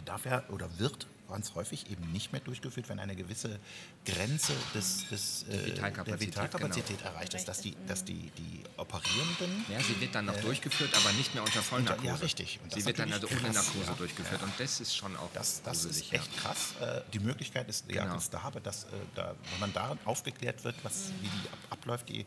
darf 0.05 0.25
er 0.25 0.43
oder 0.51 0.67
wird 0.79 1.07
ganz 1.31 1.55
häufig 1.55 1.89
eben 1.89 2.11
nicht 2.11 2.31
mehr 2.31 2.41
durchgeführt, 2.41 2.89
wenn 2.89 2.99
eine 2.99 3.15
gewisse 3.15 3.59
Grenze 4.05 4.53
des, 4.75 5.07
des, 5.09 5.45
äh, 5.47 5.67
Vitalkapazität, 5.67 6.35
der 6.35 6.43
Vitalkapazität 6.43 6.97
genau. 6.97 7.09
erreicht 7.11 7.33
ist, 7.33 7.47
dass 7.47 7.61
die, 7.61 7.75
dass 7.87 8.03
die, 8.03 8.31
die 8.37 8.63
Operierenden... 8.77 9.65
Ja, 9.69 9.79
sie 9.79 9.99
wird 9.99 10.13
dann 10.13 10.25
noch 10.25 10.37
äh, 10.37 10.41
durchgeführt, 10.41 10.91
aber 10.95 11.11
nicht 11.13 11.33
mehr 11.33 11.43
unter 11.43 11.61
Vollnarkose. 11.61 12.07
Ja, 12.07 12.15
richtig. 12.15 12.59
Und 12.63 12.73
sie 12.73 12.85
wird 12.85 12.99
dann 12.99 13.11
also 13.11 13.27
ohne 13.27 13.53
Narkose 13.53 13.85
ja, 13.87 13.93
durchgeführt 13.93 14.41
ja. 14.41 14.47
und 14.47 14.53
das 14.59 14.79
ist 14.79 14.95
schon 14.95 15.15
auch 15.17 15.29
Das, 15.33 15.61
das 15.63 15.85
ist 15.85 16.11
echt 16.13 16.13
ja. 16.35 16.41
krass. 16.41 16.75
Äh, 16.81 17.01
die 17.13 17.19
Möglichkeit 17.19 17.67
ist 17.69 17.89
ja 17.89 18.03
genau. 18.03 18.19
da, 18.29 18.39
aber 18.41 18.59
dass, 18.59 18.83
äh, 18.83 18.87
da, 19.15 19.35
wenn 19.51 19.59
man 19.59 19.73
da 19.73 19.97
aufgeklärt 20.05 20.63
wird, 20.63 20.75
was, 20.83 21.11
wie 21.21 21.27
die 21.27 21.49
abläuft, 21.69 22.09
die, 22.09 22.25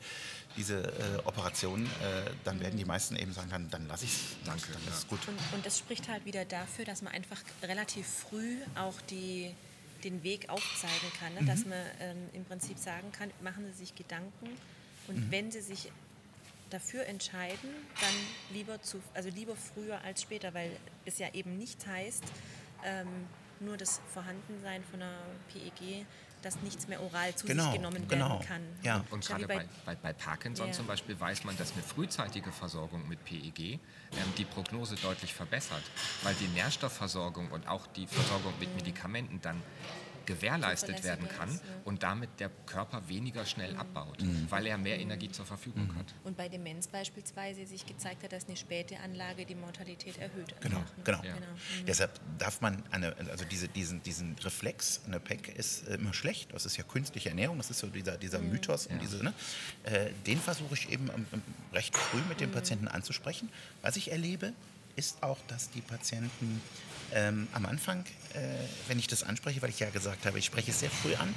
diese 0.56 0.82
äh, 0.82 1.18
Operation, 1.24 1.84
äh, 1.84 2.30
dann 2.44 2.60
werden 2.60 2.78
die 2.78 2.84
meisten 2.84 3.16
eben 3.16 3.32
sagen, 3.32 3.50
dann, 3.50 3.70
dann 3.70 3.88
lasse 3.88 4.04
ich 4.04 4.12
es. 4.12 4.20
Danke. 4.44 4.72
Dann 4.72 4.94
ist 4.94 5.08
gut. 5.08 5.20
Und, 5.26 5.38
und 5.54 5.66
das 5.66 5.78
spricht 5.78 6.08
halt 6.08 6.24
wieder 6.24 6.44
dafür, 6.44 6.84
dass 6.84 7.02
man 7.02 7.12
einfach 7.12 7.40
relativ 7.62 8.06
früh 8.06 8.56
auch 8.76 9.00
die 9.10 9.54
den 10.04 10.22
Weg 10.22 10.50
aufzeigen 10.50 11.12
kann, 11.18 11.34
ne? 11.34 11.40
mhm. 11.40 11.46
dass 11.46 11.64
man 11.64 11.78
ähm, 11.98 12.28
im 12.34 12.44
Prinzip 12.44 12.78
sagen 12.78 13.10
kann, 13.12 13.30
machen 13.42 13.64
Sie 13.72 13.78
sich 13.78 13.94
Gedanken 13.94 14.48
und 15.08 15.16
mhm. 15.16 15.30
wenn 15.30 15.50
Sie 15.50 15.62
sich 15.62 15.90
dafür 16.70 17.06
entscheiden, 17.06 17.70
dann 18.00 18.54
lieber, 18.54 18.82
zu, 18.82 19.00
also 19.14 19.28
lieber 19.30 19.56
früher 19.56 20.00
als 20.02 20.22
später, 20.22 20.54
weil 20.54 20.70
es 21.04 21.18
ja 21.18 21.32
eben 21.32 21.56
nicht 21.56 21.86
heißt, 21.86 22.24
ähm, 22.84 23.08
nur 23.60 23.76
das 23.76 24.00
Vorhandensein 24.12 24.82
von 24.90 25.00
einer 25.00 25.22
PEG 25.52 26.04
dass 26.44 26.60
nichts 26.62 26.88
mehr 26.88 27.02
oral 27.02 27.34
zu 27.34 27.46
genau, 27.46 27.64
sich 27.64 27.74
genommen 27.74 28.06
genau. 28.08 28.28
werden 28.30 28.46
kann. 28.46 28.62
Ja. 28.82 29.04
Und 29.10 29.26
gerade 29.26 29.46
bei, 29.46 29.66
bei, 29.84 29.94
bei, 29.94 30.12
Parkinson 30.12 30.68
ja. 30.68 30.72
zum 30.72 30.86
Beispiel 30.86 31.18
weiß 31.18 31.44
man, 31.44 31.56
dass 31.56 31.72
eine 31.72 31.82
frühzeitige 31.82 32.52
Versorgung 32.52 33.08
mit 33.08 33.24
PEG 33.24 33.58
ähm, 33.60 33.78
die 34.36 34.44
Prognose 34.44 34.96
deutlich 34.96 35.32
verbessert, 35.32 35.82
weil 36.22 36.34
die 36.34 36.48
Nährstoffversorgung 36.48 37.50
und 37.50 37.68
auch 37.68 37.86
die 37.88 38.06
Versorgung 38.06 38.52
mit 38.60 38.74
Medikamenten 38.76 39.40
dann 39.40 39.62
gewährleistet 40.26 41.02
werden 41.04 41.28
kann 41.28 41.48
ist, 41.48 41.62
ja. 41.64 41.70
und 41.84 42.02
damit 42.02 42.28
der 42.40 42.50
Körper 42.66 43.06
weniger 43.08 43.44
schnell 43.46 43.76
abbaut, 43.76 44.20
Mhm. 44.22 44.46
weil 44.50 44.66
er 44.66 44.78
mehr 44.78 44.98
Energie 44.98 45.30
zur 45.30 45.44
Verfügung 45.46 45.94
hat. 45.96 46.06
Und 46.24 46.36
bei 46.36 46.48
Demenz 46.48 46.86
beispielsweise 46.88 47.66
sich 47.66 47.86
gezeigt 47.86 48.22
hat, 48.22 48.32
dass 48.32 48.46
eine 48.46 48.56
späte 48.56 48.98
Anlage 49.00 49.44
die 49.46 49.54
Mortalität 49.54 50.18
erhöht. 50.18 50.54
Genau, 50.60 50.78
einfach, 50.78 50.96
ne? 50.96 51.02
genau. 51.04 51.22
Ja. 51.24 51.34
Mhm. 51.34 51.86
Deshalb 51.86 52.20
darf 52.38 52.60
man 52.60 52.82
eine, 52.90 53.14
also 53.30 53.44
diese, 53.44 53.68
diesen, 53.68 54.02
diesen 54.02 54.36
Reflex, 54.42 55.00
eine 55.06 55.20
PEC 55.20 55.48
ist 55.56 55.86
äh, 55.88 55.94
immer 55.94 56.14
schlecht, 56.14 56.52
das 56.52 56.66
ist 56.66 56.76
ja 56.76 56.84
künstliche 56.84 57.28
Ernährung, 57.28 57.56
das 57.58 57.70
ist 57.70 57.78
so 57.78 57.86
dieser, 57.88 58.16
dieser 58.16 58.38
Mhm. 58.40 58.50
Mythos, 58.50 58.86
und 58.86 58.96
Ja. 58.96 59.00
diese, 59.02 59.22
ne? 59.24 59.32
äh, 59.84 60.10
den 60.26 60.38
versuche 60.40 60.74
ich 60.74 60.90
eben 60.90 61.08
ähm, 61.14 61.26
ähm, 61.32 61.42
recht 61.72 61.96
früh 61.96 62.18
mit 62.28 62.36
Mhm. 62.38 62.44
den 62.44 62.52
Patienten 62.52 62.88
anzusprechen. 62.88 63.48
Was 63.82 63.96
ich 63.96 64.10
erlebe, 64.10 64.52
ist 64.96 65.22
auch, 65.22 65.38
dass 65.48 65.70
die 65.70 65.80
Patienten 65.80 66.60
ähm, 67.14 67.48
am 67.52 67.64
Anfang, 67.66 68.04
äh, 68.34 68.40
wenn 68.88 68.98
ich 68.98 69.06
das 69.06 69.22
anspreche, 69.22 69.62
weil 69.62 69.70
ich 69.70 69.78
ja 69.78 69.88
gesagt 69.90 70.26
habe, 70.26 70.38
ich 70.38 70.44
spreche 70.46 70.72
es 70.72 70.80
sehr 70.80 70.90
früh 70.90 71.14
an, 71.14 71.32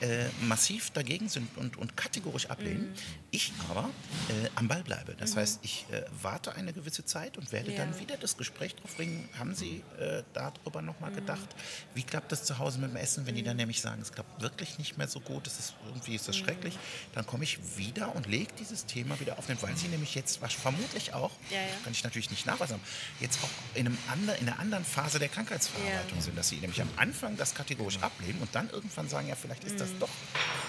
Ja. 0.00 0.06
äh, 0.08 0.28
massiv 0.40 0.90
dagegen 0.90 1.28
sind 1.28 1.54
und, 1.58 1.76
und 1.76 1.96
kategorisch 1.96 2.46
ablehnen. 2.46 2.94
Ich 3.30 3.52
aber 3.68 3.90
äh, 4.30 4.48
am 4.54 4.66
Ball 4.68 4.82
bleibe. 4.82 5.14
Das 5.18 5.36
heißt, 5.36 5.60
ich 5.62 5.84
äh, 5.92 6.02
warte 6.22 6.54
eine 6.54 6.72
gewisse 6.72 7.04
Zeit 7.04 7.36
und 7.36 7.52
werde 7.52 7.72
Ja. 7.72 7.78
dann 7.78 7.98
wieder 8.00 8.16
das 8.16 8.36
Gespräch 8.38 8.74
drauf 8.74 8.96
bringen. 8.96 9.28
Haben 9.38 9.54
Sie 9.54 9.84
äh, 10.00 10.22
darüber 10.32 10.80
nochmal 10.80 11.12
gedacht? 11.12 11.48
Wie 11.94 12.02
klappt 12.02 12.32
das 12.32 12.44
zu 12.44 12.58
Hause 12.58 12.78
mit 12.78 12.90
dem 12.90 12.96
Essen, 12.96 13.26
wenn 13.26 13.34
die 13.34 13.42
dann 13.42 13.56
nämlich 13.58 13.82
sagen, 13.82 14.00
es 14.00 14.12
klappt 14.12 14.40
wirklich 14.40 14.78
nicht 14.78 14.96
mehr 14.96 15.08
so 15.08 15.20
gut, 15.20 15.46
es 15.46 15.58
ist, 15.58 15.74
irgendwie 15.86 16.14
ist 16.14 16.26
das 16.26 16.36
schrecklich, 16.38 16.78
dann 17.14 17.26
komme 17.26 17.44
ich 17.44 17.58
wieder 17.76 18.14
und 18.16 18.26
lege 18.26 18.52
dieses 18.58 18.86
Thema 18.86 19.20
wieder 19.20 19.38
auf 19.38 19.46
den, 19.46 19.60
weil 19.60 19.76
sie 19.76 19.88
nämlich 19.88 20.14
jetzt 20.14 20.40
was 20.40 20.54
vermutlich 20.54 21.12
auch, 21.12 21.32
ja. 21.50 21.58
kann 21.84 21.92
ich 21.92 22.02
natürlich 22.04 22.30
nicht 22.30 22.46
nachweisen, 22.46 22.80
jetzt 23.20 23.38
auch 23.44 23.50
in, 23.74 23.86
einem 23.86 23.98
ander, 24.10 24.36
in 24.38 24.48
einer 24.48 24.58
anderen 24.58 24.84
Phase 24.86 25.17
der 25.18 25.28
Krankheitsverarbeitung 25.28 26.18
Ja. 26.18 26.22
sind, 26.22 26.36
dass 26.38 26.48
sie 26.48 26.56
nämlich 26.56 26.80
am 26.80 26.90
Anfang 26.96 27.36
das 27.36 27.54
kategorisch 27.54 27.98
ablehnen 28.00 28.40
und 28.40 28.54
dann 28.54 28.68
irgendwann 28.70 29.08
sagen, 29.08 29.28
ja, 29.28 29.34
vielleicht 29.36 29.64
ist 29.64 29.74
Mhm. 29.74 29.78
das 29.78 29.88
doch 30.00 30.08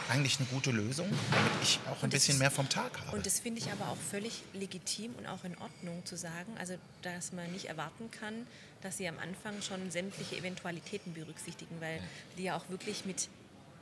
eigentlich 0.10 0.38
eine 0.40 0.48
gute 0.48 0.72
Lösung, 0.72 1.08
damit 1.32 1.52
ich 1.64 1.80
auch 1.90 2.02
ein 2.04 2.10
bisschen 2.10 2.34
ist- 2.36 2.40
mehr 2.40 2.52
vom 2.52 2.68
Tag 2.70 3.00
habe. 3.02 3.16
Und 3.18 3.26
das 3.26 3.40
finde 3.40 3.62
ich 3.62 3.72
aber 3.72 3.90
auch 3.90 3.98
völlig 3.98 4.44
legitim 4.54 5.14
und 5.16 5.28
auch 5.28 5.44
in 5.44 5.58
Ordnung 5.58 6.06
zu 6.06 6.18
sagen, 6.18 6.58
also 6.58 6.76
dass 7.02 7.32
man 7.32 7.52
nicht 7.52 7.66
erwarten 7.66 8.10
kann, 8.12 8.48
dass 8.82 8.98
sie 8.98 9.08
am 9.08 9.20
Anfang 9.20 9.62
schon 9.62 9.92
sämtliche 9.92 10.38
Eventualitäten 10.38 11.14
berücksichtigen, 11.14 11.80
weil 11.82 12.00
die 12.38 12.44
ja 12.44 12.56
auch 12.58 12.70
wirklich 12.70 13.06
mit 13.06 13.30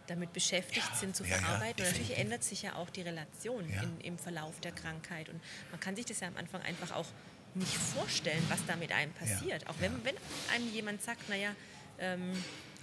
damit 0.07 0.31
beschäftigt 0.31 0.87
Ja, 0.89 0.95
sind 0.97 1.15
zu 1.17 1.23
ja, 1.25 1.31
ja, 1.31 1.37
verarbeiten. 1.41 1.83
und 1.85 1.91
natürlich 1.91 2.17
ändert 2.17 2.41
sich 2.43 2.61
ja 2.61 2.75
auch 2.75 2.89
die 2.89 3.01
Relation 3.01 3.69
Ja. 3.69 3.83
in, 3.83 3.99
im 4.01 4.17
Verlauf 4.17 4.57
der 4.61 4.71
Krankheit. 4.71 5.27
Und 5.27 5.41
man 5.71 5.79
kann 5.81 5.95
sich 5.97 6.05
das 6.05 6.21
ja 6.21 6.29
am 6.29 6.37
Anfang 6.37 6.61
einfach 6.61 6.91
auch 6.95 7.07
nicht 7.57 7.75
vorstellen, 7.75 8.43
was 8.49 8.59
da 8.65 8.75
mit 8.75 8.91
einem 8.91 9.11
passiert. 9.13 9.67
Auch 9.67 9.75
wenn, 9.79 9.91
wenn 10.05 10.15
einem 10.53 10.71
jemand 10.73 11.01
sagt, 11.01 11.27
naja, 11.29 11.55
ähm, 11.99 12.31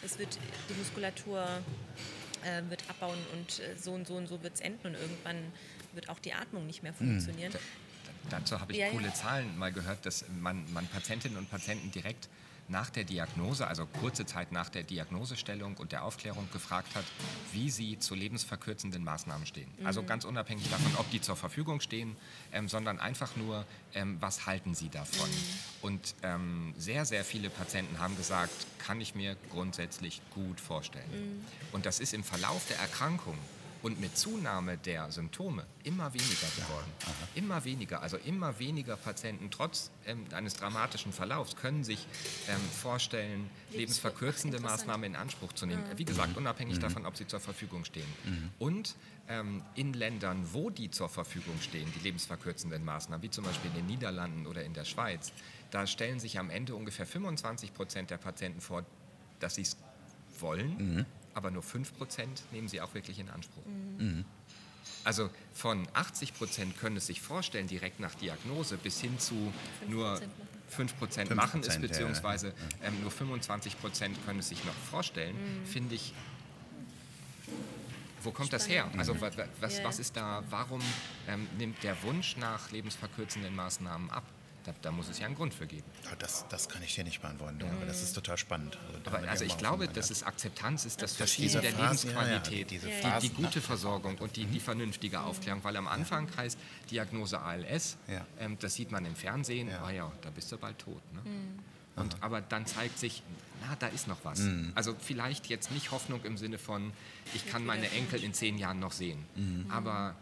es 0.02 0.18
wird 0.18 0.38
die 0.68 0.74
Muskulatur 0.74 1.46
äh, 2.44 2.62
wird 2.68 2.82
abbauen 2.90 3.18
und 3.32 3.60
äh, 3.60 3.76
so 3.76 3.92
und 3.92 4.06
so 4.06 4.16
und 4.16 4.26
so 4.26 4.42
wird 4.42 4.54
es 4.54 4.60
enden 4.60 4.88
und 4.88 4.94
irgendwann 4.94 5.36
wird 5.92 6.08
auch 6.08 6.18
die 6.18 6.32
Atmung 6.34 6.66
nicht 6.66 6.82
mehr 6.82 6.92
funktionieren. 6.94 7.52
Da- 7.52 7.58
Dazu 8.30 8.58
habe 8.58 8.72
ich 8.72 8.78
Ja, 8.78 8.86
ja. 8.86 8.92
coole 8.92 9.12
Zahlen 9.12 9.56
mal 9.58 9.70
gehört, 9.70 10.06
dass 10.06 10.24
man, 10.40 10.70
man 10.72 10.86
Patientinnen 10.86 11.36
und 11.36 11.50
Patienten 11.50 11.90
direkt 11.90 12.28
nach 12.68 12.90
der 12.90 13.04
Diagnose, 13.04 13.66
also 13.66 13.86
kurze 13.86 14.26
Zeit 14.26 14.52
nach 14.52 14.68
der 14.68 14.82
Diagnosestellung 14.82 15.76
und 15.76 15.92
der 15.92 16.04
Aufklärung 16.04 16.48
gefragt 16.52 16.94
hat, 16.94 17.04
wie 17.52 17.70
sie 17.70 17.98
zu 17.98 18.14
lebensverkürzenden 18.14 19.04
Maßnahmen 19.04 19.46
stehen. 19.46 19.70
Also 19.84 20.02
ganz 20.02 20.24
unabhängig 20.24 20.70
davon, 20.70 20.92
ob 20.96 21.10
die 21.10 21.20
zur 21.20 21.36
Verfügung 21.36 21.80
stehen, 21.80 22.16
ähm, 22.52 22.68
sondern 22.68 23.00
einfach 23.00 23.36
nur, 23.36 23.64
ähm, 23.94 24.16
was 24.20 24.46
halten 24.46 24.74
sie 24.74 24.88
davon. 24.88 25.28
Und 25.82 26.14
ähm, 26.22 26.74
sehr, 26.78 27.04
sehr 27.04 27.24
viele 27.24 27.50
Patienten 27.50 27.98
haben 27.98 28.16
gesagt, 28.16 28.66
kann 28.78 29.00
ich 29.00 29.14
mir 29.14 29.36
grundsätzlich 29.50 30.20
gut 30.30 30.60
vorstellen. 30.60 31.44
Und 31.72 31.86
das 31.86 32.00
ist 32.00 32.14
im 32.14 32.24
Verlauf 32.24 32.66
der 32.68 32.78
Erkrankung 32.78 33.38
und 33.84 34.00
mit 34.00 34.16
Zunahme 34.16 34.78
der 34.78 35.12
Symptome 35.12 35.66
immer 35.84 36.12
weniger 36.14 36.46
geworden. 36.56 36.90
Immer 37.34 37.64
weniger, 37.64 38.00
also 38.00 38.16
immer 38.16 38.58
weniger 38.58 38.96
Patienten. 38.96 39.50
Trotz 39.50 39.90
ähm, 40.06 40.24
eines 40.32 40.54
dramatischen 40.54 41.12
Verlaufs 41.12 41.54
können 41.54 41.84
sich 41.84 42.06
ähm, 42.48 42.56
vorstellen, 42.72 43.50
lebensverkürzende. 43.72 44.58
Maßnahmen 44.58 45.12
in 45.12 45.16
Anspruch 45.16 45.52
zu 45.52 45.66
nehmen. 45.66 45.84
Wie 45.96 46.06
gesagt, 46.06 46.36
unabhängig 46.38 46.78
davon, 46.78 47.04
ob 47.04 47.18
sie 47.18 47.26
zur 47.26 47.40
Verfügung 47.40 47.84
stehen. 47.84 48.06
Und 48.58 48.94
ähm, 49.28 49.62
in 49.74 49.92
Ländern, 49.92 50.48
wo 50.52 50.70
die 50.70 50.90
zur 50.90 51.10
Verfügung 51.10 51.60
stehen, 51.60 51.92
die 51.94 52.00
lebensverkürzenden 52.00 52.82
Maßnahmen, 52.82 53.22
wie 53.22 53.30
zum 53.30 53.44
Beispiel 53.44 53.70
in 53.70 53.76
den 53.76 53.86
Niederlanden 53.86 54.46
oder 54.46 54.64
in 54.64 54.72
der 54.72 54.86
Schweiz, 54.86 55.32
da 55.70 55.86
stellen 55.86 56.20
sich 56.20 56.38
am 56.38 56.48
Ende 56.48 56.74
ungefähr 56.74 57.06
25 57.06 57.74
Prozent 57.74 58.10
der 58.10 58.16
Patienten 58.16 58.62
vor, 58.62 58.86
dass 59.40 59.56
sie 59.56 59.62
es 59.62 59.76
wollen, 60.40 61.04
aber 61.34 61.50
nur 61.50 61.62
5 61.62 61.96
Prozent 61.96 62.42
nehmen 62.52 62.68
sie 62.68 62.80
auch 62.80 62.94
wirklich 62.94 63.18
in 63.18 63.28
Anspruch. 63.30 63.62
Also 65.04 65.30
von 65.52 65.86
80 65.92 66.34
Prozent 66.34 66.78
können 66.78 66.96
es 66.96 67.06
sich 67.06 67.20
vorstellen, 67.20 67.66
direkt 67.66 68.00
nach 68.00 68.14
Diagnose, 68.14 68.76
bis 68.78 69.00
hin 69.00 69.18
zu 69.18 69.52
nur 69.88 70.20
5 70.68 70.98
Prozent 70.98 71.34
machen 71.34 71.60
es, 71.60 71.68
5%, 71.68 71.70
ja, 71.70 71.74
ja. 71.74 71.80
beziehungsweise 71.86 72.54
ähm, 72.82 73.00
nur 73.02 73.10
25 73.10 73.78
Prozent 73.80 74.16
können 74.26 74.38
es 74.40 74.48
sich 74.48 74.64
noch 74.64 74.74
vorstellen, 74.90 75.36
finde 75.66 75.94
ich. 75.96 76.14
Wo 78.22 78.30
kommt 78.30 78.52
das 78.54 78.66
her? 78.68 78.90
Also 78.96 79.20
wa- 79.20 79.30
was, 79.60 79.78
Ja. 79.78 79.84
was 79.84 79.98
ist 79.98 80.16
da, 80.16 80.42
warum 80.48 80.80
ähm, 81.28 81.46
nimmt 81.58 81.82
der 81.82 82.02
Wunsch 82.04 82.36
nach 82.38 82.70
lebensverkürzenden 82.70 83.54
Maßnahmen 83.54 84.08
ab? 84.10 84.24
Da, 84.64 84.72
da 84.80 84.90
muss 84.90 85.08
es 85.08 85.18
ja 85.18 85.26
einen 85.26 85.34
Grund 85.34 85.52
für 85.52 85.66
geben. 85.66 85.84
Ja, 86.04 86.16
das, 86.18 86.46
das 86.48 86.68
kann 86.70 86.82
ich 86.82 86.94
dir 86.94 87.04
nicht 87.04 87.20
beantworten, 87.20 87.62
aber 87.76 87.84
das 87.84 88.02
ist 88.02 88.14
total 88.14 88.38
spannend. 88.38 88.78
Also, 89.04 89.16
Aber 89.16 89.28
also 89.28 89.44
ich 89.44 89.58
glaube, 89.58 89.88
dass 89.88 90.10
es 90.10 90.22
Akzeptanz 90.22 90.86
ist, 90.86 91.02
das 91.02 91.16
diese 91.36 91.60
der 91.60 91.72
Phasen, 91.72 92.10
ja, 92.10 92.16
ja, 92.16 92.22
Lebensqualität, 92.22 92.70
diese 92.70 92.88
die, 92.88 93.28
die 93.28 93.34
gute 93.34 93.60
Versorgung 93.60 94.16
und 94.18 94.36
die, 94.36 94.46
die 94.46 94.60
vernünftige 94.60 95.20
Aufklärung. 95.20 95.62
Weil 95.64 95.76
am 95.76 95.86
Anfang 95.86 96.28
heißt 96.36 96.58
Diagnose 96.90 97.40
ALS, 97.40 97.98
Ja. 98.08 98.26
ähm, 98.40 98.56
das 98.58 98.74
sieht 98.74 98.90
man 98.90 99.04
im 99.04 99.14
Fernsehen, 99.16 99.68
Ja. 99.68 99.82
ah 99.84 99.90
ja, 99.90 100.12
da 100.22 100.30
bist 100.30 100.50
du 100.50 100.56
bald 100.56 100.78
tot. 100.78 101.02
Ne? 101.12 101.20
Und, 101.96 102.16
aber 102.22 102.40
dann 102.40 102.66
zeigt 102.66 102.98
sich, 102.98 103.22
na, 103.60 103.76
da 103.78 103.86
ist 103.88 104.08
noch 104.08 104.18
was. 104.24 104.40
Mhm. 104.40 104.72
Also 104.74 104.96
vielleicht 104.98 105.46
jetzt 105.46 105.70
nicht 105.72 105.90
Hoffnung 105.90 106.24
im 106.24 106.36
Sinne 106.38 106.58
von, 106.58 106.92
ich 107.34 107.46
kann 107.46 107.64
meine 107.66 107.90
Enkel 107.90 108.24
in 108.24 108.32
zehn 108.34 108.58
Jahren 108.58 108.80
noch 108.80 108.92
sehen. 108.92 109.24
Mhm. 109.36 109.66
Aber 109.70 110.16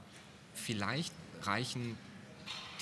vielleicht 0.54 1.12
reichen 1.42 1.96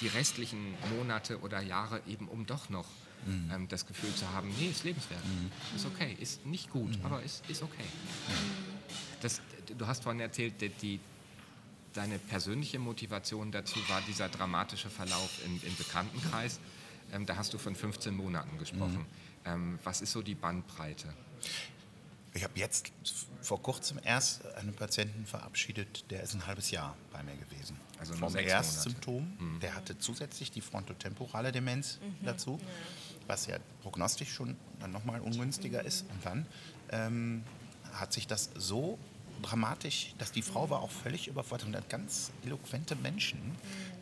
die 0.01 0.09
restlichen 0.09 0.75
Monate 0.97 1.41
oder 1.41 1.61
Jahre 1.61 2.01
eben, 2.07 2.29
um 2.29 2.47
doch 2.47 2.69
noch 2.69 2.87
Mhm. 3.27 3.51
ähm, 3.53 3.69
das 3.69 3.87
Gefühl 3.87 4.15
zu 4.15 4.27
haben, 4.31 4.49
nee, 4.59 4.69
ist 4.71 4.83
lebenswert, 4.85 5.21
ist 5.77 5.85
okay, 5.85 6.17
ist 6.21 6.47
nicht 6.47 6.71
gut, 6.71 6.99
Mhm. 6.99 7.05
aber 7.05 7.23
ist, 7.23 7.43
ist 7.51 7.63
okay. 7.63 7.85
Das, 9.21 9.43
du 9.77 9.87
hast 9.87 10.03
vorhin 10.05 10.21
erzählt, 10.21 10.59
die, 10.63 10.71
die, 10.71 11.01
deine 11.93 12.19
persönliche 12.19 12.79
Motivation 12.79 13.53
dazu 13.53 13.79
war 13.91 14.01
dieser 14.09 14.31
dramatische 14.31 14.89
Verlauf 14.89 15.31
im, 15.45 15.61
im 15.63 15.77
Bekanntenkreis. 15.77 16.61
Ähm, 17.13 17.27
da 17.27 17.37
hast 17.37 17.53
du 17.53 17.59
von 17.59 17.75
15 17.75 18.15
Monaten 18.17 18.57
gesprochen. 18.59 19.05
Ähm, 19.45 19.79
was 19.85 20.01
ist 20.01 20.13
so 20.13 20.23
die 20.23 20.35
Bandbreite? 20.35 21.13
Ich 22.33 22.45
habe 22.45 22.59
jetzt 22.59 22.91
vor 23.43 23.61
kurzem 23.61 23.99
erst 24.03 24.47
einen 24.55 24.73
Patienten 24.73 25.27
verabschiedet, 25.27 26.11
der 26.11 26.23
ist 26.23 26.33
ein 26.35 26.47
halbes 26.47 26.71
Jahr 26.71 26.97
bei 27.13 27.23
mir 27.23 27.37
gewesen. 27.37 27.77
Also 28.01 28.15
Vom 28.15 28.35
Erstsymptom, 28.35 29.61
der 29.61 29.75
hatte 29.75 29.99
zusätzlich 29.99 30.51
die 30.51 30.63
frontotemporale 30.63 31.53
Demenz 31.53 31.99
dazu, 32.23 32.59
was 33.27 33.47
ja 33.47 33.59
prognostisch 33.83 34.33
schon 34.33 34.57
dann 34.81 34.91
nochmal 34.91 35.21
ungünstiger 35.21 35.85
ist. 35.85 36.07
Und 36.11 36.25
dann 36.25 36.47
ähm, 36.91 37.45
hat 37.93 38.15
sich 38.15 38.27
das 38.27 38.51
so 38.57 38.99
dramatisch, 39.43 40.15
dass 40.19 40.33
die 40.33 40.43
Frau 40.43 40.71
war 40.71 40.81
auch 40.81 40.91
völlig 40.91 41.29
überfordert 41.29 41.69
und 41.69 41.77
hat 41.77 41.89
ganz 41.89 42.31
eloquente 42.45 42.97
Menschen, 42.97 43.39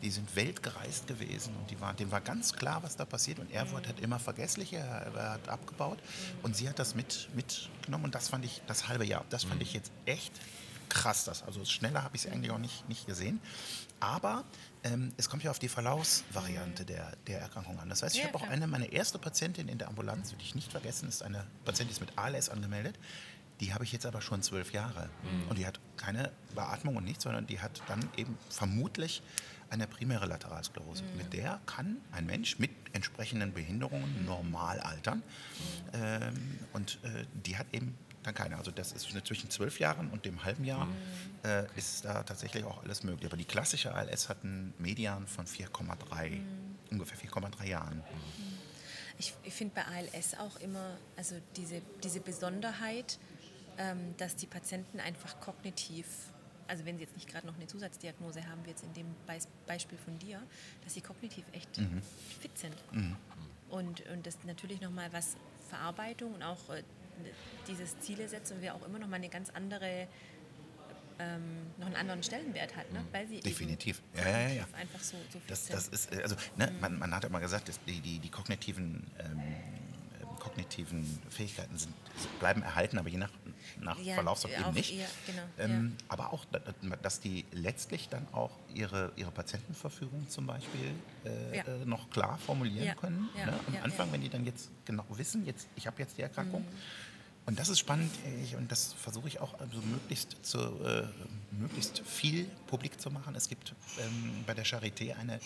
die 0.03 0.11
sind 0.11 0.35
weltgereist 0.37 1.07
gewesen 1.07 1.55
und 1.57 1.71
die 1.71 1.81
war, 1.81 1.95
dem 1.95 2.11
war 2.11 2.21
ganz 2.21 2.53
klar, 2.53 2.83
was 2.83 2.97
da 2.97 3.05
passiert. 3.05 3.39
Und 3.39 3.51
er 3.51 3.71
wurde 3.73 3.89
halt 3.89 4.01
immer 4.01 4.19
vergesslicher, 4.19 4.79
er, 4.79 5.15
er 5.15 5.31
hat 5.33 5.49
abgebaut. 5.49 5.99
Und 6.43 6.57
sie 6.57 6.69
hat 6.69 6.79
das 6.79 6.95
mit, 6.95 7.29
mitgenommen. 7.35 8.05
Und 8.05 8.15
das 8.15 8.29
fand 8.29 8.45
ich 8.45 8.63
das 8.67 8.89
halbe 8.89 9.05
Jahr. 9.05 9.25
Das 9.31 9.45
fand 9.45 9.61
ich 9.61 9.73
jetzt 9.73 9.91
echt 10.07 10.33
krass. 10.89 11.25
Das, 11.25 11.43
also 11.43 11.65
schneller 11.65 12.03
habe 12.03 12.17
ich 12.17 12.25
es 12.25 12.33
eigentlich 12.33 12.51
auch 12.51 12.59
nicht, 12.59 12.89
nicht 12.89 13.07
gesehen. 13.07 13.41
Aber 14.01 14.45
ähm, 14.85 15.13
es 15.17 15.29
kommt 15.29 15.43
ja 15.43 15.51
auf 15.51 15.59
die 15.59 15.69
Verlaufsvariante 15.69 16.85
der, 16.85 17.13
der 17.27 17.41
Erkrankung 17.41 17.79
an. 17.81 17.89
Das 17.89 18.03
heißt, 18.03 18.15
ich 18.15 18.23
Ja, 18.23 18.29
habe 18.29 18.39
auch 18.39 18.49
eine, 18.49 18.67
meine 18.67 18.87
erste 18.93 19.19
Patientin 19.19 19.69
in 19.69 19.79
der 19.79 19.89
Ambulanz, 19.89 20.33
würde 20.33 20.45
ich 20.45 20.55
nicht 20.55 20.71
vergessen, 20.71 21.09
ist 21.09 21.23
eine 21.23 21.47
Patientin, 21.65 21.89
die 21.89 21.93
ist 21.95 22.01
mit 22.01 22.17
ALS 22.19 22.49
angemeldet. 22.49 22.99
Die 23.61 23.75
habe 23.75 23.83
ich 23.83 23.91
jetzt 23.91 24.07
aber 24.07 24.21
schon 24.21 24.41
zwölf 24.43 24.73
Jahre. 24.73 25.11
Und 25.49 25.59
die 25.59 25.67
hat 25.67 25.81
keine 25.97 26.31
Beatmung 26.55 26.95
und 26.95 27.05
nichts, 27.05 27.25
sondern 27.25 27.47
die 27.49 27.61
hat 27.61 27.83
dann 27.89 28.09
eben 28.17 28.39
vermutlich 28.51 29.21
eine 29.71 29.89
primäre 29.89 30.27
Lateralsklerose. 30.27 31.03
Mit 31.17 31.33
der 31.33 31.61
kann 31.67 31.97
ein 32.13 32.27
Mensch 32.27 32.61
mit 32.61 32.71
entsprechenden 32.93 33.53
Behinderungen 33.53 34.25
normal 34.25 34.79
altern. 34.81 35.25
Ähm, 35.93 36.61
und 36.73 37.01
äh, 37.03 37.25
die 37.45 37.57
hat 37.59 37.67
eben 37.73 37.99
dann 38.29 38.35
keine. 38.35 38.57
Also 38.57 38.71
das 38.71 38.93
ist 38.93 39.09
zwischen 39.27 39.51
zwölf 39.51 39.81
Jahren 39.81 40.11
und 40.11 40.25
dem 40.25 40.45
halben 40.45 40.65
Jahr 40.65 40.87
äh, 41.45 41.65
ist 41.77 42.05
da 42.05 42.23
tatsächlich 42.23 42.65
auch 42.65 42.83
alles 42.85 43.03
möglich. 43.03 43.27
Aber 43.27 43.37
die 43.37 43.45
klassische 43.45 43.95
ALS 43.95 44.29
hat 44.29 44.45
einen 44.45 44.75
Median 44.79 45.27
von 45.27 45.47
4,3, 45.47 46.41
ungefähr 46.91 47.19
4,3 47.19 47.67
Jahren. 47.67 48.03
Ich, 49.19 49.35
ich 49.43 49.53
finde 49.53 49.75
bei 49.75 49.85
ALS 49.85 50.35
auch 50.39 50.61
immer, 50.61 50.97
also 51.17 51.35
diese, 51.57 51.83
diese 52.05 52.21
Besonderheit, 52.21 53.19
ähm, 53.79 54.15
dass 54.17 54.37
die 54.37 54.47
Patienten 54.47 55.01
einfach 55.01 55.41
kognitiv, 55.41 56.07
also 56.69 56.85
wenn 56.85 56.99
sie 56.99 57.05
jetzt 57.05 57.17
nicht 57.17 57.29
gerade 57.29 57.47
noch 57.47 57.57
eine 57.57 57.67
Zusatzdiagnose 57.67 58.47
haben, 58.49 58.65
wie 58.65 58.71
jetzt 58.71 58.85
in 58.85 58.93
dem 58.93 59.07
Beis 59.27 59.49
Beispiel 59.67 59.99
von 59.99 60.19
dir, 60.19 60.41
dass 60.85 60.95
sie 60.95 61.01
kognitiv 61.01 61.45
echt 61.53 61.81
fit 62.41 62.57
sind. 62.57 62.75
Und, 63.71 64.07
und 64.09 64.27
das 64.27 64.39
natürlich 64.45 64.81
nochmal 64.81 65.13
was 65.13 65.37
Verarbeitung 65.69 66.35
und 66.35 66.43
auch 66.43 66.71
äh, 66.71 66.83
dieses 67.67 67.99
Ziele 68.01 68.29
setzen 68.29 68.57
und 68.57 68.63
wir 68.63 68.75
auch 68.75 68.87
immer 68.87 68.99
noch 68.99 69.09
mal 69.09 69.17
eine 69.17 69.29
ganz 69.29 69.51
andere 69.51 70.09
ähm, 71.19 71.67
noch 71.79 71.87
einen 71.87 71.97
anderen 71.97 72.23
Stellenwert 72.23 72.77
hat, 72.77 72.93
ne? 72.93 73.05
weil 73.13 73.27
sie 73.27 73.41
Definitiv. 73.41 74.03
Ja, 74.17 74.29
ja, 74.29 74.49
ja, 74.49 74.69
einfach 74.73 75.01
so, 75.01 75.17
so 75.33 75.41
Das, 75.49 75.67
das 75.67 75.89
ist, 75.89 76.13
äh, 76.13 76.23
also, 76.23 76.37
ne, 76.57 76.73
man, 76.81 76.99
man 76.99 77.15
hat 77.15 77.25
immer 77.25 77.41
gesagt, 77.41 77.69
dass 77.69 77.81
die, 77.85 78.01
die, 78.01 78.19
die 78.19 78.31
kognitiven, 78.31 79.11
ähm, 79.19 79.43
kognitiven 80.39 81.19
Fähigkeiten 81.31 81.77
sind, 81.79 81.93
bleiben 82.39 82.63
erhalten, 82.63 82.99
aber 82.99 83.09
je 83.09 83.19
nach, 83.19 83.31
nach 83.81 83.99
Ja, 84.01 84.19
eben 84.19 84.29
auch 84.29 84.73
nicht. 84.73 84.95
eher, 84.95 85.07
genau, 85.27 85.43
ähm, 85.59 85.97
Aber 86.09 86.33
auch, 86.33 86.45
da- 86.47 86.59
da- 86.61 86.97
dass 86.97 87.21
die 87.21 87.45
letztlich 87.53 88.09
dann 88.09 88.27
auch 88.33 88.51
ihre, 88.75 89.13
ihre 89.17 89.31
Patientenverfügung 89.31 90.29
zum 90.29 90.47
Beispiel 90.47 90.93
äh, 91.25 91.57
Ja. 91.59 91.63
äh, 91.65 91.85
noch 91.85 92.11
klar 92.11 92.39
formulieren 92.39 92.87
Ja, 92.87 92.95
können. 92.95 93.29
ja, 93.37 93.47
ne? 93.47 93.61
Am 93.67 93.75
ja, 93.75 93.83
Anfang, 93.83 94.07
ja. 94.09 94.13
wenn 94.15 94.21
die 94.21 94.29
dann 94.29 94.45
jetzt 94.47 94.71
genau 94.85 95.05
wissen, 95.11 95.45
jetzt, 95.47 95.69
ich 95.77 95.87
habe 95.87 96.01
jetzt 96.01 96.17
die 96.19 96.23
Erkrankung. 96.23 96.63
Mhm. 96.63 96.67
Und 97.47 97.59
das 97.59 97.71
ist 97.71 97.79
spannend 97.79 98.13
ich, 98.45 98.57
und 98.57 98.71
das 98.71 98.93
versuche 98.93 99.27
ich 99.29 99.41
auch 99.41 99.59
also 99.59 99.81
möglichst, 99.81 100.37
zu, 100.45 100.59
äh, 100.59 101.05
möglichst 101.51 102.01
viel 102.01 102.45
publik 102.67 103.01
zu 103.01 103.11
machen. 103.11 103.35
Es 103.35 103.49
gibt 103.49 103.75
ähm, 103.99 104.45
bei 104.47 104.53
der 104.53 104.67
Charité 104.67 105.17
eine, 105.17 105.41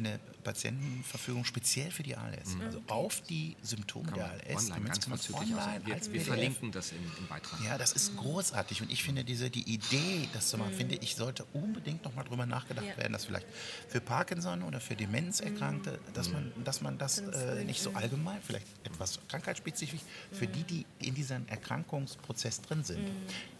eine 0.00 0.18
Patientenverfügung 0.44 1.44
speziell 1.44 1.90
für 1.90 2.02
die 2.02 2.16
ALS. 2.16 2.56
Also 2.64 2.80
auf 2.88 3.20
die 3.22 3.56
Symptome 3.62 4.10
der 4.12 4.26
man 4.26 4.30
ALS. 4.40 4.70
online 4.70 4.84
ganz 4.86 5.06
online 5.32 5.60
Also 5.60 5.86
wir, 5.86 5.94
als 5.94 6.06
wir 6.06 6.20
PDF. 6.20 6.26
verlinken 6.26 6.72
das 6.72 6.92
im, 6.92 6.98
im 7.18 7.26
Beitrag. 7.28 7.60
Ja, 7.64 7.78
das 7.78 7.92
ist 7.92 8.16
großartig 8.16 8.82
und 8.82 8.90
ich 8.90 9.02
finde 9.02 9.24
diese 9.24 9.50
die 9.50 9.62
Idee, 9.72 10.28
das 10.32 10.48
zu 10.48 10.58
machen, 10.58 10.72
finde 10.72 10.96
ich, 10.96 11.14
sollte 11.16 11.44
unbedingt 11.52 12.04
noch 12.04 12.14
mal 12.14 12.24
drüber 12.24 12.46
nachgedacht 12.46 12.86
Ja. 12.86 12.96
werden, 12.96 13.12
dass 13.12 13.24
vielleicht 13.26 13.46
für 13.88 14.00
Parkinson 14.00 14.62
oder 14.62 14.80
für 14.80 14.96
Demenzerkrankte, 14.96 15.98
dass 16.14 16.30
man, 16.30 16.52
dass 16.64 16.80
man 16.80 16.98
das 16.98 17.18
äh, 17.18 17.64
nicht 17.64 17.80
so 17.80 17.92
allgemein, 17.92 18.40
vielleicht 18.42 18.66
etwas 18.84 19.18
krankheitsspezifisch, 19.28 20.00
für 20.32 20.46
die, 20.46 20.64
die 20.64 20.86
in 21.00 21.14
diesem 21.14 21.46
Erkrankungsprozess 21.48 22.62
drin 22.62 22.84
sind, 22.84 23.06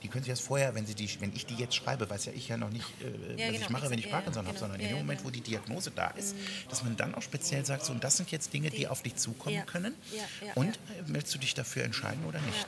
die 0.03 0.09
können 0.09 0.25
sich 0.25 0.33
das 0.33 0.41
vorher, 0.41 0.75
wenn 0.75 0.87
sie 0.87 0.95
die, 0.95 1.09
wenn 1.21 1.35
ich 1.35 1.47
die 1.47 1.55
jetzt 1.57 1.75
schreibe, 1.75 2.09
weiß 2.09 2.27
ja 2.27 2.33
ich 2.33 2.49
ja 2.49 2.57
noch 2.57 2.71
nicht, 2.71 2.87
äh, 3.01 3.37
Ja, 3.37 3.49
was 3.49 3.55
ich 3.55 3.67
genau, 3.67 3.71
mache, 3.79 3.91
wenn 3.91 3.99
ich 3.99 4.07
ja, 4.07 4.11
Parkinson 4.13 4.45
habe, 4.47 4.55
genau. 4.55 4.61
sondern 4.61 4.81
in 4.81 4.87
Ja, 4.87 4.93
dem 4.93 4.97
ja, 4.97 5.03
Moment, 5.03 5.21
genau. 5.21 5.29
wo 5.29 5.33
die 5.33 5.41
Diagnose 5.41 5.91
da 5.91 6.09
ist, 6.11 6.30
dass 6.69 6.83
man 6.83 6.97
dann 6.97 7.15
auch 7.15 7.23
speziell 7.23 7.65
sagt, 7.65 7.85
so, 7.85 7.93
und 7.93 8.03
das 8.05 8.17
sind 8.17 8.31
jetzt 8.31 8.53
Dinge, 8.53 8.71
die, 8.71 8.89
auf 8.89 9.03
dich 9.03 9.17
zukommen 9.17 9.57
Ja. 9.57 9.63
können 9.65 9.95
Ja, 10.13 10.47
ja, 10.47 10.53
und 10.55 10.77
äh, 10.77 10.79
willst 11.07 11.35
du 11.35 11.39
dich 11.39 11.55
dafür 11.55 11.85
entscheiden 11.85 12.25
oder 12.25 12.41
nicht? 12.41 12.67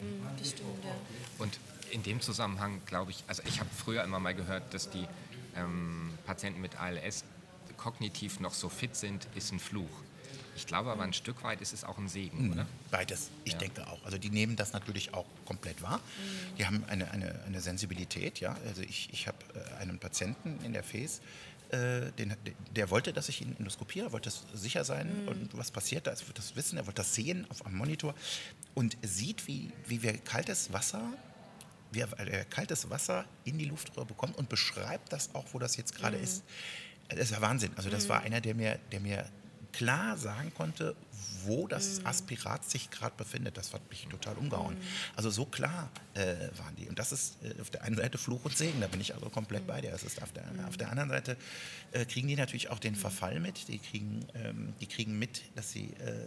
Ja. 0.00 0.04
Mm, 0.06 0.38
das 0.38 0.50
stimmt, 0.50 0.84
ja. 0.84 0.90
Und 1.38 1.58
in 1.90 2.02
dem 2.02 2.20
Zusammenhang 2.20 2.80
glaube 2.86 3.10
ich, 3.12 3.22
also 3.26 3.42
ich 3.46 3.60
habe 3.60 3.70
früher 3.74 4.02
immer 4.04 4.18
mal 4.20 4.34
gehört, 4.34 4.74
dass 4.74 4.90
die 4.90 5.06
ähm, 5.56 6.12
Patienten 6.26 6.60
mit 6.60 6.78
ALS 6.80 7.24
kognitiv 7.76 8.40
noch 8.40 8.54
so 8.54 8.68
fit 8.68 8.96
sind, 8.96 9.26
ist 9.34 9.52
ein 9.52 9.60
Fluch. 9.60 9.88
Ich 10.56 10.66
glaube 10.66 10.90
aber 10.90 11.02
ein 11.02 11.12
Stück 11.12 11.42
weit 11.42 11.60
ist 11.60 11.74
es 11.74 11.84
auch 11.84 11.98
ein 11.98 12.08
Segen, 12.08 12.50
oder? 12.52 12.66
Beides, 12.90 13.28
ich 13.44 13.52
Ja. 13.52 13.58
denke 13.58 13.86
auch. 13.88 14.02
Also 14.06 14.16
die 14.16 14.30
nehmen 14.30 14.56
das 14.56 14.72
natürlich 14.72 15.12
auch 15.12 15.26
komplett 15.44 15.82
wahr. 15.82 16.00
Die 16.56 16.64
haben 16.66 16.82
eine, 16.88 17.10
eine, 17.10 17.38
eine 17.46 17.60
Sensibilität, 17.60 18.40
ja. 18.40 18.56
Also 18.66 18.80
ich, 18.80 19.10
ich 19.12 19.28
habe 19.28 19.36
äh, 19.54 19.74
einen 19.82 19.98
Patienten 19.98 20.58
in 20.64 20.72
der 20.72 20.82
FES, 20.82 21.20
äh, 21.70 22.12
den, 22.12 22.34
der 22.74 22.90
wollte, 22.90 23.12
dass 23.12 23.28
ich 23.28 23.40
ihn 23.42 23.56
endoskopiere, 23.58 24.12
wollte 24.12 24.30
sicher 24.54 24.84
sein 24.84 25.28
und 25.28 25.56
was 25.56 25.70
passiert 25.70 26.06
da, 26.06 26.12
er 26.12 26.18
wollte 26.20 26.34
das 26.34 26.56
wissen, 26.56 26.78
er 26.78 26.86
wollte 26.86 27.02
das 27.02 27.14
sehen 27.14 27.46
auf 27.50 27.64
einem 27.66 27.76
Monitor 27.76 28.14
und 28.74 28.96
sieht, 29.02 29.46
wie, 29.46 29.72
wie 29.86 30.02
wir 30.02 30.16
kaltes 30.18 30.72
Wasser 30.72 31.12
wie 31.92 32.00
er 32.00 32.18
äh, 32.18 32.44
kaltes 32.48 32.90
Wasser 32.90 33.24
in 33.44 33.58
die 33.58 33.64
Luftröhre 33.64 34.06
bekommt 34.06 34.36
und 34.36 34.48
beschreibt 34.48 35.12
das 35.12 35.34
auch, 35.34 35.44
wo 35.52 35.58
das 35.58 35.76
jetzt 35.76 35.94
gerade 35.94 36.16
ist. 36.16 36.44
Das 37.08 37.20
ist 37.20 37.30
ja 37.30 37.40
Wahnsinn. 37.40 37.72
Also 37.76 37.88
das 37.90 38.08
war 38.08 38.20
einer, 38.22 38.40
der 38.40 38.54
mir, 38.54 38.78
der 38.90 39.00
mir 39.00 39.24
klar 39.72 40.16
sagen 40.16 40.52
konnte, 40.54 40.94
wo 41.44 41.68
das 41.68 42.04
Aspirat 42.04 42.68
sich 42.68 42.90
gerade 42.90 43.14
befindet. 43.16 43.56
Das 43.56 43.72
hat 43.72 43.88
mich 43.88 44.06
total 44.10 44.36
umgehauen. 44.36 44.76
Also 45.14 45.30
so 45.30 45.44
klar 45.46 45.90
äh, 46.14 46.34
waren 46.58 46.74
die. 46.76 46.88
Und 46.88 46.98
das 46.98 47.12
ist 47.12 47.36
äh, 47.44 47.60
auf 47.60 47.70
der 47.70 47.82
einen 47.84 47.96
Seite 47.96 48.18
Fluch 48.18 48.44
und 48.44 48.56
Segen. 48.56 48.80
Da 48.80 48.88
bin 48.88 49.00
ich 49.00 49.14
also 49.14 49.28
komplett 49.30 49.66
bei 49.66 49.80
dir. 49.80 49.90
Das 49.92 50.02
ist 50.02 50.20
auf, 50.22 50.32
der, 50.32 50.44
auf 50.66 50.76
der 50.76 50.90
anderen 50.90 51.10
Seite 51.10 51.36
äh, 51.92 52.04
kriegen 52.04 52.26
die 52.28 52.36
natürlich 52.36 52.68
auch 52.70 52.78
den 52.80 52.96
Verfall 52.96 53.38
mit. 53.38 53.68
Die 53.68 53.78
kriegen, 53.78 54.26
ähm, 54.34 54.74
die 54.80 54.86
kriegen 54.86 55.18
mit, 55.18 55.42
dass 55.54 55.70
sie 55.70 55.92
äh, 56.00 56.10
äh, 56.10 56.24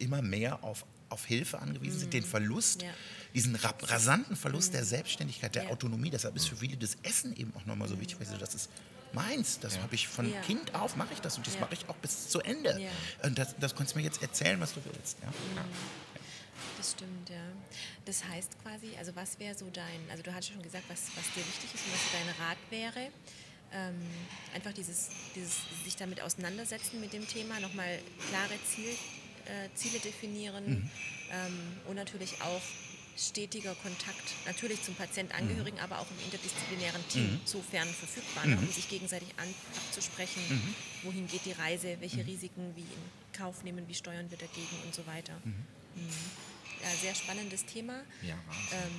immer 0.00 0.20
mehr 0.20 0.62
auf, 0.62 0.84
auf 1.08 1.24
Hilfe 1.24 1.58
angewiesen 1.60 1.98
sind. 2.00 2.12
Den 2.12 2.24
Verlust, 2.24 2.82
Ja. 2.82 2.90
diesen 3.34 3.54
ra 3.56 3.72
rasanten 3.82 4.36
Verlust 4.36 4.74
der 4.74 4.84
Selbstständigkeit, 4.84 5.54
der 5.54 5.64
Ja. 5.64 5.70
Autonomie. 5.70 6.10
Deshalb 6.10 6.36
ist 6.36 6.48
für 6.48 6.56
viele 6.56 6.76
das 6.76 6.96
Essen 7.02 7.34
eben 7.36 7.54
auch 7.56 7.64
nochmal 7.64 7.88
so 7.88 7.98
wichtig, 7.98 8.18
weil 8.20 8.26
sie, 8.26 8.36
das 8.36 8.54
ist 8.54 8.68
meins. 9.14 9.58
Das 9.60 9.78
habe 9.78 9.94
ich 9.94 10.08
von 10.08 10.30
Ja. 10.32 10.40
Kind 10.40 10.74
auf, 10.74 10.96
mache 10.96 11.12
ich 11.12 11.20
das 11.20 11.36
und 11.36 11.46
das 11.46 11.54
Ja. 11.54 11.60
mache 11.60 11.74
ich 11.74 11.88
auch 11.88 11.96
bis 11.96 12.28
zu 12.28 12.40
Ende. 12.40 12.78
Ja. 12.80 12.90
Und 13.26 13.38
das, 13.38 13.54
das 13.58 13.74
kannst 13.74 13.94
du 13.94 13.98
mir 13.98 14.04
jetzt 14.04 14.22
erzählen, 14.22 14.60
was 14.60 14.74
du 14.74 14.80
willst. 14.84 15.18
Ja? 15.22 15.32
Das 16.76 16.92
stimmt, 16.92 17.30
ja. 17.30 17.36
Das 18.04 18.24
heißt 18.24 18.56
quasi, 18.62 18.96
also 18.98 19.14
was 19.14 19.38
wäre 19.38 19.54
so 19.56 19.68
dein, 19.72 20.00
also 20.10 20.22
du 20.22 20.32
hattest 20.34 20.52
schon 20.52 20.62
gesagt, 20.62 20.84
was, 20.88 21.00
was 21.16 21.24
dir 21.34 21.46
wichtig 21.46 21.72
ist 21.74 21.84
und 21.86 21.92
was 21.92 22.00
so 22.02 22.08
dein 22.12 22.46
Rat 22.46 22.58
wäre. 22.70 23.10
Ähm, 23.74 23.94
einfach 24.54 24.72
dieses, 24.72 25.08
dieses 25.34 25.56
sich 25.84 25.96
damit 25.96 26.20
auseinandersetzen 26.20 27.00
mit 27.00 27.12
dem 27.12 27.26
Thema, 27.26 27.58
nochmal 27.60 28.00
klare 28.28 28.54
Ziel, 28.70 28.90
äh, 29.46 29.68
Ziele 29.74 29.98
definieren 30.00 30.90
ähm, 31.30 31.58
und 31.88 31.96
natürlich 31.96 32.40
auch 32.42 32.60
stetiger 33.28 33.74
Kontakt, 33.76 34.34
natürlich 34.46 34.82
zum 34.82 34.94
Patientangehörigen, 34.94 35.78
aber 35.80 36.00
auch 36.00 36.06
im 36.10 36.24
interdisziplinären 36.24 37.06
Team, 37.08 37.40
sofern 37.44 37.88
verfügbar, 37.88 38.46
ne, 38.46 38.56
um 38.56 38.68
sich 38.68 38.88
gegenseitig 38.88 39.28
abzusprechen, 39.38 40.42
wohin 41.02 41.26
geht 41.28 41.44
die 41.44 41.52
Reise, 41.52 41.96
welche 42.00 42.26
Risiken 42.26 42.74
wie 42.74 42.80
in 42.80 43.32
Kauf 43.32 43.62
nehmen, 43.62 43.86
wie 43.88 43.94
steuern 43.94 44.30
wir 44.30 44.38
dagegen 44.38 44.76
und 44.84 44.94
so 44.94 45.06
weiter. 45.06 45.34
Mhm. 45.44 45.64
Ja, 46.82 46.88
sehr 47.00 47.14
spannendes 47.14 47.64
Thema. 47.64 48.00
Ja. 48.22 48.34
Ähm, 48.72 48.90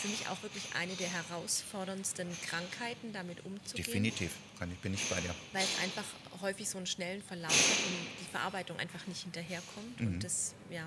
für 0.00 0.06
mich 0.06 0.28
auch 0.28 0.40
wirklich 0.44 0.62
eine 0.78 0.94
der 0.94 1.08
herausforderndsten 1.08 2.28
Krankheiten, 2.42 3.12
damit 3.12 3.44
umzugehen. 3.44 3.84
Definitiv. 3.84 4.30
Kann 4.60 4.70
ich, 4.70 4.78
bin 4.78 4.94
ich 4.94 5.04
bei 5.08 5.20
dir. 5.20 5.34
Weil 5.52 5.64
es 5.64 5.82
einfach 5.82 6.04
häufig 6.40 6.68
so 6.68 6.78
einen 6.78 6.86
schnellen 6.86 7.20
Verlauf 7.20 7.50
hat 7.50 7.86
und 7.86 8.20
die 8.20 8.30
Verarbeitung 8.30 8.78
einfach 8.78 9.04
nicht 9.08 9.22
hinterherkommt. 9.22 10.00
Mhm. 10.00 10.06
Und 10.06 10.24
das 10.24 10.54
ja, 10.70 10.86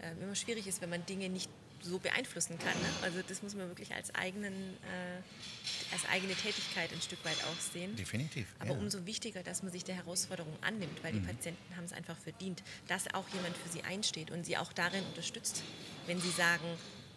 äh, 0.00 0.12
immer 0.22 0.34
schwierig 0.34 0.66
ist, 0.66 0.82
wenn 0.82 0.90
man 0.90 1.06
Dinge 1.06 1.30
nicht 1.30 1.48
so 1.82 1.98
beeinflussen 1.98 2.58
kann. 2.58 2.72
Ne? 2.80 2.88
Also 3.02 3.20
das 3.26 3.42
muss 3.42 3.54
man 3.54 3.68
wirklich 3.68 3.94
als, 3.94 4.14
eigenen, 4.14 4.52
äh, 4.52 5.92
als 5.92 6.04
eigene 6.10 6.34
Tätigkeit 6.34 6.92
ein 6.92 7.00
Stück 7.00 7.24
weit 7.24 7.36
auch 7.44 7.60
sehen. 7.72 7.94
Definitiv. 7.96 8.46
Aber 8.58 8.70
ja. 8.70 8.74
Mhm. 8.76 8.82
umso 8.82 9.06
wichtiger, 9.06 9.42
dass 9.42 9.62
man 9.62 9.72
sich 9.72 9.84
der 9.84 9.94
Herausforderung 9.96 10.56
annimmt, 10.60 11.02
weil 11.02 11.12
die 11.12 11.20
Patienten 11.20 11.76
haben 11.76 11.84
es 11.84 11.92
einfach 11.92 12.16
verdient, 12.18 12.62
dass 12.88 13.12
auch 13.14 13.28
jemand 13.34 13.56
für 13.56 13.68
sie 13.68 13.82
einsteht 13.84 14.30
und 14.30 14.44
sie 14.44 14.56
auch 14.56 14.72
darin 14.72 15.04
unterstützt, 15.06 15.62
wenn 16.06 16.20
sie 16.20 16.30
sagen, 16.30 16.64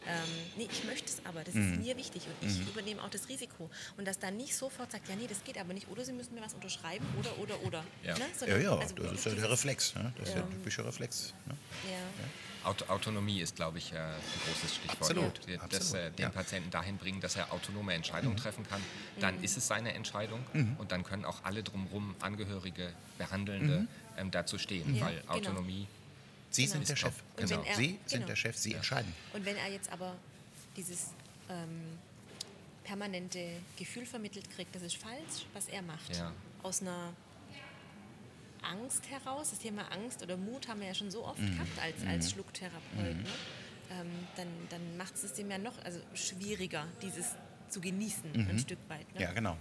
ähm, 0.08 0.18
nee, 0.58 0.68
ich 0.72 0.84
möchte 0.84 1.06
es 1.06 1.24
aber, 1.26 1.44
das 1.44 1.54
Mhm. 1.54 1.74
ist 1.74 1.80
mir 1.82 1.96
wichtig 1.98 2.24
und 2.42 2.50
ich 2.50 2.60
übernehme 2.68 3.04
auch 3.04 3.10
das 3.12 3.30
Risiko. 3.30 3.70
Und 3.98 4.06
dass 4.08 4.18
dann 4.18 4.36
nicht 4.36 4.56
sofort 4.56 4.92
sagt, 4.92 5.08
ja, 5.08 5.16
nee, 5.16 5.28
das 5.28 5.44
geht 5.44 5.60
aber 5.60 5.74
nicht, 5.76 5.88
oder 5.90 6.04
sie 6.04 6.12
müssen 6.12 6.34
mir 6.34 6.42
was 6.42 6.56
unterschreiben, 6.56 7.06
oder, 7.20 7.38
oder, 7.38 7.62
oder. 7.62 7.84
Ja. 8.04 8.18
Ne? 8.18 8.22
ja, 8.22 8.36
Sondern, 8.36 8.62
ja, 8.64 8.78
also 8.78 8.96
das 8.96 9.12
ist 9.14 9.26
ja 9.26 9.34
der 9.36 9.52
Reflex. 9.52 9.94
Ne? 9.94 10.12
Das 10.18 10.30
ist 10.30 10.36
ja 10.36 10.42
Ähm, 10.42 10.50
der 10.50 10.58
typische 10.58 10.84
Reflex. 10.86 11.34
Ne? 11.46 11.56
Ja. 11.92 11.98
Auto 12.64 12.86
Autonomie 12.90 13.42
ist, 13.42 13.56
glaube 13.56 13.80
ich, 13.80 13.92
äh, 13.92 13.98
ein 13.98 14.12
großes 14.46 14.76
Stichwort. 14.76 15.02
Absolut, 15.02 15.48
Wir- 15.48 15.60
Das 15.70 15.94
äh, 15.94 16.12
den 16.12 16.24
ja. 16.24 16.30
Patienten 16.30 16.70
dahin 16.70 16.98
bringen, 16.98 17.20
dass 17.20 17.36
er 17.36 17.52
autonome 17.52 17.94
Entscheidungen 17.94 18.38
treffen 18.38 18.68
kann. 18.68 18.82
Dann 19.20 19.42
ist 19.44 19.58
es 19.58 19.68
seine 19.68 19.94
Entscheidung 19.94 20.44
und 20.78 20.92
dann 20.92 21.04
können 21.04 21.26
auch 21.26 21.44
alle 21.44 21.64
drumherum, 21.64 22.16
Angehörige, 22.20 22.94
Behandelnde, 23.18 23.88
ähm, 24.18 24.30
dazu 24.32 24.58
stehen, 24.58 24.96
Ja, 24.96 25.06
weil 25.06 25.14
genau. 25.22 25.24
Sie 25.34 25.40
Autonomie 25.40 25.88
Genau. 26.56 26.72
sind 26.72 26.90
der 26.90 26.96
Chef. 26.98 27.14
Genau. 27.38 27.64
er- 27.64 27.76
Sie 27.76 27.88
sind 27.88 28.00
genau. 28.12 28.26
der 28.28 28.36
Chef, 28.36 28.58
Sie 28.58 28.74
entscheiden. 28.74 29.14
Und 29.34 29.46
wenn 29.46 29.56
er 29.58 29.72
jetzt 29.72 29.92
aber 29.92 30.16
dieses 30.78 31.08
ähm, 31.50 31.98
permanente 32.84 33.40
Gefühl 33.78 34.06
vermittelt 34.06 34.50
kriegt, 34.56 34.74
das 34.76 34.82
ist 34.84 34.98
falsch, 34.98 35.46
was 35.54 35.68
er 35.68 35.82
macht, 35.82 36.16
Ja. 36.16 36.32
aus 36.64 36.82
einer 36.82 37.14
Angst 38.62 39.10
heraus, 39.10 39.50
das 39.52 39.60
Thema 39.60 39.84
Angst 39.92 40.22
oder 40.24 40.38
Mut 40.38 40.68
haben 40.68 40.80
wir 40.82 40.88
ja 40.88 40.94
schon 40.94 41.12
so 41.12 41.26
oft 41.26 41.40
Mhm. 41.40 41.54
gehabt 41.54 41.80
als, 41.82 42.06
als 42.08 42.32
Schlucktherapeut, 42.32 43.16
ne? 43.18 43.26
ähm, 43.92 44.08
dann, 44.36 44.48
dann 44.70 44.98
macht 44.98 45.16
es 45.16 45.34
dem 45.34 45.50
ja 45.52 45.58
noch 45.58 45.74
also 45.84 46.00
schwieriger, 46.14 46.86
dieses 47.02 47.36
zu 47.70 47.80
genießen, 47.82 48.34
ein 48.50 48.60
Stück 48.60 48.80
weit. 48.90 49.08
Ne? 49.14 49.16
Mhm. 49.16 49.22
Ja, 49.22 49.32
genau. 49.32 49.58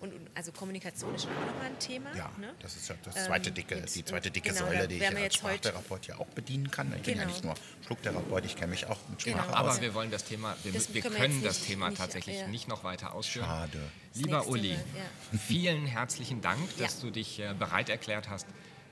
Und, 0.00 0.12
und 0.14 0.30
also 0.34 0.52
Kommunikation 0.52 1.14
ist 1.14 1.22
schon 1.24 1.32
auch 1.32 1.46
nochmal 1.46 1.66
ein 1.66 1.78
Thema. 1.78 2.14
Ja, 2.16 2.30
ne? 2.38 2.54
das 2.60 2.76
ist 2.76 2.88
ja 2.88 2.94
das 3.04 3.24
zweite 3.24 3.48
Ähm, 3.48 3.54
dicke, 3.54 3.76
mit- 3.76 3.94
die 3.94 4.04
zweite 4.04 4.30
dicke 4.30 4.50
genau, 4.50 4.66
Säule, 4.66 4.86
die 4.88 4.96
ich 4.96 5.02
ja 5.02 5.08
als 5.10 5.34
Sprachtherapeut 5.34 6.06
ja 6.06 6.18
auch 6.18 6.26
bedienen 6.28 6.70
kann. 6.70 6.92
Ich 6.96 7.02
bin 7.02 7.14
ja 7.16 7.22
Genau. 7.22 7.32
nicht 7.32 7.44
nur 7.44 7.54
Schlucktherapeut, 7.86 8.44
ich 8.44 8.54
kenne 8.56 8.68
mich 8.68 8.86
auch 8.86 8.98
mit 9.08 9.24
Genau. 9.24 9.38
Sprache 9.38 9.56
Aber 9.56 9.70
aus. 9.72 9.80
wir 9.80 9.94
wollen 9.94 10.10
das 10.10 10.24
Thema, 10.24 10.56
wir, 10.62 10.72
Das 10.72 10.92
wir 10.92 11.02
können 11.02 11.14
wir 11.14 11.20
können 11.20 11.42
das 11.42 11.58
nicht- 11.60 11.68
Thema 11.68 11.88
nicht- 11.88 11.98
tatsächlich 11.98 12.36
ja. 12.38 12.46
nicht 12.48 12.68
noch 12.68 12.84
weiter 12.84 13.14
ausführen. 13.14 13.46
Schade. 13.46 13.80
Lieber 14.14 14.46
Uli, 14.46 14.74
Mal, 14.74 15.38
vielen 15.46 15.86
herzlichen 15.86 16.40
Dank, 16.40 16.76
dass 16.78 16.96
Ja. 16.96 17.00
du 17.06 17.10
dich 17.10 17.40
äh, 17.40 17.54
bereit 17.58 17.88
erklärt 17.88 18.28
hast, 18.28 18.46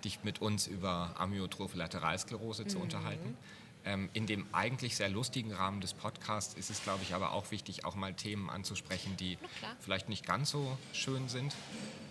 dich 0.05 0.23
mit 0.25 0.41
uns 0.41 0.67
über 0.67 1.15
Amyotrophe 1.19 1.77
Lateralsklerose 1.79 2.65
Mhm. 2.65 2.69
zu 2.69 2.79
unterhalten. 2.79 3.37
Ähm, 3.87 4.11
in 4.15 4.27
dem 4.27 4.53
eigentlich 4.53 4.97
sehr 4.97 5.09
lustigen 5.09 5.53
Rahmen 5.53 5.81
des 5.81 5.95
Podcasts 5.95 6.55
ist 6.55 6.71
es, 6.71 6.83
glaube 6.83 7.05
ich, 7.05 7.15
aber 7.15 7.31
auch 7.31 7.53
wichtig, 7.53 7.85
auch 7.85 7.95
mal 7.95 8.13
Themen 8.15 8.51
anzusprechen, 8.51 9.17
die 9.17 9.39
vielleicht 9.79 10.09
nicht 10.09 10.27
ganz 10.27 10.51
so 10.51 10.77
schön 10.93 11.29
sind. 11.29 11.55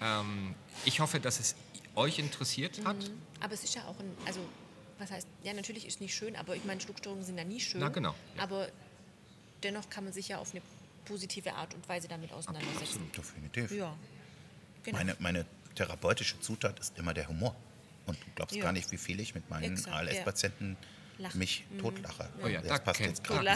Ähm, 0.02 0.56
ich 0.86 1.02
hoffe, 1.02 1.20
dass 1.20 1.42
es 1.42 1.56
euch 1.96 2.18
interessiert 2.18 2.80
hat. 2.86 2.96
Aber 3.42 3.54
es 3.54 3.66
ist 3.66 3.76
ja 3.76 3.84
auch 3.88 4.00
ein, 4.00 4.10
also 4.26 4.40
was 5.00 5.12
heißt, 5.12 5.28
ja 5.44 5.54
natürlich 5.54 5.86
ist 5.86 6.00
nicht 6.00 6.16
schön, 6.16 6.38
aber 6.38 6.56
ich 6.56 6.64
meine, 6.64 6.80
Schluckstörungen 6.80 7.26
sind 7.26 7.38
ja 7.38 7.44
nie 7.44 7.60
schön. 7.60 7.82
Na, 7.82 7.90
genau, 7.90 8.16
ja. 8.38 8.44
Aber 8.44 8.70
dennoch 9.62 9.90
kann 9.90 10.06
man 10.06 10.14
sich 10.14 10.30
ja 10.30 10.38
auf 10.38 10.52
eine 10.52 10.62
positive 11.04 11.54
Art 11.56 11.74
und 11.74 11.88
Weise 11.90 12.08
damit 12.08 12.32
auseinandersetzen. 12.32 13.12
Definitiv. 13.16 13.72
Ja, 13.72 13.94
genau. 14.84 14.98
Meine, 14.98 15.16
meine 15.20 15.46
therapeutische 15.76 16.40
Zutat 16.40 16.80
ist 16.80 16.98
immer 16.98 17.14
der 17.14 17.28
Humor. 17.28 17.54
Und 18.06 18.18
du 18.18 18.26
glaubst 18.36 18.56
Ja. 18.56 18.64
gar 18.64 18.72
nicht, 18.72 18.92
wie 18.94 18.98
viel 18.98 19.20
ich 19.20 19.36
mit 19.36 19.50
meinen 19.50 19.84
ALS-Patienten 19.88 20.78
Lachen. 21.18 21.39
mich 21.39 21.66
totlache. 21.80 22.30
Oh 22.43 22.47
ja, 22.47 22.59
das 22.61 22.70
da 22.70 22.78
passt 22.80 22.99
jetzt 22.99 23.24
gerade. 23.24 23.55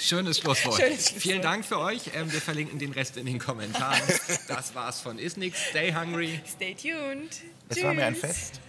Schönes 0.00 0.38
Schlusswort. 0.38 0.76
Schönes 0.76 1.08
Schlusswort. 1.08 1.22
Vielen 1.22 1.42
Dank 1.42 1.64
für 1.64 1.78
euch. 1.78 2.10
Ähm, 2.14 2.32
wir 2.32 2.40
verlinken 2.40 2.78
den 2.78 2.92
Rest 2.92 3.16
in 3.16 3.26
den 3.26 3.38
Kommentaren. 3.38 4.00
Das 4.48 4.74
war's 4.74 5.00
von 5.00 5.18
Isnix. 5.18 5.58
Stay 5.70 5.92
hungry. 5.92 6.40
Stay 6.46 6.74
tuned. 6.74 7.40
Es 7.68 7.82
war 7.82 7.94
mir 7.94 8.06
ein 8.06 8.14
Tschüss. 8.14 8.22
Fest. 8.22 8.60